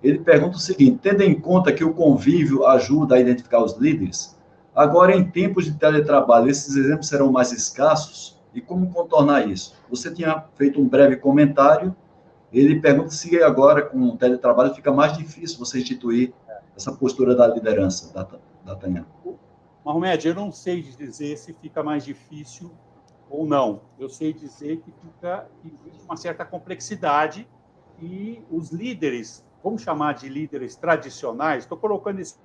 ele 0.00 0.20
pergunta 0.20 0.56
o 0.56 0.60
seguinte: 0.60 1.00
tendo 1.02 1.20
em 1.22 1.34
conta 1.34 1.72
que 1.72 1.82
o 1.82 1.92
convívio 1.92 2.64
ajuda 2.64 3.16
a 3.16 3.20
identificar 3.20 3.60
os 3.60 3.76
líderes, 3.76 4.38
agora 4.72 5.16
em 5.16 5.28
tempos 5.28 5.64
de 5.64 5.72
teletrabalho, 5.72 6.48
esses 6.48 6.76
exemplos 6.76 7.08
serão 7.08 7.32
mais 7.32 7.50
escassos? 7.50 8.40
E 8.54 8.60
como 8.60 8.88
contornar 8.92 9.48
isso? 9.48 9.74
Você 9.90 10.08
tinha 10.14 10.44
feito 10.54 10.80
um 10.80 10.86
breve 10.86 11.16
comentário. 11.16 11.96
Ele 12.52 12.78
pergunta 12.78 13.10
se 13.10 13.42
agora, 13.42 13.82
com 13.82 13.98
o 13.98 14.16
teletrabalho, 14.16 14.74
fica 14.74 14.92
mais 14.92 15.18
difícil 15.18 15.58
você 15.58 15.80
instituir 15.80 16.32
essa 16.76 16.92
postura 16.92 17.34
da 17.34 17.48
liderança, 17.48 18.14
da, 18.14 18.28
D'Artagnan? 18.64 19.06
Mahomet, 19.84 20.24
eu 20.24 20.34
não 20.36 20.52
sei 20.52 20.82
dizer 20.82 21.36
se 21.36 21.52
fica 21.54 21.82
mais 21.82 22.04
difícil 22.04 22.70
ou 23.32 23.46
não. 23.46 23.80
Eu 23.98 24.10
sei 24.10 24.32
dizer 24.32 24.82
que, 24.82 24.92
fica, 24.92 25.48
que 25.62 25.74
existe 25.86 26.04
uma 26.04 26.16
certa 26.16 26.44
complexidade 26.44 27.48
e 27.98 28.44
os 28.50 28.70
líderes, 28.70 29.44
vamos 29.64 29.80
chamar 29.80 30.12
de 30.14 30.28
líderes 30.28 30.76
tradicionais, 30.76 31.64
estou 31.64 31.78
colocando 31.78 32.20
esse, 32.20 32.36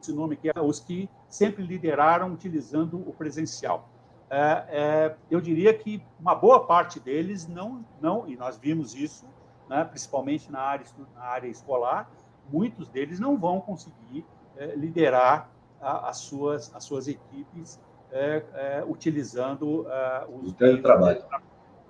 esse 0.00 0.12
nome 0.12 0.34
aqui, 0.34 0.50
os 0.60 0.78
que 0.78 1.08
sempre 1.26 1.64
lideraram 1.64 2.32
utilizando 2.32 2.98
o 3.08 3.12
presencial. 3.14 3.88
É, 4.28 4.64
é, 4.68 5.16
eu 5.30 5.40
diria 5.40 5.72
que 5.72 6.02
uma 6.20 6.34
boa 6.34 6.66
parte 6.66 7.00
deles 7.00 7.46
não, 7.46 7.84
não 8.00 8.28
e 8.28 8.36
nós 8.36 8.58
vimos 8.58 8.94
isso, 8.94 9.26
né, 9.68 9.84
principalmente 9.84 10.52
na 10.52 10.60
área, 10.60 10.86
na 11.14 11.22
área 11.22 11.48
escolar, 11.48 12.10
muitos 12.52 12.88
deles 12.88 13.18
não 13.18 13.38
vão 13.38 13.58
conseguir 13.60 14.26
é, 14.56 14.74
liderar 14.74 15.48
a, 15.80 16.10
as, 16.10 16.18
suas, 16.18 16.74
as 16.74 16.84
suas 16.84 17.08
equipes 17.08 17.80
é, 18.14 18.42
é, 18.54 18.84
utilizando 18.86 19.86
é, 19.88 20.26
os 20.32 20.52
o 20.52 20.54
teletrabalho. 20.54 21.22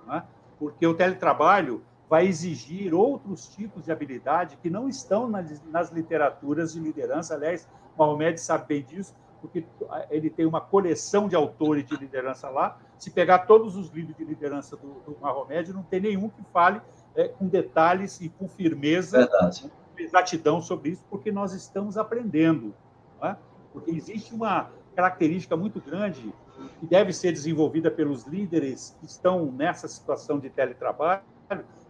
Né? 0.05 0.23
Porque 0.59 0.85
o 0.85 0.93
teletrabalho 0.93 1.83
vai 2.09 2.27
exigir 2.27 2.93
outros 2.93 3.47
tipos 3.47 3.85
de 3.85 3.91
habilidade 3.91 4.57
que 4.57 4.69
não 4.69 4.89
estão 4.89 5.27
nas, 5.27 5.63
nas 5.65 5.91
literaturas 5.91 6.73
de 6.73 6.79
liderança. 6.79 7.35
Aliás, 7.35 7.67
Mahomet 7.97 8.39
sabe 8.39 8.67
bem 8.67 8.83
disso, 8.83 9.15
porque 9.39 9.65
ele 10.09 10.29
tem 10.29 10.45
uma 10.45 10.61
coleção 10.61 11.27
de 11.27 11.35
autores 11.35 11.85
de 11.85 11.95
liderança 11.95 12.49
lá. 12.49 12.77
Se 12.97 13.11
pegar 13.11 13.39
todos 13.39 13.75
os 13.75 13.89
livros 13.89 14.17
de 14.17 14.25
liderança 14.25 14.75
do, 14.75 14.87
do 15.05 15.17
Mahomet, 15.21 15.71
não 15.71 15.83
tem 15.83 15.99
nenhum 15.99 16.29
que 16.29 16.43
fale 16.51 16.81
é, 17.15 17.27
com 17.27 17.47
detalhes 17.47 18.19
e 18.19 18.29
com 18.29 18.47
firmeza 18.47 19.19
Verdade 19.19 19.71
exatidão 19.97 20.61
sobre 20.61 20.89
isso, 20.91 21.03
porque 21.09 21.31
nós 21.31 21.53
estamos 21.53 21.97
aprendendo. 21.97 22.73
É? 23.21 23.35
Porque 23.71 23.91
existe 23.91 24.33
uma 24.33 24.69
característica 24.95 25.55
muito 25.55 25.81
grande 25.81 26.33
que 26.79 26.85
deve 26.85 27.11
ser 27.13 27.31
desenvolvida 27.31 27.91
pelos 27.91 28.25
líderes 28.25 28.95
que 28.99 29.05
estão 29.05 29.51
nessa 29.51 29.87
situação 29.87 30.39
de 30.39 30.49
teletrabalho, 30.49 31.21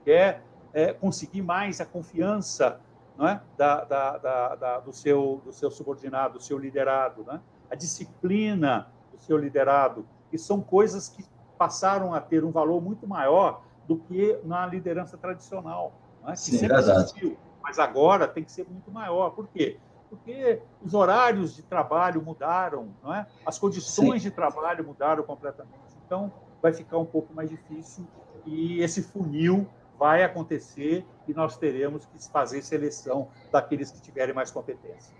que 0.03 0.11
é, 0.11 0.41
é 0.73 0.93
conseguir 0.93 1.41
mais 1.41 1.79
a 1.79 1.85
confiança 1.85 2.79
é? 3.19 3.39
da, 3.57 3.83
da, 3.83 4.17
da, 4.55 4.79
do, 4.79 4.91
seu, 4.91 5.41
do 5.45 5.53
seu 5.53 5.71
subordinado, 5.71 6.37
do 6.37 6.43
seu 6.43 6.57
liderado, 6.57 7.25
é? 7.31 7.39
a 7.69 7.75
disciplina 7.75 8.87
do 9.11 9.19
seu 9.19 9.37
liderado, 9.37 10.05
que 10.29 10.37
são 10.37 10.59
coisas 10.59 11.07
que 11.07 11.23
passaram 11.57 12.13
a 12.13 12.19
ter 12.19 12.43
um 12.43 12.51
valor 12.51 12.81
muito 12.81 13.07
maior 13.07 13.61
do 13.87 13.97
que 13.97 14.39
na 14.43 14.65
liderança 14.65 15.17
tradicional, 15.17 15.93
é? 16.25 16.31
que 16.31 16.39
Sim, 16.39 16.57
sempre 16.57 16.75
verdade. 16.75 16.99
existiu 16.99 17.37
mas 17.65 17.79
agora 17.79 18.27
tem 18.27 18.43
que 18.43 18.51
ser 18.51 18.67
muito 18.69 18.91
maior. 18.91 19.31
Por 19.31 19.47
quê? 19.47 19.79
Porque 20.15 20.61
os 20.81 20.93
horários 20.93 21.55
de 21.55 21.63
trabalho 21.63 22.21
mudaram, 22.21 22.89
não 23.03 23.13
é? 23.13 23.25
as 23.45 23.59
condições 23.59 24.21
Sim. 24.21 24.29
de 24.29 24.35
trabalho 24.35 24.85
mudaram 24.85 25.23
completamente. 25.23 25.95
Então, 26.05 26.31
vai 26.61 26.73
ficar 26.73 26.97
um 26.97 27.05
pouco 27.05 27.33
mais 27.33 27.49
difícil 27.49 28.05
e 28.45 28.81
esse 28.81 29.01
funil 29.01 29.67
vai 29.97 30.23
acontecer 30.23 31.05
e 31.27 31.33
nós 31.33 31.57
teremos 31.57 32.05
que 32.05 32.31
fazer 32.31 32.61
seleção 32.61 33.29
daqueles 33.51 33.91
que 33.91 34.01
tiverem 34.01 34.33
mais 34.33 34.51
competência. 34.51 35.13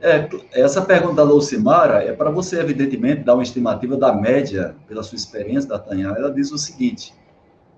É, 0.00 0.28
essa 0.52 0.82
pergunta 0.82 1.16
da 1.16 1.24
Lucimara 1.24 2.04
é 2.04 2.12
para 2.12 2.30
você, 2.30 2.60
evidentemente, 2.60 3.24
dar 3.24 3.34
uma 3.34 3.42
estimativa 3.42 3.96
da 3.96 4.12
média, 4.12 4.76
pela 4.86 5.02
sua 5.02 5.16
experiência, 5.16 5.68
da 5.68 5.78
Tanha. 5.78 6.08
Ela 6.08 6.30
diz 6.30 6.52
o 6.52 6.58
seguinte: 6.58 7.12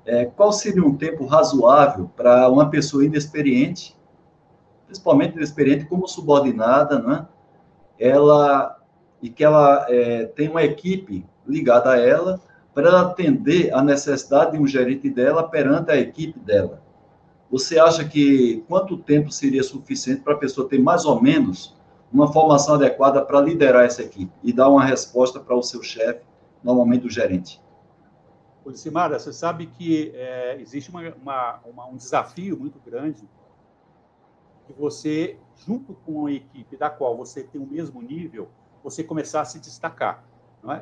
é, 0.04 0.26
qual 0.26 0.52
seria 0.52 0.84
um 0.84 0.96
tempo 0.96 1.24
razoável 1.24 2.10
para 2.14 2.48
uma 2.50 2.68
pessoa 2.68 3.04
inexperiente, 3.04 3.96
principalmente 4.90 5.36
inexperiente 5.36 5.84
como 5.84 6.08
subordinada, 6.08 6.98
né? 6.98 7.26
Ela 7.98 8.76
e 9.22 9.30
que 9.30 9.44
ela 9.44 9.86
é, 9.88 10.24
tem 10.24 10.48
uma 10.48 10.62
equipe 10.62 11.24
ligada 11.46 11.92
a 11.92 11.98
ela 11.98 12.40
para 12.74 13.00
atender 13.02 13.72
a 13.72 13.82
necessidade 13.82 14.52
de 14.52 14.58
um 14.58 14.66
gerente 14.66 15.08
dela 15.08 15.46
perante 15.48 15.90
a 15.90 15.96
equipe 15.96 16.38
dela. 16.40 16.82
Você 17.50 17.78
acha 17.78 18.04
que 18.04 18.64
quanto 18.66 18.96
tempo 18.96 19.30
seria 19.30 19.62
suficiente 19.62 20.22
para 20.22 20.34
a 20.34 20.38
pessoa 20.38 20.68
ter 20.68 20.80
mais 20.80 21.04
ou 21.04 21.20
menos 21.20 21.76
uma 22.12 22.32
formação 22.32 22.74
adequada 22.74 23.22
para 23.24 23.40
liderar 23.40 23.84
essa 23.84 24.02
equipe 24.02 24.32
e 24.42 24.52
dar 24.52 24.68
uma 24.68 24.84
resposta 24.84 25.38
para 25.38 25.54
o 25.54 25.62
seu 25.62 25.82
chefe, 25.82 26.22
normalmente 26.64 27.06
o 27.06 27.10
gerente? 27.10 27.60
Simara, 28.74 29.18
você 29.18 29.32
sabe 29.32 29.66
que 29.66 30.12
é, 30.14 30.56
existe 30.60 30.90
uma, 30.90 31.02
uma, 31.20 31.60
uma, 31.64 31.86
um 31.86 31.96
desafio 31.96 32.56
muito 32.56 32.78
grande 32.84 33.28
que 34.72 34.80
você, 34.80 35.38
junto 35.56 35.94
com 35.94 36.26
a 36.26 36.32
equipe 36.32 36.76
da 36.76 36.88
qual 36.88 37.16
você 37.16 37.42
tem 37.42 37.60
o 37.60 37.66
mesmo 37.66 38.00
nível, 38.00 38.48
você 38.82 39.02
começar 39.02 39.42
a 39.42 39.44
se 39.44 39.58
destacar. 39.58 40.24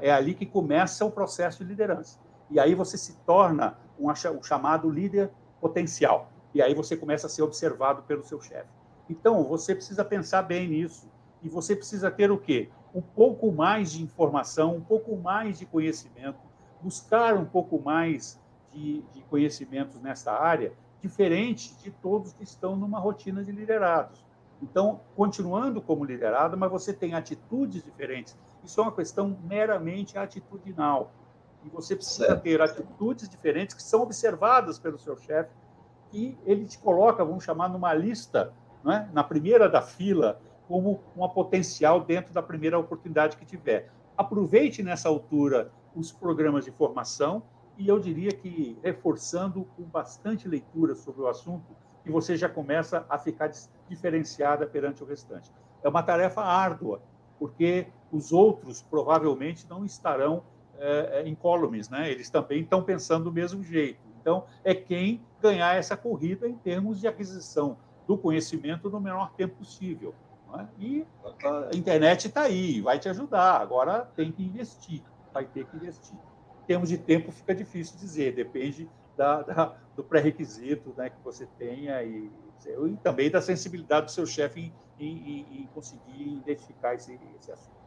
É? 0.01 0.09
é? 0.09 0.13
ali 0.13 0.35
que 0.35 0.47
começa 0.47 1.05
o 1.05 1.11
processo 1.11 1.65
de 1.65 1.71
liderança. 1.71 2.19
E 2.51 2.59
aí 2.59 2.75
você 2.75 2.97
se 2.97 3.17
torna 3.27 3.79
um, 3.99 4.11
um 4.11 4.43
chamado 4.43 4.91
líder 4.91 5.31
potencial. 5.61 6.31
E 6.55 6.63
aí 6.63 6.75
você 6.75 6.97
começa 6.97 7.27
a 7.27 7.31
ser 7.31 7.43
observado 7.43 8.03
pelo 8.03 8.25
seu 8.25 8.41
chefe. 8.41 8.69
Então, 9.09 9.45
você 9.45 9.75
precisa 9.75 10.05
pensar 10.05 10.43
bem 10.43 10.69
nisso. 10.69 11.09
E 11.43 11.49
você 11.49 11.75
precisa 11.77 12.11
ter 12.11 12.31
o 12.31 12.39
quê? 12.39 12.69
Um 12.95 13.01
pouco 13.01 13.53
mais 13.53 13.93
de 13.93 14.03
informação, 14.03 14.77
um 14.77 14.81
pouco 14.81 15.17
mais 15.17 15.59
de 15.59 15.67
conhecimento, 15.67 16.39
buscar 16.81 17.35
um 17.35 17.45
pouco 17.45 17.81
mais 17.81 18.41
de, 18.73 19.03
de 19.13 19.23
conhecimentos 19.23 20.01
nessa 20.01 20.33
área, 20.33 20.73
diferente 21.03 21.75
de 21.83 21.91
todos 21.91 22.33
que 22.33 22.45
estão 22.45 22.77
numa 22.77 22.99
rotina 22.99 23.45
de 23.45 23.53
liderados. 23.53 24.25
Então, 24.61 25.01
continuando 25.15 25.81
como 25.81 26.05
liderado, 26.05 26.57
mas 26.57 26.71
você 26.71 26.93
tem 26.93 27.15
atitudes 27.15 27.83
diferentes. 27.85 28.37
Isso 28.65 28.81
é 28.81 28.83
uma 28.83 28.93
questão 28.93 29.39
meramente 29.45 30.19
atitudinal. 30.19 31.13
E 31.65 31.69
você 31.69 31.95
precisa 31.95 32.27
certo. 32.27 32.43
ter 32.43 32.61
atitudes 32.61 33.29
diferentes 33.29 33.75
que 33.75 33.83
são 33.83 34.03
observadas 34.03 34.79
pelo 34.79 34.99
seu 34.99 35.17
chefe 35.17 35.51
e 36.13 36.37
ele 36.45 36.65
te 36.65 36.79
coloca, 36.79 37.25
vamos 37.25 37.45
chamar, 37.45 37.69
numa 37.69 37.93
lista, 37.93 38.53
é? 38.87 39.07
na 39.13 39.23
primeira 39.23 39.69
da 39.69 39.83
fila, 39.83 40.41
como 40.67 41.01
uma 41.17 41.29
potencial 41.29 42.01
dentro 42.01 42.33
da 42.33 42.43
primeira 42.43 42.79
oportunidade 42.79 43.37
que 43.37 43.45
tiver. 43.45 43.91
Aproveite 44.17 44.83
nessa 44.83 45.09
altura 45.09 45.71
os 45.95 46.13
programas 46.13 46.65
de 46.65 46.71
formação 46.71 47.43
e 47.79 47.89
eu 47.89 47.99
diria 48.01 48.33
que 48.33 48.77
reforçando 48.83 49.65
com 49.77 49.85
bastante 49.85 50.49
leitura 50.49 50.97
sobre 50.97 51.23
o 51.23 51.29
assunto, 51.29 51.77
que 52.03 52.11
você 52.11 52.37
já 52.37 52.49
começa 52.49 53.07
a 53.09 53.17
ficar 53.17 53.51
diferenciada 53.89 54.67
perante 54.67 55.03
o 55.03 55.07
restante. 55.07 55.53
É 55.83 55.89
uma 55.89 56.03
tarefa 56.03 56.43
árdua, 56.43 57.01
porque 57.39 57.87
os 58.11 58.33
outros 58.33 58.83
provavelmente 58.83 59.67
não 59.71 59.85
estarão 59.85 60.43
é 60.81 61.29
incólumes, 61.29 61.89
né? 61.89 62.09
Eles 62.09 62.31
também 62.31 62.61
estão 62.61 62.83
pensando 62.83 63.25
do 63.25 63.33
mesmo 63.33 63.65
jeito. 63.65 64.01
Então, 64.21 64.45
é 64.63 64.75
quem 64.75 65.21
ganhar 65.41 65.75
essa 65.75 65.97
corrida 65.97 66.49
em 66.49 66.55
termos 66.57 67.01
de 67.01 67.09
aquisição 67.09 67.77
do 68.07 68.17
conhecimento 68.17 68.89
no 68.89 69.01
menor 69.01 69.33
tempo 69.33 69.57
possível. 69.57 70.15
É? 70.57 70.67
E 70.79 71.07
a 71.73 71.77
internet 71.77 72.29
está 72.29 72.43
aí, 72.43 72.81
vai 72.81 72.99
te 72.99 73.09
ajudar. 73.09 73.61
Agora 73.61 74.09
tem 74.15 74.31
que 74.31 74.43
investir, 74.43 75.03
vai 75.33 75.45
ter 75.45 75.67
que 75.67 75.77
investir 75.77 76.17
termos 76.69 76.91
de 76.91 76.99
tempo 76.99 77.33
fica 77.33 77.55
difícil 77.55 77.97
dizer, 77.99 78.35
depende 78.35 78.87
da, 79.17 79.41
da, 79.41 79.75
do 79.97 80.05
pré-requisito 80.05 80.93
né, 80.99 81.09
que 81.09 81.17
você 81.25 81.49
tenha 81.59 82.03
e, 82.05 82.31
e, 82.67 82.97
também 83.03 83.31
da 83.31 83.41
sensibilidade 83.41 84.07
do 84.07 84.13
seu 84.13 84.27
chefe 84.27 84.71
em, 85.01 85.07
em, 85.07 85.63
em 85.63 85.69
conseguir 85.75 86.37
identificar 86.37 86.95
esse, 86.95 87.19
esse, 87.41 87.51
assunto. 87.51 87.79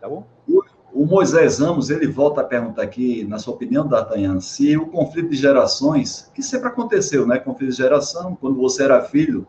Tá 0.00 0.08
bom? 0.08 0.26
O, 0.48 0.62
o 0.94 1.06
Moisés 1.06 1.58
Ramos, 1.58 1.90
ele 1.90 2.06
volta 2.06 2.40
a 2.40 2.44
perguntar 2.44 2.82
aqui, 2.82 3.22
na 3.24 3.38
sua 3.38 3.54
opinião, 3.54 3.86
D'Artagnan, 3.86 4.40
se 4.40 4.78
o 4.78 4.86
conflito 4.86 5.28
de 5.28 5.36
gerações, 5.36 6.30
que 6.34 6.42
sempre 6.42 6.68
aconteceu, 6.68 7.26
né? 7.26 7.38
Conflito 7.38 7.70
de 7.70 7.76
geração, 7.76 8.34
quando 8.34 8.56
você 8.56 8.82
era 8.82 9.04
filho, 9.04 9.46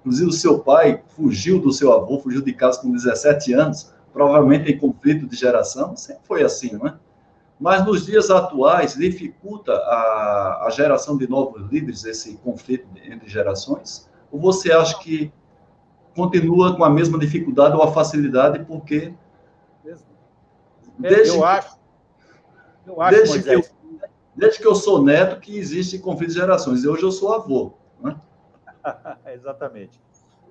inclusive 0.00 0.28
o 0.28 0.32
seu 0.32 0.58
pai 0.58 1.02
fugiu 1.08 1.58
do 1.58 1.72
seu 1.72 1.92
avô, 1.92 2.20
fugiu 2.20 2.42
de 2.42 2.52
casa 2.52 2.80
com 2.80 2.92
17 2.92 3.54
anos, 3.54 3.92
provavelmente 4.12 4.70
em 4.70 4.78
conflito 4.78 5.26
de 5.26 5.36
geração, 5.36 5.96
sempre 5.96 6.22
foi 6.26 6.42
assim, 6.42 6.74
não 6.74 6.86
é? 6.86 7.05
Mas 7.58 7.84
nos 7.84 8.04
dias 8.04 8.30
atuais, 8.30 8.94
dificulta 8.94 9.72
a, 9.72 10.66
a 10.66 10.70
geração 10.70 11.16
de 11.16 11.28
novos 11.28 11.62
líderes, 11.70 12.04
esse 12.04 12.36
conflito 12.38 12.86
entre 13.02 13.28
gerações? 13.28 14.08
Ou 14.30 14.38
você 14.38 14.72
acha 14.72 14.98
que 14.98 15.32
continua 16.14 16.76
com 16.76 16.84
a 16.84 16.90
mesma 16.90 17.18
dificuldade 17.18 17.74
ou 17.74 17.82
a 17.82 17.92
facilidade, 17.92 18.64
porque. 18.64 19.14
É, 19.84 19.94
desde 20.98 21.36
eu 21.36 21.44
acho. 21.44 21.76
Eu 22.86 23.00
acho, 23.00 23.16
desde, 23.16 23.42
que 23.42 23.54
eu, 23.54 23.62
desde 24.34 24.58
que 24.60 24.66
eu 24.66 24.74
sou 24.74 25.02
neto, 25.02 25.40
que 25.40 25.56
existe 25.56 25.98
conflito 25.98 26.30
de 26.30 26.36
gerações. 26.36 26.84
E 26.84 26.88
hoje 26.88 27.02
eu 27.02 27.10
sou 27.10 27.34
avô. 27.34 27.72
Né? 28.00 28.16
Exatamente. 29.32 30.00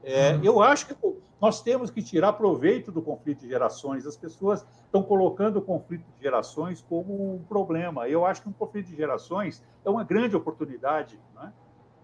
É, 0.06 0.39
eu 0.43 0.62
acho 0.62 0.86
que 0.86 0.95
nós 1.41 1.64
temos 1.64 1.89
que 1.89 2.01
tirar 2.01 2.34
proveito 2.34 2.91
do 2.91 3.01
conflito 3.01 3.41
de 3.41 3.47
gerações. 3.47 4.06
As 4.06 4.16
pessoas 4.16 4.64
estão 4.86 5.01
colocando 5.01 5.58
o 5.58 5.62
conflito 5.62 6.06
de 6.16 6.22
gerações 6.22 6.80
como 6.88 7.36
um 7.36 7.43
problema. 7.43 8.08
Eu 8.08 8.24
acho 8.24 8.43
que 8.43 8.47
um 8.47 8.53
conflito 8.53 8.86
de 8.88 8.95
gerações 8.95 9.64
é 9.84 9.89
uma 9.89 10.03
grande 10.03 10.36
oportunidade. 10.36 11.20
Né? 11.34 11.51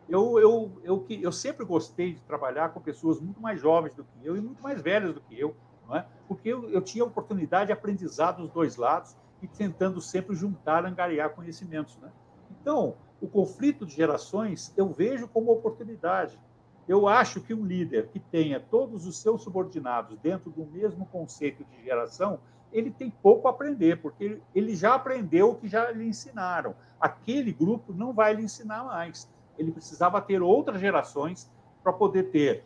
Eu, 0.10 0.40
eu, 0.40 0.72
eu, 0.84 1.06
eu 1.10 1.32
sempre 1.32 1.64
gostei 1.64 2.14
de 2.14 2.22
trabalhar 2.22 2.70
com 2.70 2.82
pessoas 2.82 3.20
muito 3.20 3.40
mais 3.40 3.62
jovens 3.62 3.94
do 3.94 4.04
que 4.04 4.26
eu 4.26 4.36
e 4.36 4.42
muito 4.42 4.64
mais 4.64 4.82
velhas 4.82 5.14
do 5.14 5.22
que 5.22 5.40
eu, 5.40 5.56
é? 5.94 6.04
porque 6.28 6.50
eu, 6.50 6.70
eu 6.72 6.82
tinha 6.82 7.06
oportunidade 7.06 7.68
de 7.68 7.74
aprendizado 7.74 8.42
dos 8.42 8.50
dois 8.50 8.78
lados 8.78 9.16
e 9.44 9.48
tentando 9.48 10.02
sempre 10.02 10.36
juntar, 10.36 10.86
angariar 10.86 11.30
conhecimentos. 11.32 11.98
Né? 11.98 12.12
Então, 12.60 12.96
o 13.22 13.28
conflito 13.28 13.86
de 13.86 13.96
gerações 13.96 14.74
eu 14.76 14.90
vejo 14.90 15.28
como 15.28 15.52
oportunidade 15.52 16.40
eu 16.88 17.08
acho 17.08 17.42
que 17.42 17.54
um 17.54 17.66
líder 17.66 18.08
que 18.08 18.20
tenha 18.20 18.60
todos 18.60 19.06
os 19.06 19.18
seus 19.18 19.44
subordinados 19.44 20.18
dentro 20.20 20.50
do 20.50 20.66
mesmo 20.66 21.06
conceito 21.06 21.64
de 21.64 21.84
geração, 21.84 22.40
ele 22.74 22.90
tem 22.90 23.10
pouco 23.10 23.48
a 23.48 23.52
aprender, 23.52 24.02
porque 24.02 24.40
ele 24.56 24.76
já 24.76 24.96
aprendeu 24.96 25.52
o 25.52 25.56
que 25.56 25.68
já 25.68 25.92
lhe 25.92 26.08
ensinaram. 26.08 26.76
Aquele 27.00 27.52
grupo 27.52 27.94
não 27.94 28.14
vai 28.14 28.34
lhe 28.34 28.44
ensinar 28.44 28.84
mais. 28.84 29.30
Ele 29.58 29.72
precisava 29.72 30.22
ter 30.22 30.42
outras 30.42 30.80
gerações 30.80 31.50
para 31.84 31.94
poder 31.94 32.32
ter 32.32 32.64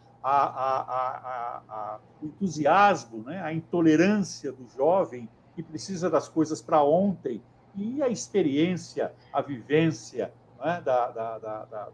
o 2.21 2.25
entusiasmo, 2.25 3.23
né? 3.23 3.41
a 3.41 3.53
intolerância 3.53 4.51
do 4.51 4.67
jovem 4.69 5.29
que 5.55 5.61
precisa 5.61 6.09
das 6.09 6.27
coisas 6.27 6.61
para 6.61 6.83
ontem 6.83 7.41
e 7.75 8.01
a 8.01 8.09
experiência, 8.09 9.13
a 9.31 9.41
vivência 9.41 10.33
né? 10.59 10.81
da, 10.83 11.11
da, 11.11 11.37
da, 11.37 11.87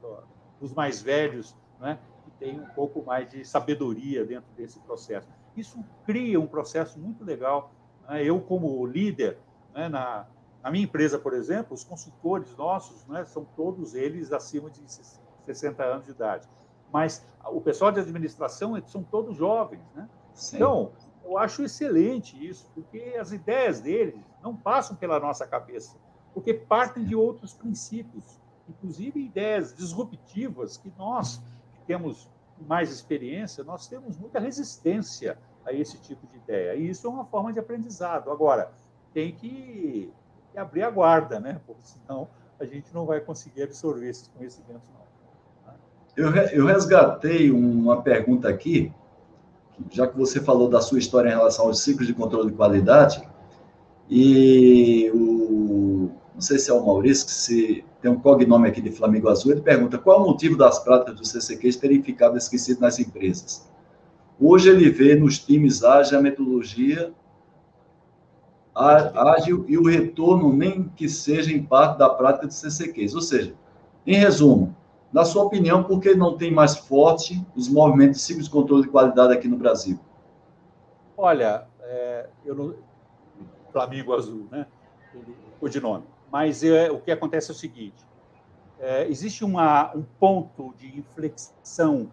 dos 0.59 0.73
mais 0.73 1.01
velhos 1.01 1.55
né? 1.81 1.99
tem 2.41 2.59
um 2.59 2.65
pouco 2.65 3.03
mais 3.03 3.29
de 3.29 3.45
sabedoria 3.45 4.25
dentro 4.25 4.49
desse 4.57 4.79
processo. 4.79 5.27
Isso 5.55 5.83
cria 6.05 6.39
um 6.39 6.47
processo 6.47 6.99
muito 6.99 7.23
legal. 7.23 7.71
Né? 8.09 8.23
Eu, 8.23 8.41
como 8.41 8.83
líder, 8.87 9.37
né, 9.75 9.87
na, 9.87 10.25
na, 10.63 10.71
minha 10.71 10.83
empresa, 10.83 11.19
por 11.19 11.33
exemplo, 11.33 11.75
os 11.75 11.83
consultores 11.83 12.55
nossos 12.55 13.05
né, 13.05 13.25
são 13.25 13.45
todos 13.55 13.93
eles 13.93 14.31
acima 14.31 14.71
de 14.71 14.81
60 15.45 15.83
anos 15.83 16.05
de 16.05 16.11
idade. 16.11 16.47
Mas 16.91 17.23
o 17.45 17.61
pessoal 17.61 17.91
de 17.91 17.99
administração 17.99 18.81
são 18.87 19.03
todos 19.03 19.37
jovens. 19.37 19.83
Né? 19.93 20.09
Então, 20.53 20.93
eu 21.23 21.37
acho 21.37 21.63
excelente 21.63 22.35
isso, 22.43 22.69
porque 22.73 23.15
as 23.19 23.31
ideias 23.31 23.79
deles 23.79 24.19
não 24.41 24.55
passam 24.55 24.95
pela 24.95 25.19
nossa 25.19 25.45
cabeça, 25.45 25.95
porque 26.33 26.53
partem 26.53 27.05
de 27.05 27.15
outros 27.15 27.53
princípios, 27.53 28.39
inclusive 28.67 29.23
ideias 29.23 29.73
disruptivas 29.75 30.77
que 30.77 30.91
nós 30.97 31.41
temos 31.91 32.29
mais 32.65 32.89
experiência, 32.89 33.65
nós 33.65 33.85
temos 33.87 34.17
muita 34.17 34.39
resistência 34.39 35.37
a 35.65 35.73
esse 35.73 35.97
tipo 35.97 36.25
de 36.25 36.37
ideia. 36.37 36.75
E 36.75 36.89
isso 36.89 37.05
é 37.05 37.09
uma 37.09 37.25
forma 37.25 37.51
de 37.51 37.59
aprendizado. 37.59 38.31
Agora, 38.31 38.71
tem 39.13 39.33
que, 39.33 40.09
abrir 40.55 40.83
a 40.83 40.89
guarda, 40.89 41.37
né? 41.37 41.59
Porque 41.67 41.81
senão 41.83 42.29
a 42.57 42.65
gente 42.65 42.93
não 42.93 43.05
vai 43.05 43.19
conseguir 43.19 43.63
absorver 43.63 44.09
esses 44.09 44.29
conhecimentos, 44.29 44.87
não. 44.93 45.01
Eu, 46.15 46.33
eu 46.53 46.65
resgatei 46.65 47.51
uma 47.51 48.01
pergunta 48.01 48.47
aqui, 48.47 48.93
já 49.89 50.07
que 50.07 50.17
você 50.17 50.39
falou 50.39 50.69
da 50.69 50.79
sua 50.79 50.99
história 50.99 51.29
em 51.29 51.31
relação 51.31 51.65
aos 51.65 51.81
ciclos 51.81 52.07
de 52.07 52.13
controle 52.13 52.51
de 52.51 52.55
qualidade, 52.55 53.27
e 54.09 55.09
o, 55.13 55.17
não 56.41 56.47
sei 56.47 56.57
se 56.57 56.71
é 56.71 56.73
o 56.73 56.83
Maurício, 56.83 57.27
que 57.27 57.31
se 57.31 57.85
tem 58.01 58.09
um 58.09 58.19
cognome 58.19 58.67
aqui 58.67 58.81
de 58.81 58.89
Flamengo 58.89 59.29
Azul, 59.29 59.51
ele 59.51 59.61
pergunta 59.61 59.99
qual 59.99 60.23
o 60.23 60.25
motivo 60.25 60.57
das 60.57 60.79
práticas 60.79 61.13
do 61.13 61.23
CCQs 61.23 61.75
terem 61.75 62.01
ficado 62.01 62.35
esquecidas 62.35 62.81
nas 62.81 62.97
empresas. 62.97 63.69
Hoje 64.39 64.67
ele 64.67 64.89
vê 64.89 65.13
nos 65.13 65.37
times 65.37 65.83
ágil 65.83 66.17
a 66.17 66.21
metodologia 66.21 67.13
ágil 68.73 69.65
e 69.67 69.77
o 69.77 69.85
retorno 69.85 70.51
nem 70.51 70.89
que 70.95 71.07
seja 71.07 71.53
em 71.53 71.61
parte 71.61 71.99
da 71.99 72.09
prática 72.09 72.47
de 72.47 72.55
CCQs. 72.55 73.13
Ou 73.13 73.21
seja, 73.21 73.53
em 74.07 74.15
resumo, 74.15 74.75
na 75.13 75.23
sua 75.23 75.43
opinião, 75.43 75.83
por 75.83 75.99
que 75.99 76.15
não 76.15 76.37
tem 76.37 76.51
mais 76.51 76.75
forte 76.75 77.45
os 77.55 77.69
movimentos 77.69 78.17
de 78.17 78.23
ciclo 78.23 78.41
de 78.41 78.49
controle 78.49 78.81
de 78.81 78.89
qualidade 78.89 79.31
aqui 79.31 79.47
no 79.47 79.57
Brasil? 79.57 79.99
Olha, 81.15 81.67
é, 81.81 82.29
eu 82.43 82.55
não... 82.55 82.73
Flamengo 83.71 84.15
Azul, 84.15 84.47
né? 84.49 84.65
O 85.61 85.69
de 85.69 85.79
nome. 85.79 86.03
Mas 86.31 86.63
é, 86.63 86.89
o 86.89 86.99
que 86.99 87.11
acontece 87.11 87.51
é 87.51 87.53
o 87.53 87.57
seguinte: 87.57 88.05
é, 88.79 89.07
existe 89.07 89.43
uma, 89.43 89.93
um 89.95 90.03
ponto 90.19 90.73
de 90.77 90.97
inflexão 90.97 92.09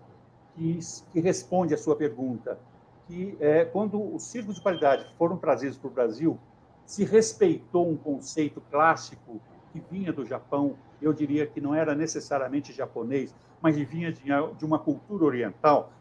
que, 0.54 0.78
que 1.12 1.20
responde 1.20 1.72
à 1.72 1.78
sua 1.78 1.94
pergunta, 1.94 2.58
que 3.06 3.36
é 3.40 3.64
quando 3.64 4.14
os 4.14 4.24
círculos 4.24 4.56
de 4.56 4.62
qualidade 4.62 5.06
foram 5.16 5.36
trazidos 5.36 5.78
para 5.78 5.88
o 5.88 5.92
Brasil, 5.92 6.38
se 6.84 7.04
respeitou 7.04 7.88
um 7.88 7.96
conceito 7.96 8.60
clássico 8.70 9.40
que 9.72 9.80
vinha 9.90 10.12
do 10.12 10.26
Japão, 10.26 10.74
eu 11.00 11.12
diria 11.12 11.46
que 11.46 11.60
não 11.60 11.74
era 11.74 11.94
necessariamente 11.94 12.72
japonês, 12.72 13.34
mas 13.60 13.76
vinha 13.76 14.12
de 14.12 14.64
uma 14.64 14.78
cultura 14.78 15.24
oriental, 15.24 15.92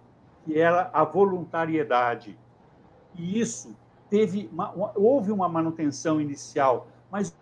que 0.43 0.59
era 0.59 0.89
a 0.93 1.03
voluntariedade. 1.03 2.37
E 3.15 3.39
isso 3.39 3.75
teve 4.09 4.49
uma, 4.51 4.73
houve 4.95 5.31
uma 5.31 5.49
manutenção 5.49 6.21
inicial, 6.21 6.87
mas 7.11 7.35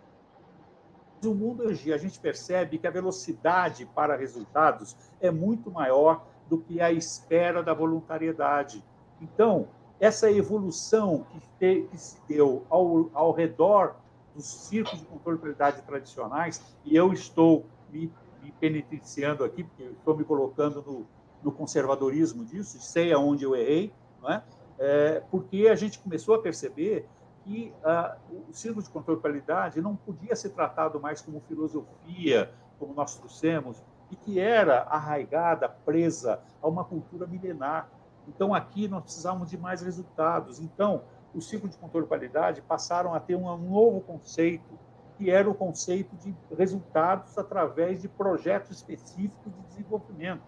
o 1.23 1.33
mundo 1.33 1.63
hoje 1.63 1.93
a 1.93 1.97
gente 1.97 2.19
percebe 2.19 2.77
que 2.77 2.87
a 2.87 2.91
velocidade 2.91 3.85
para 3.85 4.15
resultados 4.15 4.95
é 5.19 5.31
muito 5.31 5.71
maior 5.71 6.25
do 6.49 6.57
que 6.57 6.79
a 6.81 6.91
espera 6.91 7.63
da 7.63 7.73
voluntariedade. 7.73 8.83
Então, 9.21 9.67
essa 9.99 10.29
evolução 10.31 11.25
que, 11.31 11.39
te, 11.59 11.87
que 11.89 11.97
se 11.97 12.17
deu 12.27 12.65
ao, 12.69 13.09
ao 13.13 13.31
redor 13.31 13.95
dos 14.35 14.45
círculos 14.45 14.99
de 14.99 15.07
controle 15.07 15.55
tradicionais, 15.85 16.61
e 16.83 16.95
eu 16.95 17.13
estou 17.13 17.65
me, 17.89 18.11
me 18.43 18.51
penitenciando 18.59 19.43
aqui, 19.43 19.63
porque 19.63 19.83
estou 19.83 20.15
me 20.15 20.23
colocando 20.23 20.83
no, 20.85 21.07
no 21.41 21.51
conservadorismo 21.51 22.43
disso, 22.43 22.77
sei 22.81 23.13
aonde 23.13 23.45
eu 23.45 23.55
errei, 23.55 23.93
não 24.21 24.29
é? 24.29 24.43
é 24.77 25.23
porque 25.31 25.67
a 25.69 25.75
gente 25.75 25.99
começou 25.99 26.35
a 26.35 26.39
perceber 26.39 27.07
que 27.45 27.71
ah, 27.83 28.17
o 28.49 28.51
círculo 28.51 28.83
de 28.83 28.89
controle 28.89 29.19
de 29.19 29.21
qualidade 29.21 29.79
não 29.79 29.95
podia 29.95 30.35
ser 30.35 30.49
tratado 30.49 30.99
mais 30.99 31.21
como 31.21 31.39
filosofia, 31.41 32.51
como 32.79 32.93
nós 32.93 33.15
trouxemos, 33.15 33.81
e 34.09 34.15
que 34.15 34.39
era 34.39 34.81
arraigada, 34.81 35.69
presa 35.69 36.41
a 36.61 36.67
uma 36.67 36.83
cultura 36.83 37.27
milenar. 37.27 37.87
Então, 38.27 38.53
aqui 38.53 38.87
nós 38.87 39.03
precisávamos 39.03 39.51
de 39.51 39.57
mais 39.57 39.81
resultados. 39.83 40.59
Então, 40.59 41.03
o 41.35 41.41
ciclo 41.41 41.69
de 41.69 41.77
controle 41.77 42.05
de 42.05 42.09
qualidade 42.09 42.61
passaram 42.63 43.13
a 43.13 43.19
ter 43.19 43.35
um 43.35 43.55
novo 43.57 44.01
conceito, 44.01 44.79
que 45.15 45.29
era 45.29 45.47
o 45.47 45.53
conceito 45.53 46.15
de 46.15 46.35
resultados 46.57 47.37
através 47.37 48.01
de 48.01 48.07
projetos 48.07 48.71
específicos 48.77 49.53
de 49.53 49.61
desenvolvimento. 49.67 50.41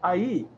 Aí, 0.00 0.48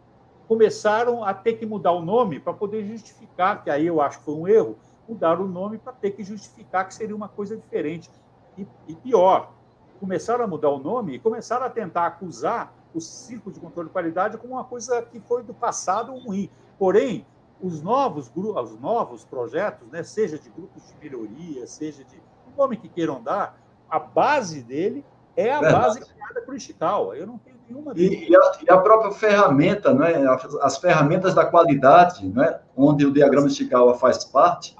começaram 0.47 1.25
a 1.25 1.33
ter 1.33 1.55
que 1.55 1.65
mudar 1.65 1.93
o 1.93 2.03
nome 2.03 2.39
para 2.39 2.53
poder 2.53 2.85
justificar, 2.85 3.63
que 3.63 3.71
aí 3.71 3.87
eu 3.87 4.01
acho 4.01 4.19
que 4.19 4.25
foi 4.27 4.35
um 4.35 4.47
erro, 4.47 4.79
mudar 5.09 5.41
o 5.41 5.49
nome 5.49 5.79
para 5.79 5.93
ter 5.93 6.11
que 6.11 6.23
justificar 6.23 6.87
que 6.87 6.95
seria 6.95 7.17
uma 7.17 7.29
coisa 7.29 7.57
diferente. 7.57 8.11
E, 8.57 8.67
e 8.87 8.95
pior, 8.95 9.53
começaram 9.99 10.45
a 10.45 10.47
mudar 10.47 10.71
o 10.71 10.79
nome 10.79 11.15
e 11.15 11.19
começaram 11.19 11.67
a 11.67 11.71
tentar 11.71 12.07
acusar 12.07 12.73
o 12.95 13.01
ciclo 13.01 13.53
de 13.53 13.61
controle 13.61 13.89
de 13.89 13.93
qualidade 13.93 14.39
como 14.39 14.55
uma 14.55 14.65
coisa 14.65 15.03
que 15.03 15.21
foi 15.21 15.43
do 15.43 15.55
passado 15.55 16.17
ruim. 16.19 16.51
Porém, 16.79 17.27
os 17.61 17.83
novos 17.83 18.31
os 18.35 18.81
novos 18.81 19.25
projetos, 19.25 19.89
né, 19.89 20.03
seja 20.03 20.39
de 20.39 20.49
grupos 20.51 20.83
de 20.87 20.95
melhoria, 21.03 21.67
seja 21.67 22.05
de 22.05 22.17
o 22.17 22.61
nome 22.61 22.77
que 22.77 22.89
queiram 22.89 23.23
dar, 23.23 23.59
a 23.89 23.99
base 23.99 24.63
dele 24.63 25.05
é 25.37 25.53
a 25.53 25.61
Verdade. 25.61 25.83
base 25.83 26.01
criada 26.13 26.41
por 26.43 26.55
Ishikawa. 26.55 27.17
Eu 27.17 27.27
não 27.27 27.39
tenho 27.39 27.57
nenhuma 27.69 27.93
e, 27.95 28.29
e, 28.29 28.37
a, 28.37 28.41
e, 28.63 28.71
a, 28.71 28.79
própria 28.79 29.13
ferramenta, 29.13 29.93
né, 29.93 30.15
as 30.63 30.79
ferramentas 30.79 31.35
da 31.35 31.45
qualidade, 31.45 32.29
né, 32.29 32.61
onde 32.77 33.07
o 33.07 33.13
diagrama 33.13 33.47
Ishikawa 33.47 33.95
faz 33.95 34.25
parte, 34.25 34.77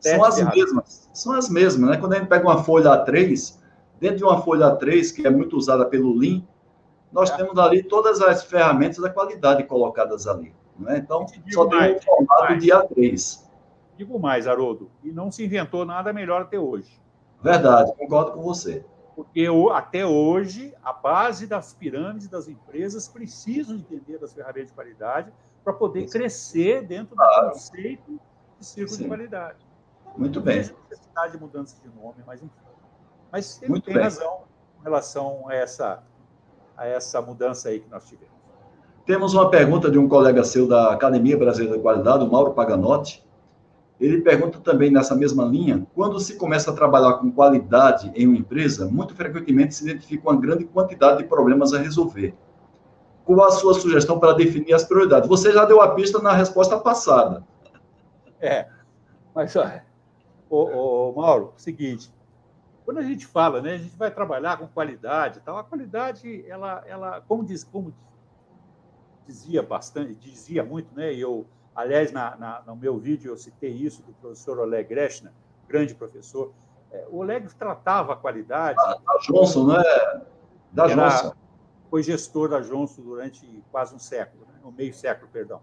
são 0.00 0.24
as 0.24 0.42
mesmas. 0.54 1.10
São 1.12 1.32
as 1.32 1.48
mesmas, 1.48 1.90
né? 1.90 1.96
Quando 1.96 2.14
a 2.14 2.16
gente 2.18 2.28
pega 2.28 2.46
uma 2.46 2.62
folha 2.62 2.90
A3, 2.90 3.60
Dentro 4.00 4.16
de 4.16 4.24
uma 4.24 4.40
folha 4.40 4.66
A3, 4.66 5.14
que 5.14 5.26
é 5.26 5.30
muito 5.30 5.58
usada 5.58 5.84
pelo 5.84 6.16
Lean, 6.16 6.42
nós 7.12 7.30
é. 7.30 7.36
temos 7.36 7.56
ali 7.58 7.82
todas 7.82 8.22
as 8.22 8.42
ferramentas 8.42 8.96
da 8.96 9.10
qualidade 9.10 9.62
colocadas 9.64 10.26
ali. 10.26 10.54
Né? 10.78 10.96
Então, 10.96 11.26
só 11.50 11.68
mais, 11.68 12.02
tem 12.02 12.14
um 12.14 12.26
formato 12.26 12.56
de 12.56 12.68
A3. 12.68 13.44
Digo 13.98 14.18
mais, 14.18 14.46
Haroldo, 14.46 14.90
e 15.04 15.12
não 15.12 15.30
se 15.30 15.44
inventou 15.44 15.84
nada 15.84 16.14
melhor 16.14 16.40
até 16.40 16.58
hoje. 16.58 16.98
Verdade, 17.42 17.92
concordo 17.98 18.32
com 18.32 18.42
você. 18.42 18.82
Porque 19.14 19.46
até 19.74 20.06
hoje, 20.06 20.72
a 20.82 20.94
base 20.94 21.46
das 21.46 21.74
pirâmides 21.74 22.28
das 22.28 22.48
empresas 22.48 23.06
precisam 23.06 23.76
entender 23.76 24.16
das 24.16 24.32
ferramentas 24.32 24.68
de 24.68 24.72
qualidade 24.72 25.30
para 25.62 25.74
poder 25.74 26.04
Isso. 26.04 26.12
crescer 26.12 26.86
dentro 26.86 27.10
do 27.10 27.16
claro. 27.16 27.50
conceito 27.50 28.18
de 28.58 28.64
círculo 28.64 28.96
Sim. 28.96 29.02
de 29.02 29.08
qualidade. 29.08 29.69
Muito 30.16 30.40
bem. 30.40 30.62
Não 30.62 30.80
necessidade 30.90 31.32
de 31.32 31.38
mudança 31.40 31.76
de 31.82 31.88
nome, 32.00 32.16
mas 32.26 32.42
enfim. 32.42 32.52
Mas 33.30 33.58
ele 33.62 33.70
Muito 33.70 33.84
tem 33.84 33.94
bem. 33.94 34.02
razão 34.02 34.42
em 34.80 34.84
relação 34.84 35.48
a 35.48 35.54
essa, 35.54 36.02
a 36.76 36.86
essa 36.86 37.20
mudança 37.20 37.68
aí 37.68 37.80
que 37.80 37.90
nós 37.90 38.04
tivemos. 38.06 38.30
Temos 39.06 39.34
uma 39.34 39.50
pergunta 39.50 39.90
de 39.90 39.98
um 39.98 40.08
colega 40.08 40.44
seu 40.44 40.68
da 40.68 40.92
Academia 40.92 41.36
Brasileira 41.36 41.76
de 41.76 41.82
Qualidade, 41.82 42.24
o 42.24 42.30
Mauro 42.30 42.52
Paganotti. 42.52 43.24
Ele 43.98 44.20
pergunta 44.22 44.58
também 44.60 44.90
nessa 44.90 45.14
mesma 45.14 45.44
linha: 45.44 45.86
quando 45.94 46.18
se 46.18 46.36
começa 46.36 46.70
a 46.70 46.74
trabalhar 46.74 47.14
com 47.14 47.30
qualidade 47.30 48.10
em 48.14 48.26
uma 48.26 48.36
empresa, 48.36 48.86
muito 48.86 49.14
frequentemente 49.14 49.74
se 49.74 49.88
identifica 49.88 50.28
uma 50.28 50.40
grande 50.40 50.64
quantidade 50.64 51.18
de 51.18 51.24
problemas 51.24 51.72
a 51.72 51.78
resolver. 51.78 52.34
Qual 53.24 53.46
a 53.46 53.50
sua 53.50 53.74
sugestão 53.74 54.18
para 54.18 54.32
definir 54.32 54.72
as 54.72 54.84
prioridades? 54.84 55.28
Você 55.28 55.52
já 55.52 55.64
deu 55.64 55.80
a 55.80 55.94
pista 55.94 56.18
na 56.20 56.32
resposta 56.32 56.78
passada. 56.78 57.44
É, 58.40 58.66
mas 59.34 59.54
olha, 59.54 59.84
o, 60.50 61.10
o 61.10 61.16
Mauro, 61.16 61.54
seguinte, 61.56 62.12
quando 62.84 62.98
a 62.98 63.02
gente 63.02 63.24
fala, 63.24 63.62
né, 63.62 63.74
a 63.74 63.78
gente 63.78 63.96
vai 63.96 64.10
trabalhar 64.10 64.58
com 64.58 64.66
qualidade, 64.66 65.40
tal. 65.44 65.56
A 65.56 65.62
qualidade, 65.62 66.44
ela, 66.48 66.82
ela, 66.86 67.20
como 67.20 67.44
diz, 67.44 67.62
como 67.62 67.94
dizia 69.26 69.62
bastante, 69.62 70.14
dizia 70.14 70.64
muito, 70.64 70.92
né? 70.92 71.14
E 71.14 71.20
eu, 71.20 71.46
aliás, 71.74 72.10
na, 72.10 72.36
na, 72.36 72.62
no 72.66 72.74
meu 72.74 72.98
vídeo 72.98 73.30
eu 73.30 73.36
citei 73.36 73.70
isso 73.70 74.02
do 74.02 74.12
professor 74.14 74.58
Oleg 74.58 74.88
Greshna, 74.88 75.32
grande 75.68 75.94
professor. 75.94 76.52
É, 76.90 77.06
o 77.08 77.18
Oleg 77.18 77.46
tratava 77.54 78.14
a 78.14 78.16
qualidade. 78.16 78.76
Da, 78.76 78.94
da 78.94 79.18
Johnson, 79.22 79.66
né? 79.68 79.82
Da 80.72 80.90
era, 80.90 81.08
Johnson. 81.08 81.34
Foi 81.88 82.02
gestor 82.02 82.48
da 82.48 82.60
Johnson 82.60 83.02
durante 83.02 83.46
quase 83.70 83.94
um 83.94 83.98
século, 84.00 84.44
né? 84.46 84.54
um 84.64 84.72
meio 84.72 84.92
século, 84.92 85.30
perdão. 85.32 85.60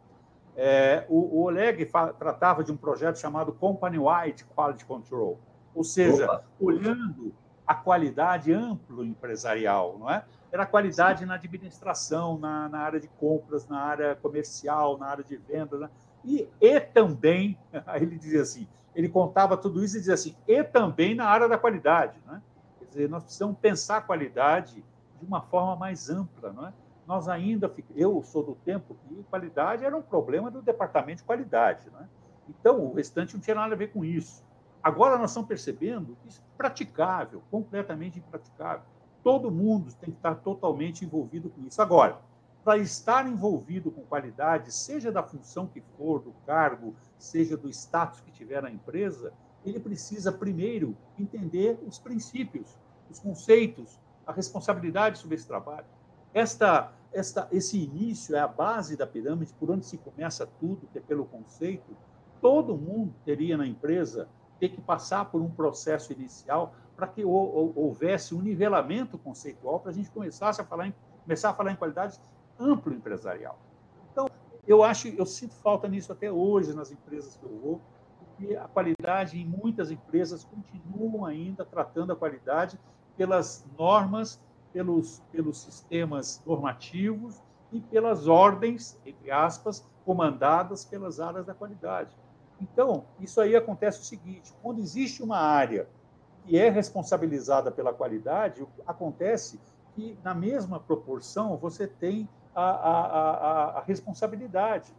É, 0.59 1.05
o, 1.07 1.37
o 1.37 1.43
Oleg 1.43 1.85
tratava 2.17 2.63
de 2.63 2.71
um 2.71 2.77
projeto 2.77 3.19
chamado 3.19 3.53
Company 3.53 3.99
Wide 3.99 4.43
Quality 4.55 4.85
Control 4.85 5.39
ou 5.77 5.83
seja, 5.83 6.25
Opa. 6.25 6.43
olhando 6.59 7.31
a 7.65 7.75
qualidade 7.75 8.51
amplo 8.51 9.05
empresarial, 9.05 9.95
não 9.99 10.09
é? 10.09 10.25
Era 10.51 10.63
a 10.63 10.65
qualidade 10.65 11.19
Sim. 11.19 11.25
na 11.27 11.35
administração, 11.35 12.39
na, 12.39 12.67
na, 12.67 12.79
área 12.79 12.99
de 12.99 13.07
compras, 13.07 13.67
na 13.67 13.79
área 13.79 14.15
comercial, 14.15 14.97
na 14.97 15.05
área 15.05 15.23
de 15.23 15.37
vendas, 15.37 15.79
né? 15.79 15.89
e, 16.25 16.49
e 16.59 16.79
também, 16.79 17.59
aí 17.85 18.01
ele 18.01 18.17
dizia 18.17 18.41
assim, 18.41 18.67
ele 18.95 19.07
contava 19.07 19.55
tudo 19.55 19.83
isso 19.83 19.97
e 19.97 19.99
dizia 19.99 20.15
assim, 20.15 20.35
e 20.47 20.63
também 20.63 21.13
na 21.13 21.25
área 21.25 21.47
da 21.47 21.59
qualidade, 21.59 22.17
né? 22.25 22.41
Quer 22.79 22.85
dizer, 22.85 23.09
nós 23.09 23.23
precisamos 23.23 23.55
pensar 23.59 23.97
a 23.97 24.01
qualidade 24.01 24.83
de 25.19 25.25
uma 25.25 25.41
forma 25.41 25.75
mais 25.75 26.09
ampla, 26.09 26.51
não 26.51 26.67
é? 26.67 26.73
Nós 27.07 27.29
ainda, 27.29 27.73
eu 27.95 28.21
sou 28.21 28.43
do 28.43 28.53
tempo 28.53 28.93
que 29.07 29.23
qualidade 29.23 29.85
era 29.85 29.95
um 29.95 30.01
problema 30.01 30.51
do 30.51 30.61
departamento 30.61 31.19
de 31.19 31.23
qualidade, 31.23 31.89
não 31.89 32.01
é? 32.01 32.07
Então, 32.49 32.83
o 32.83 32.93
restante 32.93 33.33
não 33.33 33.41
tinha 33.41 33.55
nada 33.55 33.73
a 33.73 33.77
ver 33.77 33.93
com 33.93 34.03
isso. 34.03 34.43
Agora 34.83 35.17
nós 35.17 35.31
estamos 35.31 35.47
percebendo 35.47 36.17
que 36.21 36.27
isso 36.27 36.41
é 36.41 36.57
praticável, 36.57 37.41
completamente 37.49 38.19
impraticável. 38.19 38.83
Todo 39.23 39.49
mundo 39.49 39.93
tem 39.93 40.11
que 40.11 40.17
estar 40.17 40.35
totalmente 40.35 41.05
envolvido 41.05 41.49
com 41.49 41.65
isso. 41.65 41.81
Agora, 41.81 42.19
para 42.61 42.77
estar 42.77 43.25
envolvido 43.25 43.89
com 43.89 44.01
qualidade, 44.01 44.73
seja 44.73 45.09
da 45.09 45.23
função 45.23 45.65
que 45.65 45.81
for, 45.97 46.19
do 46.21 46.33
cargo, 46.45 46.93
seja 47.17 47.55
do 47.55 47.69
status 47.69 48.19
que 48.19 48.31
tiver 48.31 48.61
na 48.61 48.69
empresa, 48.69 49.31
ele 49.65 49.79
precisa 49.79 50.31
primeiro 50.31 50.95
entender 51.17 51.79
os 51.87 51.97
princípios, 51.97 52.77
os 53.09 53.19
conceitos, 53.19 53.97
a 54.25 54.33
responsabilidade 54.33 55.19
sobre 55.19 55.35
esse 55.35 55.47
trabalho. 55.47 55.96
Esta, 56.37 56.93
esta, 57.11 57.47
esse 57.51 57.79
início 57.79 58.35
é 58.35 58.39
a 58.39 58.47
base 58.47 58.95
da 58.95 59.07
pirâmide, 59.07 59.51
por 59.59 59.71
onde 59.71 59.87
se 59.87 59.97
começa 59.97 60.45
tudo, 60.59 60.87
que 60.93 60.99
é 60.99 61.01
pelo 61.01 61.25
conceito. 61.25 61.97
Todo 62.39 62.77
mundo 62.77 63.11
teria 63.25 63.57
na 63.57 63.65
empresa 63.65 64.29
ter 64.59 64.69
que 64.69 64.79
passar 64.79 65.25
por 65.31 65.41
um 65.41 65.49
processo 65.49 66.13
inicial 66.13 66.75
para 66.95 67.07
que 67.07 67.25
houvesse 67.25 68.35
um 68.35 68.41
nivelamento 68.43 69.17
conceitual 69.17 69.79
para 69.79 69.89
a 69.89 69.93
gente 69.95 70.11
começasse 70.11 70.61
a 70.61 70.63
falar 70.63 70.85
em, 70.85 70.93
começar 71.23 71.49
a 71.49 71.53
falar 71.55 71.71
em 71.71 71.75
qualidade 71.75 72.19
amplo 72.59 72.93
empresarial. 72.93 73.57
Então, 74.11 74.29
eu 74.67 74.83
acho, 74.83 75.07
eu 75.07 75.25
sinto 75.25 75.55
falta 75.55 75.87
nisso 75.87 76.11
até 76.11 76.31
hoje 76.31 76.71
nas 76.71 76.91
empresas 76.91 77.35
que 77.35 77.43
eu 77.43 77.59
vou, 77.59 77.81
porque 78.19 78.55
a 78.55 78.67
qualidade 78.67 79.41
em 79.41 79.45
muitas 79.45 79.89
empresas 79.89 80.43
continuam 80.43 81.25
ainda 81.25 81.65
tratando 81.65 82.13
a 82.13 82.15
qualidade 82.15 82.79
pelas 83.17 83.65
normas, 83.75 84.39
pelos, 84.73 85.21
pelos 85.31 85.61
sistemas 85.61 86.41
normativos 86.45 87.41
e 87.71 87.81
pelas 87.81 88.27
ordens, 88.27 88.99
entre 89.05 89.31
aspas, 89.31 89.85
comandadas 90.05 90.85
pelas 90.85 91.19
áreas 91.19 91.45
da 91.45 91.53
qualidade. 91.53 92.15
Então, 92.61 93.05
isso 93.19 93.39
aí 93.41 93.55
acontece 93.55 94.01
o 94.01 94.03
seguinte: 94.03 94.53
quando 94.61 94.79
existe 94.79 95.21
uma 95.21 95.37
área 95.37 95.87
que 96.43 96.57
é 96.57 96.69
responsabilizada 96.69 97.71
pela 97.71 97.93
qualidade, 97.93 98.65
acontece 98.85 99.59
que, 99.93 100.17
na 100.23 100.33
mesma 100.33 100.79
proporção, 100.79 101.57
você 101.57 101.87
tem 101.87 102.27
a, 102.55 102.63
a, 102.63 103.01
a, 103.01 103.63
a 103.79 103.81
responsabilidade. 103.81 104.93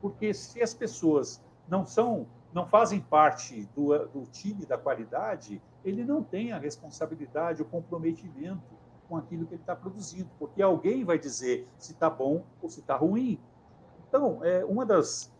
Porque 0.00 0.32
se 0.32 0.62
as 0.62 0.74
pessoas 0.74 1.42
não 1.68 1.86
são, 1.86 2.26
não 2.52 2.66
fazem 2.66 3.00
parte 3.00 3.68
do, 3.74 3.96
do 4.08 4.26
time 4.26 4.66
da 4.66 4.76
qualidade, 4.76 5.62
ele 5.84 6.04
não 6.04 6.22
tem 6.22 6.52
a 6.52 6.58
responsabilidade, 6.58 7.62
o 7.62 7.64
comprometimento 7.64 8.79
com 9.10 9.16
aquilo 9.18 9.44
que 9.44 9.54
ele 9.54 9.62
está 9.62 9.76
produzindo, 9.76 10.30
porque 10.38 10.62
alguém 10.62 11.04
vai 11.04 11.18
dizer 11.18 11.68
se 11.76 11.92
está 11.92 12.08
bom 12.08 12.44
ou 12.62 12.70
se 12.70 12.80
está 12.80 12.96
ruim. 12.96 13.38
Então, 14.08 14.42
é, 14.42 14.64
uma 14.64 14.86
das, 14.86 15.30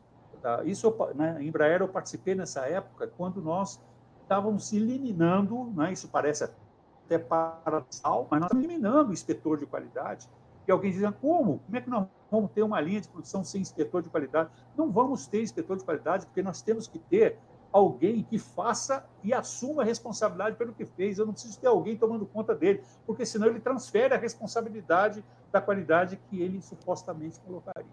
Tá? 0.41 0.65
Isso 0.65 0.87
eu, 0.87 1.15
né, 1.15 1.37
em 1.41 1.49
Embraer 1.49 1.81
eu 1.81 1.89
participei 1.89 2.35
nessa 2.35 2.67
época 2.67 3.07
quando 3.17 3.43
nós 3.43 3.81
estávamos 4.23 4.73
eliminando, 4.73 5.73
né, 5.77 5.93
isso 5.93 6.09
parece 6.09 6.45
até 6.45 7.19
paradoxal, 7.19 8.27
mas 8.31 8.41
nós 8.41 8.51
eliminando 8.53 9.11
o 9.11 9.13
inspetor 9.13 9.59
de 9.59 9.67
qualidade. 9.67 10.29
E 10.67 10.73
alguém 10.73 10.93
dizia, 10.93 11.11
como? 11.11 11.59
Como 11.59 11.77
é 11.77 11.81
que 11.81 11.91
nós 11.91 12.07
vamos 12.31 12.51
ter 12.53 12.63
uma 12.63 12.81
linha 12.81 13.01
de 13.01 13.09
produção 13.09 13.43
sem 13.43 13.61
inspetor 13.61 14.03
de 14.03 14.09
qualidade? 14.09 14.51
Não 14.77 14.91
vamos 14.91 15.27
ter 15.27 15.43
inspetor 15.43 15.77
de 15.77 15.85
qualidade, 15.85 16.27
porque 16.27 16.43
nós 16.43 16.63
temos 16.63 16.87
que 16.87 16.99
ter 16.99 17.39
alguém 17.73 18.23
que 18.23 18.39
faça 18.39 19.05
e 19.23 19.33
assuma 19.33 19.83
a 19.83 19.85
responsabilidade 19.85 20.57
pelo 20.57 20.73
que 20.73 20.85
fez. 20.85 21.19
Eu 21.19 21.27
não 21.27 21.33
preciso 21.33 21.59
ter 21.59 21.69
alguém 21.69 21.97
tomando 21.97 22.27
conta 22.27 22.55
dele, 22.55 22.83
porque 23.07 23.25
senão 23.25 23.47
ele 23.47 23.61
transfere 23.61 24.15
a 24.15 24.19
responsabilidade 24.19 25.25
da 25.53 25.61
qualidade 25.61 26.19
que 26.29 26.41
ele 26.41 26.61
supostamente 26.61 27.39
colocaria. 27.41 27.87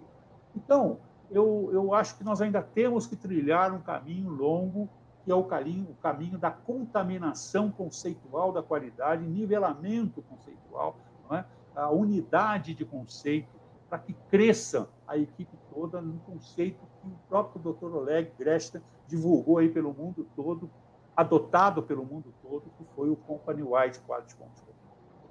Então, 0.55 0.99
eu, 1.29 1.69
eu 1.71 1.93
acho 1.93 2.17
que 2.17 2.23
nós 2.23 2.41
ainda 2.41 2.61
temos 2.61 3.05
que 3.05 3.15
trilhar 3.15 3.73
um 3.73 3.81
caminho 3.81 4.29
longo, 4.29 4.89
que 5.23 5.31
é 5.31 5.35
o 5.35 5.43
caminho, 5.43 5.91
o 5.91 5.95
caminho 5.95 6.37
da 6.37 6.49
contaminação 6.49 7.69
conceitual 7.69 8.51
da 8.51 8.63
qualidade, 8.63 9.25
nivelamento 9.25 10.21
conceitual, 10.23 10.95
é? 11.31 11.43
a 11.75 11.91
unidade 11.91 12.73
de 12.73 12.85
conceito, 12.85 13.49
para 13.89 13.99
que 13.99 14.13
cresça 14.29 14.89
a 15.07 15.17
equipe 15.17 15.57
toda 15.73 16.01
no 16.01 16.17
conceito 16.19 16.79
que 17.01 17.07
o 17.07 17.17
próprio 17.29 17.73
Dr. 17.73 17.95
Oleg 17.95 18.31
Gresham 18.37 18.81
divulgou 19.07 19.57
aí 19.57 19.69
pelo 19.69 19.93
mundo 19.93 20.27
todo, 20.35 20.69
adotado 21.15 21.81
pelo 21.81 22.03
mundo 22.05 22.33
todo, 22.41 22.63
que 22.77 22.85
foi 22.95 23.09
o 23.09 23.15
Company 23.15 23.63
Wide 23.63 23.99
Quality 24.07 24.35
Control. 24.35 24.75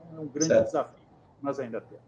Então, 0.09 0.19
é 0.19 0.21
um 0.21 0.27
grande 0.27 0.47
certo. 0.47 0.67
desafio 0.67 0.95
que 1.39 1.45
nós 1.45 1.59
ainda 1.61 1.81
temos. 1.81 2.05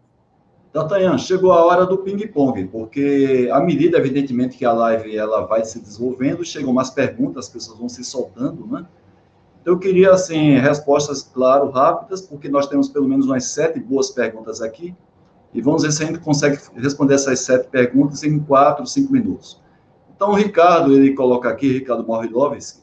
D'Artagnan, 0.71 1.17
chegou 1.17 1.51
a 1.51 1.65
hora 1.65 1.85
do 1.85 1.97
ping-pong, 1.97 2.67
porque 2.67 3.49
à 3.51 3.59
medida, 3.59 3.97
evidentemente, 3.97 4.55
que 4.55 4.65
a 4.65 4.71
live 4.71 5.17
ela 5.17 5.45
vai 5.45 5.65
se 5.65 5.79
desenvolvendo, 5.79 6.45
chegam 6.45 6.71
mais 6.71 6.91
perguntas, 6.91 7.45
as 7.45 7.51
pessoas 7.51 7.79
vão 7.79 7.89
se 7.89 8.03
soltando, 8.03 8.67
né? 8.67 8.85
Então, 9.61 9.73
eu 9.73 9.79
queria, 9.79 10.11
assim, 10.11 10.57
respostas, 10.59 11.23
claro, 11.23 11.69
rápidas, 11.71 12.21
porque 12.21 12.47
nós 12.47 12.67
temos 12.67 12.87
pelo 12.87 13.07
menos 13.07 13.25
umas 13.25 13.45
sete 13.45 13.79
boas 13.79 14.11
perguntas 14.11 14.61
aqui, 14.61 14.95
e 15.53 15.61
vamos 15.61 15.81
ver 15.81 15.91
se 15.91 16.03
a 16.03 16.05
gente 16.05 16.19
consegue 16.19 16.59
responder 16.75 17.15
essas 17.15 17.39
sete 17.39 17.67
perguntas 17.69 18.23
em 18.23 18.39
quatro, 18.39 18.85
cinco 18.85 19.11
minutos. 19.11 19.59
Então, 20.19 20.31
o 20.31 20.35
Ricardo, 20.35 20.91
ele 20.91 21.13
coloca 21.13 21.47
aqui, 21.47 21.71
Ricardo 21.71 22.05
Morilovski, 22.05 22.81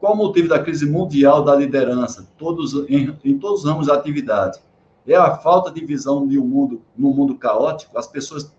qual 0.00 0.14
o 0.14 0.16
motivo 0.16 0.48
da 0.48 0.60
crise 0.60 0.84
mundial 0.84 1.44
da 1.44 1.54
liderança, 1.54 2.28
todos, 2.36 2.74
em, 2.90 3.16
em 3.24 3.38
todos 3.38 3.60
os 3.60 3.70
ramos 3.70 3.86
da 3.86 3.94
atividade? 3.94 4.60
é 5.06 5.14
a 5.14 5.36
falta 5.36 5.70
de 5.70 5.84
visão 5.84 6.26
de 6.26 6.36
um 6.36 6.44
mundo, 6.44 6.82
no 6.96 7.10
mundo 7.10 7.38
caótico. 7.38 7.96
As 7.96 8.08
pessoas 8.08 8.52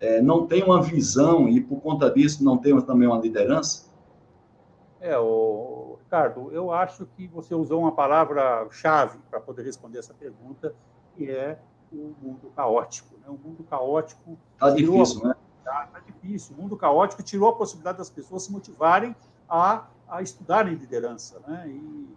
é, 0.00 0.20
não 0.20 0.46
têm 0.46 0.62
uma 0.62 0.82
visão 0.82 1.48
e, 1.48 1.62
por 1.62 1.80
conta 1.80 2.10
disso, 2.10 2.44
não 2.44 2.58
têm 2.58 2.78
também 2.82 3.08
uma 3.08 3.18
liderança? 3.18 3.88
É, 5.00 5.16
o 5.16 5.96
Ricardo, 6.04 6.50
eu 6.52 6.70
acho 6.70 7.06
que 7.16 7.26
você 7.26 7.54
usou 7.54 7.80
uma 7.80 7.92
palavra-chave 7.92 9.18
para 9.30 9.40
poder 9.40 9.62
responder 9.62 10.00
essa 10.00 10.12
pergunta, 10.12 10.74
que 11.16 11.30
é 11.30 11.58
o 11.90 12.12
mundo 12.20 12.52
caótico. 12.54 13.14
Né? 13.14 13.28
O 13.28 13.48
mundo 13.48 13.64
caótico. 13.64 14.36
Está 14.52 14.68
difícil, 14.68 15.24
a... 15.24 15.28
né? 15.28 15.34
Está 15.70 15.86
tá 15.86 16.00
difícil. 16.00 16.56
O 16.56 16.62
mundo 16.62 16.76
caótico 16.76 17.22
tirou 17.22 17.48
a 17.48 17.52
possibilidade 17.52 17.98
das 17.98 18.10
pessoas 18.10 18.42
se 18.42 18.50
motivarem 18.50 19.14
a, 19.48 19.86
a 20.08 20.20
estudarem 20.20 20.74
liderança. 20.74 21.40
Né? 21.46 21.68
E, 21.68 22.08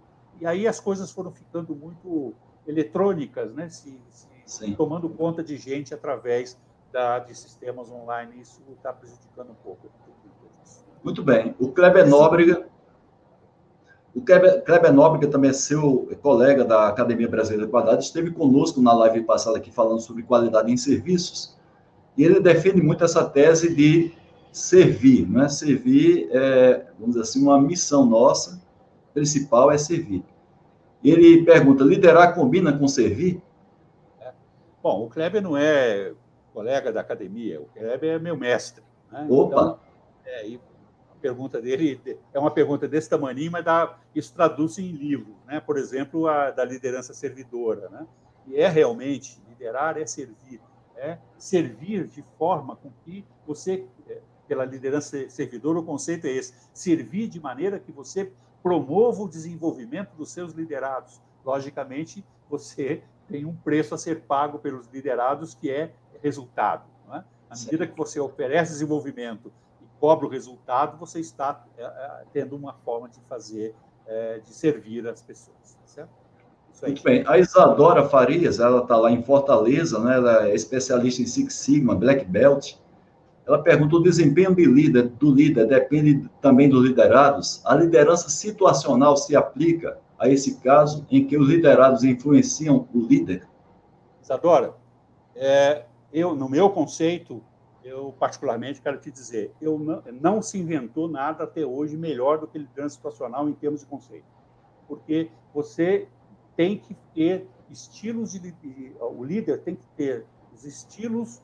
e 0.41 0.45
aí 0.47 0.68
as 0.68 0.80
coisas 0.80 1.12
foram 1.12 1.32
ficando 1.32 1.76
muito 1.76 2.34
eletrônicas, 2.66 3.54
né, 3.54 3.70
se, 3.70 3.99
se 4.45 4.76
tomando 4.76 5.08
conta 5.10 5.43
de 5.43 5.58
gente 5.58 5.93
através 5.93 6.58
da, 6.91 7.20
de 7.20 7.36
sistemas 7.36 7.91
online. 7.91 8.41
Isso 8.41 8.62
está 8.76 8.91
prejudicando 8.91 9.51
um 9.51 9.56
pouco. 9.64 9.88
Muito 11.04 11.22
bem. 11.22 11.54
O 11.60 11.70
Kleber 11.70 12.08
Nóbrega, 12.08 12.66
o 14.16 14.22
Kleber, 14.22 14.64
Kleber 14.64 14.93
Nóbrega 14.93 15.28
também 15.28 15.49
é 15.51 15.54
seu 15.54 16.10
colega 16.22 16.64
da 16.64 16.88
Academia 16.88 17.28
Brasileira 17.28 17.66
de 17.66 17.72
Qualidade, 17.72 18.06
esteve 18.06 18.32
conosco 18.32 18.82
na 18.82 18.93
live 18.93 19.24
passada 19.24 19.58
aqui 19.58 19.70
falando 19.70 19.99
sobre 19.99 20.24
qualidade 20.24 20.72
em 20.72 20.78
serviços, 20.78 21.58
e 22.18 22.24
ele 22.24 22.39
defende 22.39 22.82
muito 22.82 23.03
essa 23.03 23.28
tese 23.28 23.74
de 23.74 24.14
servir, 24.51 25.28
não 25.28 25.43
é? 25.43 25.49
Servir, 25.49 26.30
é, 26.32 26.86
vamos 26.99 27.16
dizer 27.16 27.22
assim, 27.22 27.41
uma 27.41 27.59
missão 27.59 28.05
nossa 28.05 28.61
principal 29.14 29.72
é 29.72 29.78
servir. 29.78 30.24
Ele 31.03 31.43
pergunta: 31.43 31.84
liderar 31.84 32.34
combina 32.34 32.78
com 32.78 32.88
servir? 32.88 33.41
É. 34.20 34.32
Bom, 34.82 35.05
o 35.05 35.09
Kleber 35.09 35.41
não 35.41 35.57
é 35.57 36.14
colega 36.53 36.91
da 36.91 37.01
academia, 37.01 37.59
o 37.59 37.66
Kleber 37.66 38.16
é 38.16 38.20
meu 38.20 38.38
mestre. 38.38 38.84
Né? 39.11 39.26
Opa! 39.30 39.55
Então, 39.55 39.80
é, 40.26 40.55
a 41.11 41.16
pergunta 41.20 41.61
dele 41.61 41.99
é 42.34 42.39
uma 42.39 42.51
pergunta 42.51 42.88
desse 42.88 43.09
tamanho, 43.09 43.51
mas 43.51 43.66
dá, 43.66 43.97
isso 44.14 44.34
traduz 44.34 44.78
em 44.78 44.91
livro, 44.91 45.36
né? 45.47 45.59
por 45.59 45.78
exemplo, 45.78 46.28
a 46.28 46.51
da 46.51 46.64
liderança 46.64 47.14
servidora. 47.14 47.89
Né? 47.89 48.07
E 48.47 48.55
é 48.57 48.68
realmente, 48.68 49.41
liderar 49.49 49.97
é 49.97 50.05
servir. 50.05 50.61
É 51.04 51.18
servir 51.38 52.08
de 52.08 52.22
forma 52.38 52.78
com 52.78 52.89
que 53.04 53.26
você, 53.45 53.86
é, 54.08 54.22
pela 54.47 54.64
liderança 54.64 55.30
servidora, 55.30 55.80
o 55.80 55.84
conceito 55.84 56.26
é 56.28 56.32
esse: 56.32 56.54
servir 56.74 57.28
de 57.28 57.41
maneira 57.41 57.78
que 57.78 57.91
você 57.91 58.32
promova 58.64 59.24
o 59.24 59.28
desenvolvimento 59.28 60.16
dos 60.16 60.32
seus 60.32 60.54
liderados. 60.54 61.22
Logicamente, 61.43 62.26
você 62.49 63.04
tem 63.28 63.43
um 63.43 63.54
preço 63.54 63.93
a 63.93 63.97
ser 63.97 64.22
pago 64.22 64.60
pelos 64.60 64.88
liderados, 64.88 65.54
que 65.54 65.70
é 65.70 65.93
resultado. 66.22 66.86
É? 67.12 67.18
À 67.49 67.56
medida 67.66 67.86
que 67.86 67.97
você 67.97 68.18
oferece 68.20 68.72
desenvolvimento 68.72 69.51
e 69.82 69.86
cobra 69.99 70.26
o 70.26 70.30
resultado, 70.30 70.97
você 70.97 71.20
está 71.20 71.66
é, 71.78 71.84
é, 71.84 72.26
tendo 72.32 72.56
uma 72.56 72.74
forma 72.74 73.10
de 73.10 73.20
fazer, 73.28 73.76
é, 74.08 74.39
de 74.39 74.54
servir 74.54 75.06
as 75.06 75.22
pessoas. 75.22 75.78
Muito 76.82 77.03
bem. 77.03 77.24
A 77.28 77.38
Isadora 77.38 78.07
Farias, 78.09 78.59
ela 78.59 78.82
está 78.82 78.97
lá 78.97 79.11
em 79.11 79.24
Fortaleza, 79.24 79.99
né? 79.99 80.15
ela 80.15 80.47
é 80.47 80.55
especialista 80.55 81.21
em 81.21 81.26
Six 81.26 81.53
Sigma, 81.53 81.95
Black 81.95 82.26
Belt. 82.26 82.76
Ela 83.47 83.61
pergunta: 83.61 83.95
o 83.95 84.03
desempenho 84.03 84.53
de 84.53 84.65
líder, 84.65 85.09
do 85.09 85.32
líder 85.32 85.67
depende 85.67 86.30
também 86.41 86.69
dos 86.69 86.84
liderados? 86.86 87.61
A 87.65 87.76
liderança 87.76 88.30
situacional 88.30 89.15
se 89.15 89.36
aplica 89.36 89.97
a 90.17 90.30
esse 90.30 90.59
caso 90.59 91.05
em 91.09 91.26
que 91.26 91.38
os 91.38 91.47
liderados 91.47 92.03
influenciam 92.03 92.88
o 92.93 92.99
líder? 92.99 93.47
Isadora, 94.21 94.74
é, 95.36 95.86
eu, 96.11 96.36
no 96.36 96.47
meu 96.47 96.69
conceito, 96.69 97.43
eu 97.84 98.13
particularmente 98.17 98.82
quero 98.82 98.97
te 98.97 99.11
dizer, 99.11 99.53
eu 99.61 99.78
não, 99.78 100.03
não 100.21 100.41
se 100.41 100.57
inventou 100.57 101.09
nada 101.09 101.43
até 101.43 101.65
hoje 101.65 101.97
melhor 101.97 102.39
do 102.39 102.47
que 102.47 102.57
liderança 102.57 102.95
situacional 102.95 103.49
em 103.49 103.53
termos 103.53 103.82
de 103.82 103.86
conceito, 103.86 104.26
porque 104.88 105.30
você 105.53 106.07
tem 106.56 106.78
que 106.78 106.95
ter 107.14 107.47
estilos 107.70 108.34
de 108.34 108.54
o 108.99 109.24
líder 109.24 109.62
tem 109.62 109.76
que 109.76 109.88
ter 109.97 110.26
os 110.54 110.64
estilos 110.64 111.41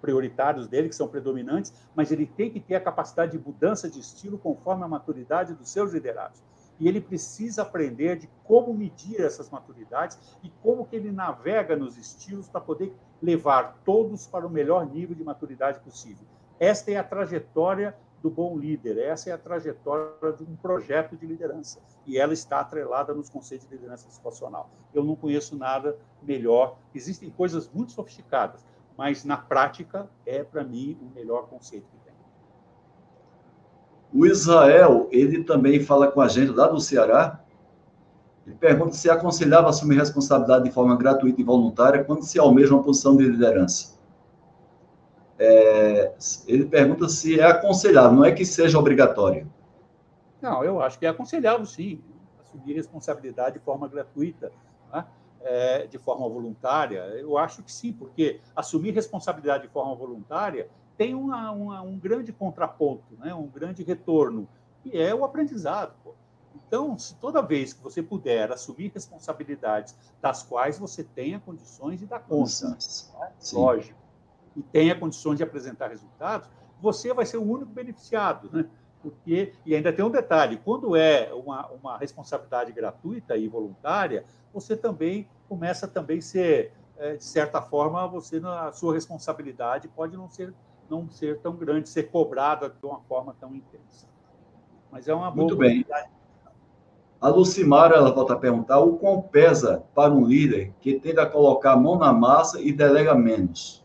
prioritários 0.00 0.66
dele, 0.66 0.88
que 0.88 0.94
são 0.94 1.08
predominantes, 1.08 1.72
mas 1.94 2.10
ele 2.10 2.26
tem 2.26 2.50
que 2.50 2.60
ter 2.60 2.76
a 2.76 2.80
capacidade 2.80 3.32
de 3.32 3.38
mudança 3.38 3.88
de 3.90 4.00
estilo 4.00 4.38
conforme 4.38 4.82
a 4.84 4.88
maturidade 4.88 5.54
dos 5.54 5.70
seus 5.70 5.92
liderados. 5.92 6.42
E 6.78 6.88
ele 6.88 7.00
precisa 7.00 7.60
aprender 7.60 8.16
de 8.16 8.30
como 8.42 8.72
medir 8.72 9.20
essas 9.20 9.50
maturidades 9.50 10.18
e 10.42 10.48
como 10.62 10.86
que 10.86 10.96
ele 10.96 11.12
navega 11.12 11.76
nos 11.76 11.98
estilos 11.98 12.48
para 12.48 12.62
poder 12.62 12.94
levar 13.20 13.78
todos 13.84 14.26
para 14.26 14.46
o 14.46 14.50
melhor 14.50 14.86
nível 14.86 15.14
de 15.14 15.22
maturidade 15.22 15.80
possível. 15.80 16.26
Esta 16.58 16.90
é 16.90 16.96
a 16.96 17.04
trajetória 17.04 17.94
do 18.22 18.30
bom 18.30 18.58
líder, 18.58 18.98
essa 18.98 19.30
é 19.30 19.32
a 19.32 19.38
trajetória 19.38 20.32
de 20.36 20.44
um 20.44 20.54
projeto 20.56 21.16
de 21.16 21.26
liderança. 21.26 21.80
E 22.06 22.18
ela 22.18 22.32
está 22.32 22.60
atrelada 22.60 23.14
nos 23.14 23.30
conceitos 23.30 23.66
de 23.66 23.74
liderança 23.74 24.10
situacional. 24.10 24.70
Eu 24.92 25.02
não 25.02 25.16
conheço 25.16 25.56
nada 25.56 25.96
melhor. 26.22 26.76
Existem 26.94 27.30
coisas 27.30 27.70
muito 27.72 27.92
sofisticadas, 27.92 28.64
mas 28.96 29.24
na 29.24 29.36
prática 29.36 30.08
é, 30.26 30.44
para 30.44 30.62
mim, 30.62 30.98
o 31.00 31.14
melhor 31.14 31.48
conceito 31.48 31.86
que 31.90 32.04
tem. 32.04 32.14
O 34.12 34.26
Israel, 34.26 35.08
ele 35.10 35.44
também 35.44 35.82
fala 35.82 36.10
com 36.10 36.20
a 36.20 36.28
gente 36.28 36.50
lá 36.50 36.66
do 36.66 36.80
Ceará, 36.80 37.40
ele 38.46 38.56
pergunta 38.56 38.92
se 38.92 39.08
é 39.08 39.12
aconselhava 39.12 39.68
assumir 39.68 39.96
responsabilidade 39.96 40.64
de 40.64 40.70
forma 40.70 40.96
gratuita 40.96 41.40
e 41.40 41.44
voluntária 41.44 42.02
quando 42.02 42.22
se 42.22 42.38
almeja 42.38 42.74
uma 42.74 42.82
posição 42.82 43.16
de 43.16 43.24
liderança. 43.24 43.99
É, 45.42 46.12
ele 46.46 46.66
pergunta 46.66 47.08
se 47.08 47.40
é 47.40 47.44
aconselhável, 47.44 48.12
não 48.12 48.24
é 48.24 48.32
que 48.32 48.44
seja 48.44 48.78
obrigatório. 48.78 49.50
Não, 50.40 50.62
eu 50.62 50.82
acho 50.82 50.98
que 50.98 51.06
é 51.06 51.08
aconselhável, 51.08 51.64
sim, 51.64 52.00
assumir 52.38 52.74
responsabilidade 52.74 53.58
de 53.58 53.64
forma 53.64 53.88
gratuita. 53.88 54.52
Né? 54.92 55.04
é, 55.40 55.86
de 55.86 55.98
forma 55.98 56.28
voluntária? 56.28 56.98
Eu 56.98 57.38
acho 57.38 57.62
que 57.62 57.72
sim, 57.72 57.92
porque 57.92 58.40
assumir 58.54 58.92
responsabilidade 58.92 59.66
de 59.66 59.72
forma 59.72 59.94
voluntária 59.94 60.68
tem 60.96 61.14
uma, 61.14 61.50
uma, 61.50 61.82
um 61.82 61.98
grande 61.98 62.32
contraponto, 62.32 63.16
né? 63.18 63.32
um 63.34 63.46
grande 63.46 63.82
retorno, 63.82 64.46
que 64.82 64.96
é 65.00 65.14
o 65.14 65.24
aprendizado. 65.24 65.94
Pô. 66.04 66.14
Então, 66.54 66.98
se 66.98 67.14
toda 67.16 67.40
vez 67.40 67.72
que 67.72 67.82
você 67.82 68.02
puder 68.02 68.52
assumir 68.52 68.92
responsabilidades 68.94 69.96
das 70.20 70.42
quais 70.42 70.78
você 70.78 71.02
tenha 71.02 71.40
condições 71.40 71.98
de 71.98 72.06
dar 72.06 72.20
conta, 72.20 72.68
né? 72.68 73.32
lógico, 73.52 73.98
e 74.60 74.62
tenha 74.62 74.94
condições 74.94 75.38
de 75.38 75.42
apresentar 75.42 75.88
resultados, 75.88 76.48
você 76.80 77.12
vai 77.12 77.26
ser 77.26 77.38
o 77.38 77.42
único 77.42 77.72
beneficiado, 77.72 78.48
né? 78.52 78.66
Porque, 79.02 79.54
e 79.64 79.74
ainda 79.74 79.92
tem 79.92 80.04
um 80.04 80.10
detalhe, 80.10 80.60
quando 80.62 80.94
é 80.94 81.32
uma, 81.32 81.66
uma 81.68 81.96
responsabilidade 81.96 82.70
gratuita 82.70 83.34
e 83.34 83.48
voluntária, 83.48 84.26
você 84.52 84.76
também 84.76 85.26
começa 85.48 85.86
a 85.86 85.88
também 85.88 86.20
ser, 86.20 86.72
é, 86.98 87.16
de 87.16 87.24
certa 87.24 87.62
forma, 87.62 88.06
você 88.06 88.42
a 88.44 88.72
sua 88.72 88.92
responsabilidade 88.92 89.88
pode 89.88 90.16
não 90.16 90.28
ser 90.28 90.52
não 90.90 91.08
ser 91.08 91.38
tão 91.38 91.54
grande, 91.54 91.88
ser 91.88 92.10
cobrada 92.10 92.68
de 92.68 92.84
uma 92.84 93.00
forma 93.02 93.34
tão 93.40 93.54
intensa. 93.54 94.08
Mas 94.90 95.06
é 95.06 95.14
uma 95.14 95.30
boa 95.30 95.46
Muito 95.46 95.56
bem. 95.56 95.86
A 97.20 97.28
Lucimara, 97.28 97.96
ela 97.96 98.10
volta 98.10 98.32
a 98.32 98.36
perguntar, 98.36 98.80
o 98.80 98.96
quão 98.96 99.22
pesa 99.22 99.84
para 99.94 100.12
um 100.12 100.24
líder 100.24 100.72
que 100.80 100.98
tende 100.98 101.20
a 101.20 101.26
colocar 101.26 101.72
a 101.72 101.76
mão 101.76 101.96
na 101.96 102.12
massa 102.12 102.60
e 102.60 102.72
delega 102.72 103.14
menos? 103.14 103.79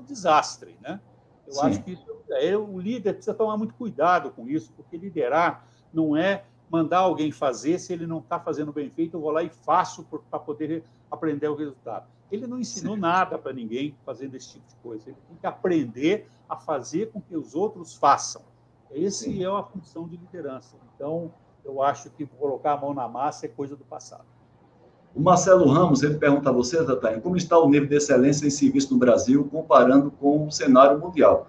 É 0.00 0.02
um 0.02 0.04
desastre, 0.04 0.76
né? 0.80 1.00
Eu 1.46 1.52
Sim. 1.54 1.66
acho 1.66 1.82
que 1.82 1.98
é, 2.30 2.56
o 2.56 2.78
líder 2.78 3.14
precisa 3.14 3.34
tomar 3.34 3.56
muito 3.56 3.74
cuidado 3.74 4.30
com 4.30 4.48
isso, 4.48 4.72
porque 4.76 4.96
liderar 4.96 5.66
não 5.92 6.16
é 6.16 6.44
mandar 6.70 6.98
alguém 6.98 7.32
fazer 7.32 7.78
se 7.78 7.92
ele 7.92 8.06
não 8.06 8.18
está 8.18 8.38
fazendo 8.38 8.72
bem 8.72 8.88
feito, 8.88 9.16
eu 9.16 9.20
vou 9.20 9.30
lá 9.30 9.42
e 9.42 9.50
faço 9.50 10.04
para 10.04 10.38
poder 10.38 10.84
aprender 11.10 11.48
o 11.48 11.56
resultado. 11.56 12.06
Ele 12.30 12.46
não 12.46 12.60
ensinou 12.60 12.94
Sim. 12.94 13.00
nada 13.00 13.36
para 13.36 13.52
ninguém 13.52 13.96
fazendo 14.06 14.36
esse 14.36 14.52
tipo 14.52 14.68
de 14.68 14.76
coisa. 14.76 15.10
Ele 15.10 15.18
tem 15.26 15.36
que 15.36 15.46
aprender 15.46 16.28
a 16.48 16.56
fazer 16.56 17.10
com 17.10 17.20
que 17.20 17.36
os 17.36 17.56
outros 17.56 17.96
façam. 17.96 18.42
Esse 18.92 19.24
Sim. 19.24 19.42
é 19.42 19.48
a 19.48 19.64
função 19.64 20.06
de 20.06 20.16
liderança. 20.16 20.76
Então, 20.94 21.32
eu 21.64 21.82
acho 21.82 22.08
que 22.10 22.24
colocar 22.24 22.74
a 22.74 22.76
mão 22.76 22.94
na 22.94 23.08
massa 23.08 23.46
é 23.46 23.48
coisa 23.48 23.74
do 23.74 23.84
passado. 23.84 24.24
O 25.14 25.20
Marcelo 25.20 25.66
Ramos, 25.68 26.02
ele 26.02 26.14
pergunta 26.14 26.50
a 26.50 26.52
você, 26.52 26.84
Tataia, 26.84 27.20
como 27.20 27.36
está 27.36 27.58
o 27.58 27.68
nível 27.68 27.88
de 27.88 27.96
excelência 27.96 28.46
em 28.46 28.50
serviço 28.50 28.92
no 28.92 28.98
Brasil 28.98 29.48
comparando 29.50 30.10
com 30.10 30.46
o 30.46 30.50
cenário 30.50 30.98
mundial? 30.98 31.48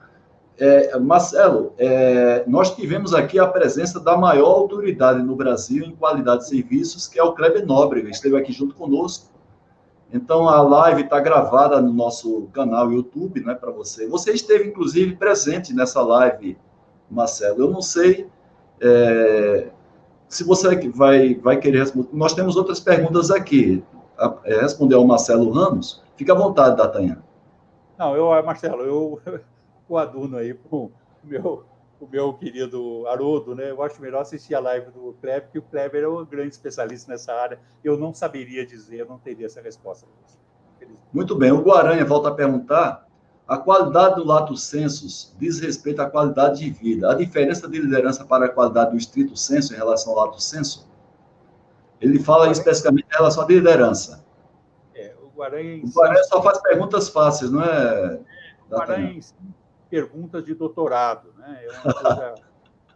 É, 0.57 0.97
Marcelo, 0.99 1.73
é, 1.77 2.43
nós 2.47 2.75
tivemos 2.75 3.13
aqui 3.13 3.39
a 3.39 3.47
presença 3.47 3.99
da 3.99 4.17
maior 4.17 4.51
autoridade 4.51 5.21
no 5.21 5.35
Brasil 5.35 5.85
em 5.85 5.95
qualidade 5.95 6.43
de 6.43 6.49
serviços, 6.49 7.07
que 7.07 7.19
é 7.19 7.23
o 7.23 7.33
Kleber 7.33 7.65
Nóbrega, 7.65 8.09
esteve 8.09 8.37
aqui 8.37 8.51
junto 8.51 8.75
conosco. 8.75 9.31
Então, 10.13 10.49
a 10.49 10.61
live 10.61 11.03
está 11.03 11.19
gravada 11.19 11.81
no 11.81 11.93
nosso 11.93 12.49
canal 12.51 12.91
YouTube, 12.91 13.41
né, 13.41 13.55
para 13.55 13.71
você. 13.71 14.07
Você 14.07 14.31
esteve, 14.33 14.69
inclusive, 14.69 15.15
presente 15.15 15.73
nessa 15.73 16.01
live, 16.01 16.57
Marcelo. 17.09 17.61
Eu 17.61 17.71
não 17.71 17.81
sei 17.81 18.27
é, 18.81 19.69
se 20.31 20.45
você 20.45 20.89
vai, 20.91 21.35
vai 21.35 21.57
querer 21.57 21.79
responder. 21.79 22.07
Nós 22.13 22.33
temos 22.33 22.55
outras 22.55 22.79
perguntas 22.79 23.29
aqui. 23.29 23.83
É, 24.45 24.61
responder 24.61 24.95
ao 24.95 25.05
Marcelo 25.05 25.51
Ramos. 25.51 26.01
Fica 26.15 26.31
à 26.31 26.35
vontade, 26.35 26.77
Datanha. 26.77 27.21
Não, 27.97 28.15
eu, 28.15 28.27
Marcelo, 28.43 28.81
eu 28.81 29.21
coaduno 29.89 30.37
aí 30.37 30.53
para 30.53 30.77
o 30.77 30.91
meu, 31.21 31.65
o 31.99 32.07
meu 32.07 32.33
querido 32.33 33.05
Haroldo, 33.07 33.53
né? 33.53 33.71
Eu 33.71 33.83
acho 33.83 34.01
melhor 34.01 34.21
assistir 34.21 34.55
a 34.55 34.61
live 34.61 34.89
do 34.91 35.13
Kleber, 35.19 35.43
porque 35.43 35.59
o 35.59 35.63
Kleber 35.63 36.03
é 36.03 36.07
um 36.07 36.25
grande 36.25 36.51
especialista 36.51 37.11
nessa 37.11 37.33
área. 37.33 37.59
Eu 37.83 37.97
não 37.97 38.13
saberia 38.13 38.65
dizer, 38.65 38.99
eu 38.99 39.05
não 39.07 39.17
teria 39.17 39.47
essa 39.47 39.59
resposta. 39.59 40.07
Muito 41.11 41.35
bem. 41.35 41.51
O 41.51 41.61
Guaranha 41.61 42.05
volta 42.05 42.29
a 42.29 42.33
perguntar 42.33 43.05
a 43.47 43.57
qualidade 43.57 44.15
do 44.15 44.23
lato 44.23 44.55
sensus 44.55 45.35
diz 45.37 45.59
respeito 45.59 46.01
à 46.01 46.09
qualidade 46.09 46.59
de 46.59 46.69
vida. 46.69 47.11
A 47.11 47.15
diferença 47.15 47.67
de 47.67 47.79
liderança 47.79 48.23
para 48.23 48.45
a 48.45 48.49
qualidade 48.49 48.91
do 48.91 48.97
estrito 48.97 49.35
senso 49.35 49.73
em 49.73 49.77
relação 49.77 50.13
ao 50.13 50.25
lato 50.25 50.41
senso? 50.41 50.89
Ele 51.99 52.19
fala 52.19 52.49
especificamente 52.49 53.07
em 53.11 53.17
relação 53.17 53.43
à 53.43 53.47
liderança. 53.47 54.25
É, 54.95 55.13
o 55.21 55.27
Guaranha, 55.37 55.83
o 55.83 55.89
Guaranha 55.89 56.23
só 56.23 56.41
faz 56.41 56.61
perguntas 56.61 57.09
fáceis, 57.09 57.51
não 57.51 57.61
é? 57.63 58.15
é 58.15 58.19
o 58.67 58.77
Guaranha 58.77 59.19
perguntas 59.91 60.45
de 60.45 60.55
doutorado, 60.55 61.33
né? 61.37 61.65
É 61.65 61.69
uma 61.69 61.93
coisa... 61.93 62.35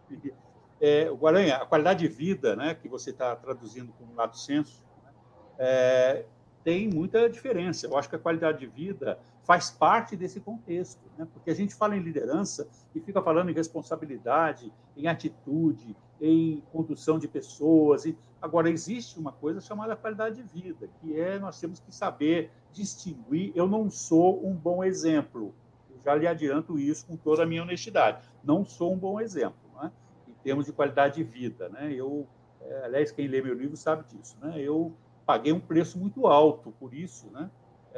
é, 0.80 1.10
o 1.10 1.16
Guaranha, 1.16 1.56
a 1.56 1.66
qualidade 1.66 2.00
de 2.00 2.08
vida, 2.08 2.56
né, 2.56 2.74
que 2.74 2.88
você 2.88 3.10
está 3.10 3.36
traduzindo 3.36 3.92
como 3.98 4.14
lato 4.14 4.38
senso, 4.38 4.82
né, 5.04 5.10
é, 5.58 6.24
tem 6.64 6.88
muita 6.88 7.28
diferença. 7.28 7.86
Eu 7.86 7.96
acho 7.96 8.08
que 8.08 8.16
a 8.16 8.18
qualidade 8.18 8.60
de 8.60 8.66
vida 8.66 9.18
faz 9.46 9.70
parte 9.70 10.16
desse 10.16 10.40
contexto, 10.40 11.00
né? 11.16 11.26
porque 11.32 11.50
a 11.50 11.54
gente 11.54 11.72
fala 11.72 11.96
em 11.96 12.00
liderança 12.00 12.68
e 12.92 13.00
fica 13.00 13.22
falando 13.22 13.48
em 13.48 13.54
responsabilidade, 13.54 14.72
em 14.96 15.06
atitude, 15.06 15.96
em 16.20 16.60
condução 16.72 17.16
de 17.16 17.28
pessoas. 17.28 18.04
E... 18.04 18.18
Agora, 18.42 18.68
existe 18.68 19.20
uma 19.20 19.30
coisa 19.30 19.60
chamada 19.60 19.94
qualidade 19.94 20.42
de 20.42 20.42
vida, 20.42 20.88
que 21.00 21.18
é 21.18 21.38
nós 21.38 21.60
temos 21.60 21.78
que 21.78 21.94
saber 21.94 22.50
distinguir. 22.72 23.52
Eu 23.54 23.68
não 23.68 23.88
sou 23.88 24.44
um 24.44 24.52
bom 24.52 24.82
exemplo, 24.82 25.54
eu 25.90 26.00
já 26.04 26.16
lhe 26.16 26.26
adianto 26.26 26.76
isso 26.76 27.06
com 27.06 27.16
toda 27.16 27.44
a 27.44 27.46
minha 27.46 27.62
honestidade. 27.62 28.28
Não 28.42 28.64
sou 28.64 28.92
um 28.92 28.98
bom 28.98 29.20
exemplo 29.20 29.70
né? 29.80 29.92
em 30.26 30.34
termos 30.42 30.66
de 30.66 30.72
qualidade 30.72 31.16
de 31.16 31.22
vida. 31.22 31.68
Né? 31.68 31.92
Eu, 31.92 32.26
é, 32.60 32.86
aliás, 32.86 33.12
quem 33.12 33.28
lê 33.28 33.40
meu 33.40 33.54
livro 33.54 33.76
sabe 33.76 34.04
disso. 34.12 34.36
Né? 34.40 34.60
Eu 34.60 34.92
paguei 35.24 35.52
um 35.52 35.60
preço 35.60 35.96
muito 36.00 36.26
alto 36.26 36.72
por 36.80 36.92
isso, 36.92 37.30
né? 37.30 37.48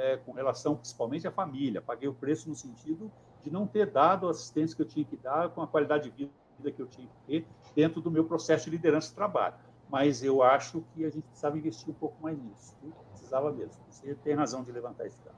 É, 0.00 0.16
com 0.16 0.30
relação 0.30 0.76
principalmente 0.76 1.26
à 1.26 1.30
família. 1.32 1.82
Paguei 1.82 2.08
o 2.08 2.14
preço 2.14 2.48
no 2.48 2.54
sentido 2.54 3.10
de 3.42 3.50
não 3.50 3.66
ter 3.66 3.90
dado 3.90 4.28
a 4.28 4.30
assistência 4.30 4.76
que 4.76 4.82
eu 4.82 4.86
tinha 4.86 5.04
que 5.04 5.16
dar 5.16 5.48
com 5.48 5.60
a 5.60 5.66
qualidade 5.66 6.08
de 6.10 6.30
vida 6.56 6.70
que 6.70 6.80
eu 6.80 6.86
tinha 6.86 7.08
que 7.08 7.26
ter 7.26 7.46
dentro 7.74 8.00
do 8.00 8.08
meu 8.08 8.24
processo 8.24 8.66
de 8.66 8.70
liderança 8.70 9.08
de 9.08 9.14
trabalho. 9.16 9.54
Mas 9.90 10.22
eu 10.22 10.40
acho 10.40 10.84
que 10.94 11.04
a 11.04 11.10
gente 11.10 11.24
precisava 11.24 11.58
investir 11.58 11.90
um 11.90 11.94
pouco 11.94 12.14
mais 12.22 12.38
nisso. 12.38 12.76
Precisava 13.10 13.50
mesmo. 13.50 13.74
Você 13.90 14.14
tem 14.22 14.34
razão 14.34 14.62
de 14.62 14.70
levantar 14.70 15.04
esse 15.04 15.18
dado. 15.24 15.36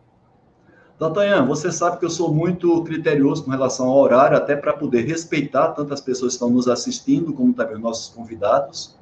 Datanhan, 0.98 1.46
você 1.46 1.72
sabe 1.72 1.98
que 1.98 2.04
eu 2.04 2.10
sou 2.10 2.30
muito 2.30 2.84
criterioso 2.84 3.42
com 3.42 3.50
relação 3.50 3.88
ao 3.88 3.96
horário, 3.96 4.36
até 4.36 4.54
para 4.54 4.74
poder 4.74 5.06
respeitar 5.06 5.68
tantas 5.68 6.02
pessoas 6.02 6.32
que 6.32 6.36
estão 6.36 6.50
nos 6.50 6.68
assistindo, 6.68 7.32
como 7.32 7.54
também 7.54 7.76
os 7.76 7.80
nossos 7.80 8.14
convidados. 8.14 8.98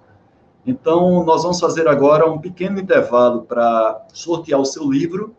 Então, 0.65 1.25
nós 1.25 1.43
vamos 1.43 1.59
fazer 1.59 1.89
agora 1.89 2.31
um 2.31 2.39
pequeno 2.39 2.79
intervalo 2.79 3.43
para 3.43 4.07
sortear 4.13 4.61
o 4.61 4.65
seu 4.65 4.89
livro. 4.89 5.35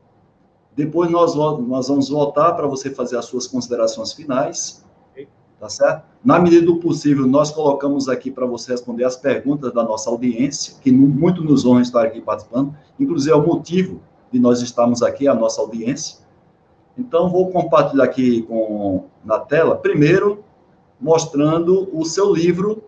Depois 0.75 1.09
nós, 1.09 1.35
nós 1.35 1.87
vamos 1.87 2.09
voltar 2.09 2.53
para 2.53 2.67
você 2.67 2.89
fazer 2.89 3.17
as 3.17 3.25
suas 3.25 3.47
considerações 3.47 4.13
finais. 4.13 4.83
Tá 5.59 5.67
certo? 5.67 6.05
Na 6.23 6.39
medida 6.39 6.65
do 6.65 6.77
possível, 6.77 7.27
nós 7.27 7.51
colocamos 7.51 8.07
aqui 8.07 8.31
para 8.31 8.45
você 8.45 8.71
responder 8.71 9.03
as 9.03 9.17
perguntas 9.17 9.73
da 9.73 9.83
nossa 9.83 10.09
audiência, 10.09 10.75
que 10.81 10.89
muito 10.89 11.43
nos 11.43 11.65
honra 11.65 11.81
estar 11.81 12.05
aqui 12.05 12.21
participando. 12.21 12.73
Inclusive, 12.97 13.33
é 13.33 13.35
o 13.35 13.45
motivo 13.45 13.99
de 14.31 14.39
nós 14.39 14.61
estarmos 14.61 15.01
aqui, 15.03 15.27
a 15.27 15.33
nossa 15.33 15.59
audiência. 15.59 16.19
Então, 16.97 17.29
vou 17.29 17.51
compartilhar 17.51 18.05
aqui 18.05 18.41
com, 18.43 19.05
na 19.23 19.37
tela, 19.37 19.75
primeiro, 19.75 20.45
mostrando 20.99 21.89
o 21.93 22.05
seu 22.05 22.33
livro 22.33 22.83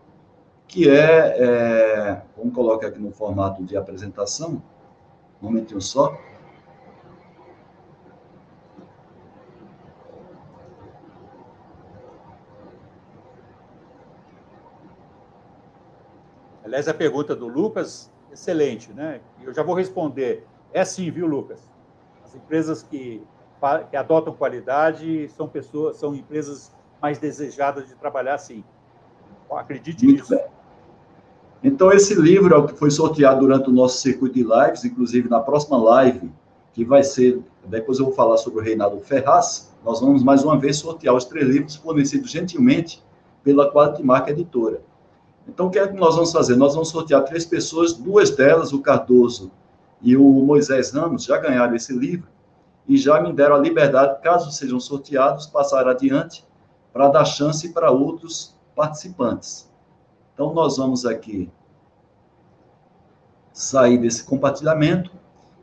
que 0.66 0.90
é, 0.90 1.36
é, 1.38 2.22
vamos 2.38 2.54
colocar 2.54 2.88
aqui 2.88 3.00
no 3.00 3.12
formato 3.12 3.62
de 3.66 3.76
apresentação, 3.76 4.62
um 5.42 5.48
momentinho 5.48 5.82
só. 5.82 6.18
Aliás, 16.72 16.88
a 16.88 16.94
pergunta 16.94 17.36
do 17.36 17.50
Lucas, 17.50 18.10
excelente, 18.32 18.94
né? 18.94 19.20
Eu 19.44 19.54
já 19.54 19.62
vou 19.62 19.76
responder. 19.76 20.46
É 20.72 20.86
sim, 20.86 21.12
viu, 21.12 21.28
Lucas? 21.28 21.60
As 22.24 22.34
empresas 22.34 22.82
que, 22.82 23.22
que 23.90 23.98
adotam 23.98 24.34
qualidade 24.34 25.28
são 25.36 25.50
pessoas, 25.50 25.98
são 25.98 26.16
empresas 26.16 26.72
mais 27.02 27.20
desejadas 27.20 27.90
de 27.90 27.96
trabalhar, 27.96 28.38
sim. 28.38 28.64
Acredite 29.52 30.06
Muito 30.06 30.20
nisso. 30.22 30.34
Bem. 30.34 30.46
Então, 31.62 31.92
esse 31.92 32.16
livro 32.16 32.56
é 32.56 32.58
o 32.58 32.66
que 32.66 32.74
foi 32.74 32.90
sorteado 32.90 33.42
durante 33.42 33.70
o 33.70 33.74
nosso 33.74 33.98
circuito 33.98 34.36
de 34.36 34.44
lives, 34.44 34.86
inclusive 34.86 35.28
na 35.28 35.42
próxima 35.42 35.78
live, 35.78 36.32
que 36.72 36.86
vai 36.86 37.04
ser, 37.04 37.42
depois 37.66 38.00
eu 38.00 38.06
vou 38.06 38.14
falar 38.14 38.38
sobre 38.38 38.62
o 38.62 38.64
Reinaldo 38.64 38.98
Ferraz, 39.02 39.76
nós 39.84 40.00
vamos 40.00 40.24
mais 40.24 40.42
uma 40.42 40.58
vez 40.58 40.78
sortear 40.78 41.14
os 41.14 41.26
três 41.26 41.50
livros 41.50 41.76
fornecidos 41.76 42.32
gentilmente 42.32 43.04
pela 43.44 43.70
Quality 43.70 44.04
Marca 44.04 44.32
Editora. 44.32 44.82
Então, 45.48 45.68
o 45.68 45.70
que 45.70 45.80
é 45.80 45.88
que 45.88 45.96
nós 45.96 46.16
vamos 46.16 46.32
fazer? 46.32 46.56
Nós 46.56 46.74
vamos 46.74 46.90
sortear 46.90 47.24
três 47.24 47.46
pessoas, 47.46 47.94
duas 47.94 48.30
delas, 48.32 48.72
o 48.74 48.82
Cardoso 48.82 49.52
e 50.02 50.16
o 50.16 50.24
Moisés 50.24 50.92
Ramos, 50.92 51.26
já 51.26 51.38
ganharam 51.38 51.76
esse 51.76 51.94
livro 51.94 52.28
e 52.88 52.98
já 52.98 53.22
me 53.22 53.32
deram 53.34 53.56
a 53.56 53.60
liberdade, 53.60 54.22
caso 54.22 54.52
sejam 54.52 54.80
sorteados, 54.80 55.46
passar 55.46 55.88
adiante 55.88 56.46
para 56.92 57.10
dar 57.10 57.26
chance 57.26 57.70
para 57.70 57.92
outros 57.92 58.56
participantes. 58.76 59.70
Então, 60.34 60.54
nós 60.54 60.78
vamos 60.78 61.06
aqui 61.06 61.50
sair 63.54 63.98
desse 63.98 64.24
compartilhamento 64.24 65.12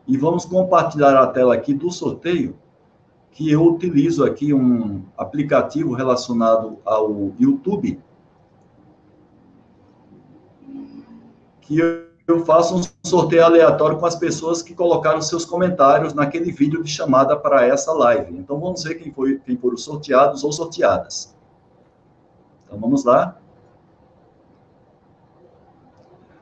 e 0.07 0.16
vamos 0.16 0.45
compartilhar 0.45 1.20
a 1.20 1.26
tela 1.26 1.55
aqui 1.55 1.74
do 1.74 1.91
sorteio, 1.91 2.57
que 3.33 3.51
eu 3.51 3.64
utilizo 3.64 4.24
aqui 4.24 4.55
um 4.55 5.05
aplicativo 5.16 5.93
relacionado 5.93 6.79
ao 6.85 7.33
YouTube, 7.39 8.01
que 11.69 11.79
eu 12.27 12.45
faço 12.45 12.77
um 12.77 12.83
sorteio 13.07 13.45
aleatório 13.45 13.97
com 13.99 14.07
as 14.07 14.16
pessoas 14.16 14.62
que 14.62 14.75
colocaram 14.75 15.21
seus 15.21 15.45
comentários 15.45 16.14
naquele 16.14 16.51
vídeo 16.51 16.83
de 16.83 16.91
chamada 16.91 17.37
para 17.37 17.66
essa 17.66 17.93
live. 17.93 18.35
Então, 18.37 18.59
vamos 18.59 18.83
ver 18.83 18.95
quem, 18.95 19.12
foi, 19.12 19.39
quem 19.39 19.57
foram 19.57 19.77
sorteados 19.77 20.43
ou 20.43 20.51
sorteadas. 20.51 21.37
Então, 22.64 22.81
vamos 22.81 23.05
lá. 23.05 23.37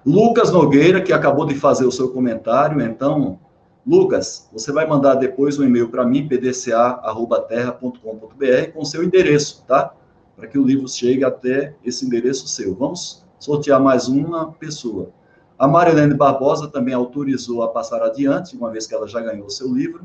Lucas 0.04 0.52
Nogueira, 0.52 1.02
que 1.02 1.12
acabou 1.12 1.44
de 1.44 1.56
fazer 1.56 1.84
o 1.84 1.90
seu 1.90 2.12
comentário, 2.12 2.80
então, 2.80 3.40
Lucas, 3.84 4.48
você 4.52 4.70
vai 4.70 4.86
mandar 4.86 5.16
depois 5.16 5.58
um 5.58 5.64
e-mail 5.64 5.88
para 5.88 6.06
mim, 6.06 6.28
pdca.terra.com.br, 6.28 8.72
com 8.72 8.84
seu 8.84 9.02
endereço, 9.02 9.64
tá? 9.66 9.92
para 10.36 10.46
que 10.46 10.58
o 10.58 10.64
livro 10.64 10.86
chegue 10.86 11.24
até 11.24 11.74
esse 11.82 12.04
endereço 12.04 12.46
seu. 12.46 12.74
Vamos 12.74 13.25
sortear 13.38 13.80
mais 13.80 14.08
uma 14.08 14.52
pessoa. 14.52 15.10
A 15.58 15.66
Marilene 15.66 16.14
Barbosa 16.14 16.68
também 16.68 16.92
autorizou 16.92 17.62
a 17.62 17.68
passar 17.68 18.02
adiante, 18.02 18.56
uma 18.56 18.70
vez 18.70 18.86
que 18.86 18.94
ela 18.94 19.08
já 19.08 19.20
ganhou 19.20 19.48
seu 19.48 19.72
livro. 19.72 20.04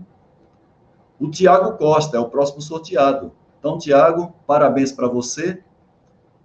O 1.20 1.30
Tiago 1.30 1.78
Costa 1.78 2.18
é 2.18 2.20
o 2.20 2.30
próximo 2.30 2.62
sorteado. 2.62 3.32
Então, 3.60 3.78
Tiago, 3.78 4.34
parabéns 4.48 4.92
para 4.92 5.08
você. 5.08 5.62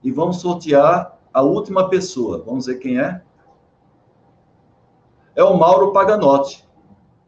E 0.02 0.10
vamos 0.10 0.40
sortear 0.40 1.18
a 1.32 1.40
última 1.40 1.88
pessoa. 1.88 2.42
Vamos 2.44 2.66
ver 2.66 2.76
quem 2.76 3.00
é. 3.00 3.22
É 5.34 5.44
o 5.44 5.56
Mauro 5.56 5.92
Paganotti, 5.92 6.66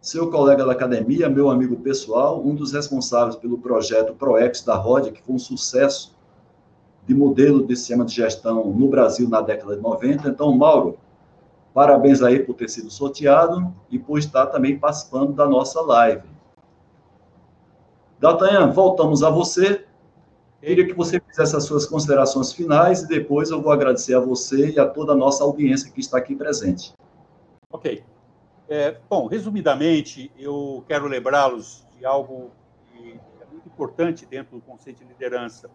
seu 0.01 0.31
colega 0.31 0.65
da 0.65 0.73
academia, 0.73 1.29
meu 1.29 1.51
amigo 1.51 1.77
pessoal, 1.77 2.43
um 2.45 2.55
dos 2.55 2.73
responsáveis 2.73 3.37
pelo 3.37 3.59
projeto 3.59 4.15
ProEx 4.15 4.63
da 4.63 4.75
Rodia, 4.75 5.13
que 5.13 5.23
foi 5.23 5.35
um 5.35 5.39
sucesso 5.39 6.18
de 7.09 7.15
modelo 7.15 7.67
de 7.67 7.75
sistema 7.75 8.05
de 8.05 8.15
gestão 8.15 8.67
no 8.67 8.87
Brasil 8.87 9.27
na 9.31 9.41
década 9.41 9.75
de 9.75 9.83
90. 9.83 10.29
Então, 10.29 10.55
Mauro, 10.55 10.99
parabéns 11.73 12.23
aí 12.23 12.41
por 12.41 12.55
ter 12.55 12.69
sido 12.69 12.91
sorteado 12.91 13.75
e 13.91 13.99
por 13.99 14.19
estar 14.19 14.47
também 14.49 14.79
participando 14.79 15.33
da 15.33 15.49
nossa 15.49 15.81
live. 15.81 16.29
D'Artagnan, 18.21 18.73
voltamos 18.73 19.23
a 19.23 19.31
você. 19.31 19.87
Queria 20.61 20.87
que 20.87 20.93
você 20.93 21.19
fizesse 21.19 21.57
as 21.57 21.65
suas 21.65 21.87
considerações 21.87 22.53
finais 22.53 23.03
e 23.03 23.09
depois 23.09 23.51
eu 23.51 23.63
vou 23.63 23.73
agradecer 23.73 24.15
a 24.15 24.21
você 24.21 24.73
e 24.73 24.79
a 24.79 24.87
toda 24.87 25.13
a 25.13 25.17
nossa 25.17 25.43
audiência 25.43 25.91
que 25.91 26.01
está 26.01 26.19
aqui 26.19 26.37
presente. 26.37 26.93
Ok. 27.71 28.05
É, 28.69 28.99
bom, 29.09 29.27
resumidamente, 29.27 30.31
eu 30.37 30.85
quero 30.87 31.07
lembrá-los 31.07 31.87
de 31.97 32.05
algo 32.05 32.51
que 32.93 33.19
é 33.41 33.47
muito 33.51 33.67
importante 33.67 34.27
dentro 34.27 34.57
do 34.57 34.63
conceito 34.63 34.99
de 34.99 35.05
liderança, 35.07 35.71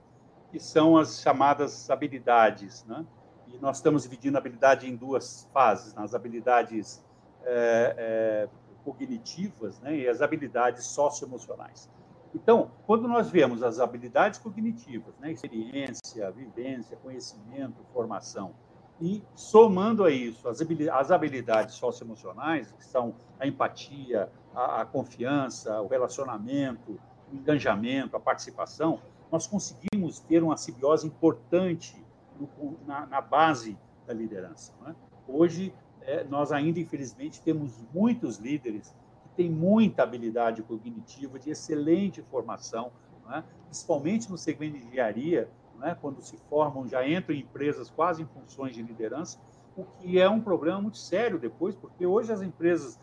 que 0.53 0.59
são 0.59 0.95
as 0.95 1.19
chamadas 1.19 1.89
habilidades. 1.89 2.85
Né? 2.85 3.03
E 3.47 3.57
nós 3.57 3.77
estamos 3.77 4.03
dividindo 4.03 4.37
a 4.37 4.39
habilidade 4.39 4.87
em 4.87 4.95
duas 4.95 5.49
fases: 5.51 5.95
nas 5.95 6.13
habilidades 6.13 7.03
é, 7.43 7.95
é, 7.97 8.49
cognitivas 8.85 9.81
né? 9.81 9.97
e 9.97 10.07
as 10.07 10.21
habilidades 10.21 10.85
socioemocionais. 10.85 11.89
Então, 12.35 12.69
quando 12.85 13.07
nós 13.07 13.31
vemos 13.31 13.63
as 13.63 13.79
habilidades 13.79 14.39
cognitivas, 14.39 15.13
né, 15.19 15.31
experiência, 15.31 16.31
vivência, 16.31 16.97
conhecimento, 16.97 17.75
formação, 17.93 18.55
e 18.99 19.23
somando 19.35 20.03
a 20.03 20.09
isso 20.09 20.47
as 20.47 21.11
habilidades 21.11 21.75
socioemocionais, 21.75 22.71
que 22.71 22.83
são 22.85 23.13
a 23.39 23.45
empatia, 23.45 24.31
a, 24.55 24.81
a 24.81 24.85
confiança, 24.85 25.79
o 25.79 25.87
relacionamento, 25.87 26.99
o 27.31 27.35
engajamento, 27.35 28.15
a 28.17 28.19
participação, 28.19 28.99
nós 29.33 29.47
conseguimos 29.47 30.19
ter 30.19 30.43
uma 30.43 30.55
simbiose 30.55 31.07
importante 31.07 31.99
no, 32.39 32.77
na, 32.85 33.07
na, 33.07 33.19
base 33.19 33.75
da 34.05 34.13
liderança. 34.13 34.71
É? 34.85 34.93
Hoje, 35.27 35.73
é, 36.01 36.23
nós 36.25 36.51
ainda, 36.51 36.79
infelizmente, 36.79 37.41
temos 37.41 37.73
muitos 37.91 38.37
líderes 38.37 38.93
tem 39.35 39.49
muita 39.49 40.03
habilidade 40.03 40.61
cognitiva, 40.61 41.39
de 41.39 41.49
excelente 41.49 42.21
formação, 42.21 42.91
é? 43.31 43.43
principalmente 43.65 44.29
no 44.29 44.37
segmento 44.37 44.77
de 44.77 44.85
engenharia, 44.85 45.49
é? 45.81 45.95
quando 45.95 46.21
se 46.21 46.37
formam, 46.47 46.87
já 46.87 47.07
entram 47.09 47.35
em 47.35 47.39
empresas 47.39 47.89
quase 47.89 48.21
em 48.21 48.27
funções 48.27 48.75
de 48.75 48.83
liderança, 48.83 49.39
o 49.75 49.83
que 49.83 50.19
é 50.19 50.29
um 50.29 50.39
problema 50.39 50.79
muito 50.79 50.99
sério 50.99 51.39
depois, 51.39 51.75
porque 51.75 52.05
hoje 52.05 52.31
as 52.31 52.43
empresas 52.43 52.99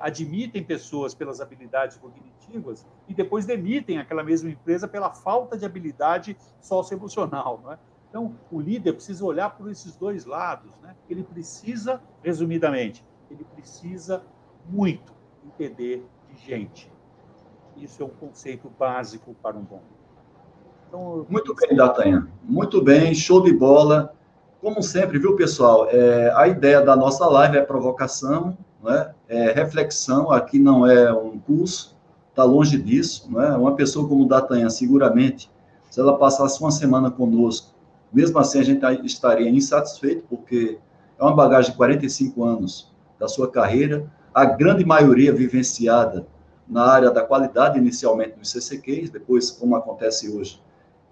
admitem 0.00 0.62
pessoas 0.62 1.14
pelas 1.14 1.40
habilidades 1.40 1.96
cognitivas 1.96 2.86
e 3.08 3.14
depois 3.14 3.46
demitem 3.46 3.98
aquela 3.98 4.22
mesma 4.22 4.50
empresa 4.50 4.86
pela 4.86 5.10
falta 5.10 5.56
de 5.56 5.64
habilidade 5.64 6.36
socioemocional. 6.60 7.62
É? 7.70 7.78
Então, 8.08 8.36
o 8.50 8.60
líder 8.60 8.94
precisa 8.94 9.24
olhar 9.24 9.50
por 9.50 9.70
esses 9.70 9.96
dois 9.96 10.24
lados. 10.24 10.78
Né? 10.80 10.94
Ele 11.08 11.22
precisa, 11.22 12.00
resumidamente, 12.22 13.04
ele 13.30 13.44
precisa 13.54 14.22
muito 14.68 15.12
entender 15.44 16.06
de 16.28 16.46
gente. 16.46 16.90
Isso 17.76 18.02
é 18.02 18.06
um 18.06 18.10
conceito 18.10 18.68
básico 18.78 19.34
para 19.40 19.56
um 19.56 19.62
bom 19.62 19.80
então, 20.90 21.24
Muito 21.30 21.54
bem, 21.54 21.76
Datanha. 21.76 22.26
Muito 22.42 22.82
bem, 22.82 23.14
show 23.14 23.40
de 23.40 23.52
bola. 23.52 24.12
Como 24.60 24.82
sempre, 24.82 25.20
viu, 25.20 25.36
pessoal? 25.36 25.88
É, 25.88 26.32
a 26.34 26.48
ideia 26.48 26.82
da 26.82 26.96
nossa 26.96 27.26
live 27.26 27.56
é 27.56 27.62
provocação, 27.62 28.58
né? 28.82 29.14
É 29.30 29.52
reflexão. 29.52 30.32
Aqui 30.32 30.58
não 30.58 30.84
é 30.84 31.12
um 31.12 31.38
curso, 31.38 31.96
está 32.30 32.42
longe 32.42 32.76
disso. 32.76 33.32
Né? 33.32 33.48
Uma 33.52 33.76
pessoa 33.76 34.06
como 34.06 34.26
Datanha, 34.26 34.68
seguramente, 34.68 35.48
se 35.88 36.00
ela 36.00 36.18
passasse 36.18 36.60
uma 36.60 36.72
semana 36.72 37.10
conosco, 37.10 37.72
mesmo 38.12 38.38
assim 38.40 38.58
a 38.58 38.64
gente 38.64 38.84
estaria 39.06 39.48
insatisfeito, 39.48 40.24
porque 40.28 40.78
é 41.18 41.22
uma 41.22 41.34
bagagem 41.34 41.70
de 41.70 41.76
45 41.76 42.44
anos 42.44 42.92
da 43.18 43.28
sua 43.28 43.48
carreira, 43.48 44.10
a 44.34 44.44
grande 44.44 44.84
maioria 44.84 45.32
vivenciada 45.32 46.26
na 46.68 46.84
área 46.84 47.10
da 47.10 47.22
qualidade, 47.22 47.78
inicialmente 47.78 48.36
nos 48.36 48.50
CCQs, 48.50 49.10
depois, 49.10 49.50
como 49.50 49.76
acontece 49.76 50.28
hoje, 50.28 50.60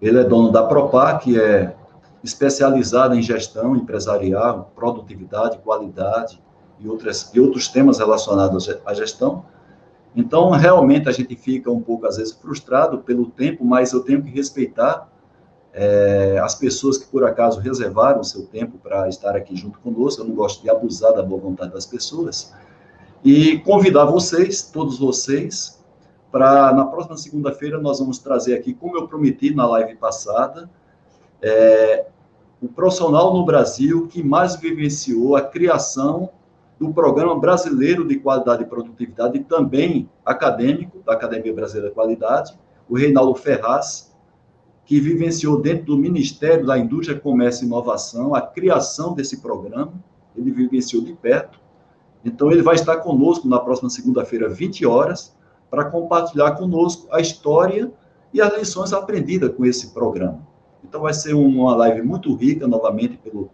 ele 0.01 0.19
é 0.19 0.23
dono 0.23 0.51
da 0.51 0.63
Propar, 0.63 1.19
que 1.19 1.39
é 1.39 1.75
especializada 2.23 3.15
em 3.15 3.21
gestão 3.21 3.75
empresarial, 3.75 4.71
produtividade, 4.75 5.57
qualidade 5.59 6.41
e, 6.79 6.87
outras, 6.87 7.31
e 7.33 7.39
outros 7.39 7.67
temas 7.67 7.99
relacionados 7.99 8.69
à 8.85 8.93
gestão. 8.93 9.45
Então, 10.15 10.49
realmente, 10.51 11.07
a 11.07 11.11
gente 11.11 11.35
fica 11.35 11.69
um 11.71 11.81
pouco, 11.81 12.07
às 12.07 12.17
vezes, 12.17 12.33
frustrado 12.33 12.99
pelo 12.99 13.27
tempo, 13.27 13.63
mas 13.63 13.91
eu 13.91 14.01
tenho 14.01 14.23
que 14.23 14.29
respeitar 14.29 15.07
é, 15.73 16.39
as 16.41 16.55
pessoas 16.55 16.97
que, 16.97 17.05
por 17.07 17.23
acaso, 17.23 17.59
reservaram 17.59 18.23
seu 18.23 18.45
tempo 18.45 18.77
para 18.77 19.07
estar 19.07 19.35
aqui 19.35 19.55
junto 19.55 19.79
conosco. 19.79 20.21
Eu 20.21 20.27
não 20.27 20.35
gosto 20.35 20.61
de 20.61 20.69
abusar 20.69 21.13
da 21.13 21.21
boa 21.21 21.39
vontade 21.39 21.73
das 21.73 21.85
pessoas 21.85 22.53
e 23.23 23.59
convidar 23.59 24.05
vocês, 24.05 24.63
todos 24.63 24.97
vocês, 24.97 25.79
para 26.31 26.71
na 26.73 26.85
próxima 26.85 27.17
segunda-feira 27.17 27.79
nós 27.79 27.99
vamos 27.99 28.19
trazer 28.19 28.55
aqui, 28.55 28.73
como 28.73 28.97
eu 28.97 29.07
prometi 29.07 29.53
na 29.53 29.67
live 29.67 29.95
passada, 29.95 30.69
é, 31.41 32.05
o 32.61 32.67
profissional 32.67 33.33
no 33.33 33.45
Brasil 33.45 34.07
que 34.07 34.23
mais 34.23 34.55
vivenciou 34.55 35.35
a 35.35 35.41
criação 35.41 36.29
do 36.79 36.93
Programa 36.93 37.37
Brasileiro 37.37 38.07
de 38.07 38.19
Qualidade 38.19 38.63
e 38.63 38.65
Produtividade 38.65 39.37
e 39.37 39.43
também 39.43 40.09
acadêmico 40.25 40.99
da 41.05 41.13
Academia 41.13 41.53
Brasileira 41.53 41.89
de 41.89 41.95
Qualidade, 41.95 42.57
o 42.87 42.95
Reinaldo 42.95 43.35
Ferraz, 43.35 44.15
que 44.85 44.99
vivenciou 44.99 45.61
dentro 45.61 45.87
do 45.87 45.97
Ministério 45.97 46.65
da 46.65 46.77
Indústria, 46.77 47.19
Comércio 47.19 47.63
e 47.63 47.67
Inovação 47.67 48.33
a 48.33 48.41
criação 48.41 49.13
desse 49.13 49.41
programa, 49.41 49.93
ele 50.35 50.51
vivenciou 50.51 51.03
de 51.03 51.13
perto, 51.13 51.59
então, 52.23 52.51
ele 52.51 52.61
vai 52.61 52.75
estar 52.75 52.97
conosco 52.97 53.47
na 53.47 53.59
próxima 53.59 53.89
segunda-feira, 53.89 54.49
20 54.49 54.85
horas, 54.85 55.35
para 55.69 55.85
compartilhar 55.85 56.51
conosco 56.51 57.07
a 57.11 57.21
história 57.21 57.91
e 58.33 58.41
as 58.41 58.57
lições 58.57 58.91
aprendidas 58.91 59.53
com 59.55 59.65
esse 59.65 59.93
programa. 59.93 60.45
Então, 60.83 61.01
vai 61.01 61.13
ser 61.13 61.33
uma 61.33 61.75
live 61.75 62.01
muito 62.01 62.33
rica, 62.35 62.67
novamente, 62.67 63.17
pelo, 63.17 63.49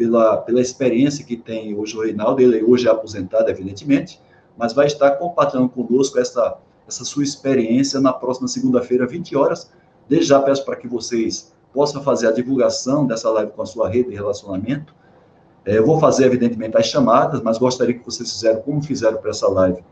pela, 0.00 0.38
pela 0.38 0.62
experiência 0.62 1.22
que 1.22 1.36
tem 1.36 1.76
hoje 1.76 1.94
o 1.94 2.00
Reinaldo. 2.00 2.40
Ele 2.40 2.64
hoje 2.64 2.88
é 2.88 2.90
aposentado, 2.90 3.50
evidentemente, 3.50 4.18
mas 4.56 4.72
vai 4.72 4.86
estar 4.86 5.10
compartilhando 5.12 5.68
conosco 5.68 6.18
essa, 6.18 6.56
essa 6.88 7.04
sua 7.04 7.22
experiência 7.22 8.00
na 8.00 8.10
próxima 8.10 8.48
segunda-feira, 8.48 9.06
20 9.06 9.36
horas. 9.36 9.70
Desde 10.08 10.28
já 10.28 10.40
peço 10.40 10.64
para 10.64 10.76
que 10.76 10.88
vocês 10.88 11.52
possam 11.70 12.02
fazer 12.02 12.28
a 12.28 12.32
divulgação 12.32 13.06
dessa 13.06 13.28
live 13.28 13.52
com 13.52 13.60
a 13.60 13.66
sua 13.66 13.90
rede 13.90 14.08
de 14.08 14.14
relacionamento 14.14 14.94
é, 15.66 15.76
eu 15.76 15.84
vou 15.84 16.00
fazer, 16.00 16.24
evidentemente, 16.24 16.74
as 16.78 16.86
chamadas, 16.86 17.42
mas 17.42 17.58
gostaria 17.58 17.92
que 17.92 18.02
vocês 18.02 18.32
fizeram 18.32 18.62
como 18.62 18.82
fizeram 18.82 19.18
para 19.18 19.28
essa 19.28 19.46
live. 19.46 19.84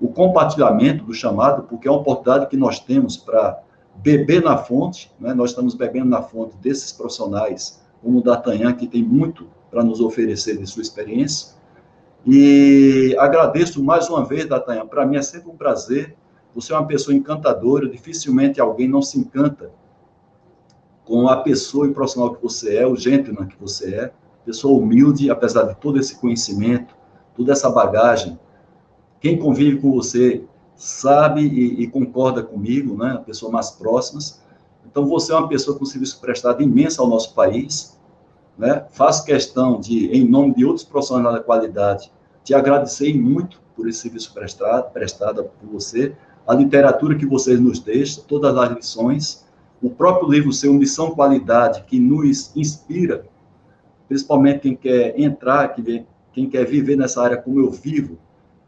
O 0.00 0.06
compartilhamento 0.06 1.04
do 1.04 1.12
chamado, 1.12 1.64
porque 1.64 1.88
é 1.88 1.90
uma 1.90 2.00
oportunidade 2.00 2.46
que 2.48 2.56
nós 2.56 2.78
temos 2.78 3.16
para 3.16 3.60
beber 3.96 4.44
na 4.44 4.56
fonte, 4.56 5.12
né? 5.18 5.34
nós 5.34 5.50
estamos 5.50 5.74
bebendo 5.74 6.06
na 6.06 6.22
fonte 6.22 6.56
desses 6.58 6.92
profissionais, 6.92 7.82
como 8.02 8.18
o 8.18 8.22
D'Artagnan, 8.22 8.74
que 8.74 8.86
tem 8.86 9.02
muito 9.02 9.46
para 9.70 9.82
nos 9.82 10.00
oferecer 10.00 10.56
de 10.56 10.66
sua 10.66 10.82
experiência. 10.82 11.56
E 12.26 13.16
agradeço 13.18 13.82
mais 13.82 14.08
uma 14.08 14.24
vez, 14.24 14.46
D'Artagnan, 14.46 14.86
para 14.86 15.06
mim 15.06 15.16
é 15.16 15.22
sempre 15.22 15.50
um 15.50 15.56
prazer. 15.56 16.16
Você 16.54 16.72
é 16.72 16.76
uma 16.76 16.86
pessoa 16.86 17.14
encantadora, 17.14 17.88
dificilmente 17.88 18.60
alguém 18.60 18.88
não 18.88 19.02
se 19.02 19.18
encanta 19.18 19.70
com 21.04 21.28
a 21.28 21.38
pessoa 21.38 21.86
e 21.86 21.92
profissional 21.92 22.34
que 22.34 22.42
você 22.42 22.76
é, 22.76 22.86
o 22.86 22.96
gentleman 22.96 23.46
que 23.46 23.58
você 23.58 23.94
é 23.94 24.12
pessoa 24.48 24.80
humilde, 24.80 25.30
apesar 25.30 25.64
de 25.64 25.74
todo 25.76 25.98
esse 25.98 26.18
conhecimento, 26.18 26.96
toda 27.36 27.52
essa 27.52 27.68
bagagem. 27.68 28.38
Quem 29.20 29.38
convive 29.38 29.78
com 29.78 29.92
você 29.92 30.42
sabe 30.74 31.42
e, 31.42 31.82
e 31.82 31.86
concorda 31.86 32.42
comigo, 32.42 32.96
né? 32.96 33.22
Pessoas 33.26 33.52
mais 33.52 33.70
próximas. 33.70 34.42
Então, 34.98 35.08
você 35.08 35.32
é 35.32 35.36
uma 35.36 35.46
pessoa 35.46 35.78
com 35.78 35.84
serviço 35.84 36.20
prestado 36.20 36.60
imenso 36.60 37.00
ao 37.00 37.08
nosso 37.08 37.32
país, 37.32 37.96
né? 38.58 38.84
Faço 38.90 39.24
questão 39.24 39.78
de, 39.78 40.08
em 40.08 40.28
nome 40.28 40.56
de 40.56 40.64
outros 40.64 40.84
profissionais 40.84 41.36
da 41.36 41.40
qualidade, 41.40 42.10
te 42.42 42.52
agradecer 42.52 43.16
muito 43.16 43.60
por 43.76 43.88
esse 43.88 44.00
serviço 44.00 44.34
prestado, 44.34 44.90
prestado 44.90 45.44
por 45.44 45.70
você, 45.70 46.16
a 46.44 46.52
literatura 46.52 47.14
que 47.14 47.24
vocês 47.24 47.60
nos 47.60 47.78
deixam, 47.78 48.24
todas 48.24 48.56
as 48.56 48.72
lições, 48.72 49.46
o 49.80 49.88
próprio 49.88 50.28
livro 50.28 50.52
seu, 50.52 50.74
Missão 50.74 51.12
Qualidade, 51.12 51.84
que 51.84 52.00
nos 52.00 52.50
inspira, 52.56 53.24
principalmente 54.08 54.62
quem 54.62 54.74
quer 54.74 55.16
entrar, 55.16 55.76
quem 56.32 56.50
quer 56.50 56.66
viver 56.66 56.96
nessa 56.96 57.22
área 57.22 57.36
como 57.36 57.60
eu 57.60 57.70
vivo, 57.70 58.18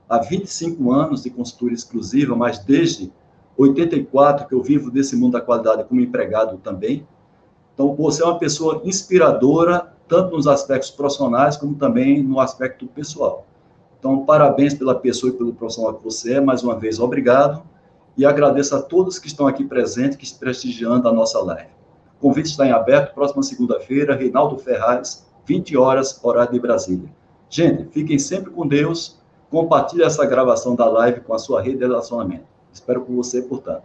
há 0.09 0.19
25 0.19 0.93
anos 0.93 1.25
de 1.25 1.31
consultoria 1.31 1.75
exclusiva, 1.75 2.37
mas 2.37 2.61
desde 2.61 3.11
84 3.57 4.47
que 4.47 4.55
eu 4.55 4.63
vivo 4.63 4.91
desse 4.91 5.17
mundo 5.17 5.33
da 5.33 5.41
qualidade 5.41 5.85
como 5.85 6.01
empregado 6.01 6.59
também. 6.59 7.07
Então, 7.75 7.95
você 7.95 8.23
é 8.23 8.27
uma 8.27 8.39
pessoa 8.39 8.83
inspiradora, 8.85 9.93
tanto 10.07 10.37
nos 10.37 10.47
aspectos 10.47 10.91
profissionais, 10.91 11.57
como 11.57 11.75
também 11.75 12.23
no 12.23 12.41
aspecto 12.41 12.87
pessoal. 12.87 13.47
Então, 13.99 14.25
parabéns 14.25 14.75
pela 14.75 14.95
pessoa 14.95 15.31
e 15.31 15.37
pelo 15.37 15.53
profissional 15.53 15.95
que 15.95 16.03
você 16.03 16.35
é. 16.35 16.41
Mais 16.41 16.63
uma 16.63 16.79
vez, 16.79 16.99
obrigado. 16.99 17.63
E 18.17 18.25
agradeço 18.25 18.75
a 18.75 18.83
todos 18.83 19.19
que 19.19 19.29
estão 19.29 19.47
aqui 19.47 19.65
presentes, 19.65 20.17
que 20.17 20.25
estão 20.25 20.41
prestigiando 20.41 21.09
a 21.09 21.13
nossa 21.13 21.39
live. 21.43 21.71
O 22.19 22.21
convite 22.21 22.51
está 22.51 22.67
em 22.67 22.73
aberto, 22.73 23.15
próxima 23.15 23.43
segunda-feira, 23.43 24.15
Reinaldo 24.15 24.59
Ferraz, 24.59 25.27
20 25.47 25.77
horas, 25.77 26.19
horário 26.23 26.53
de 26.53 26.61
Brasília. 26.61 27.09
Gente, 27.49 27.89
fiquem 27.93 28.19
sempre 28.19 28.51
com 28.51 28.67
Deus. 28.67 29.19
Compartilhe 29.51 30.03
essa 30.03 30.25
gravação 30.25 30.75
da 30.75 30.87
live 30.87 31.21
com 31.21 31.35
a 31.35 31.39
sua 31.39 31.63
rede 31.63 31.79
de 31.79 31.85
relacionamento. 31.85 32.50
Espero 32.73 33.05
com 33.05 33.15
você, 33.15 33.43
portanto. 33.43 33.85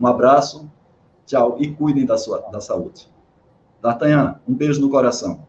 Um 0.00 0.06
abraço, 0.06 0.70
tchau 1.26 1.56
e 1.58 1.72
cuidem 1.72 2.04
da 2.04 2.18
sua 2.18 2.40
da 2.50 2.60
saúde. 2.60 3.08
D'Artagnan, 3.80 4.40
um 4.48 4.54
beijo 4.54 4.80
no 4.80 4.90
coração. 4.90 5.46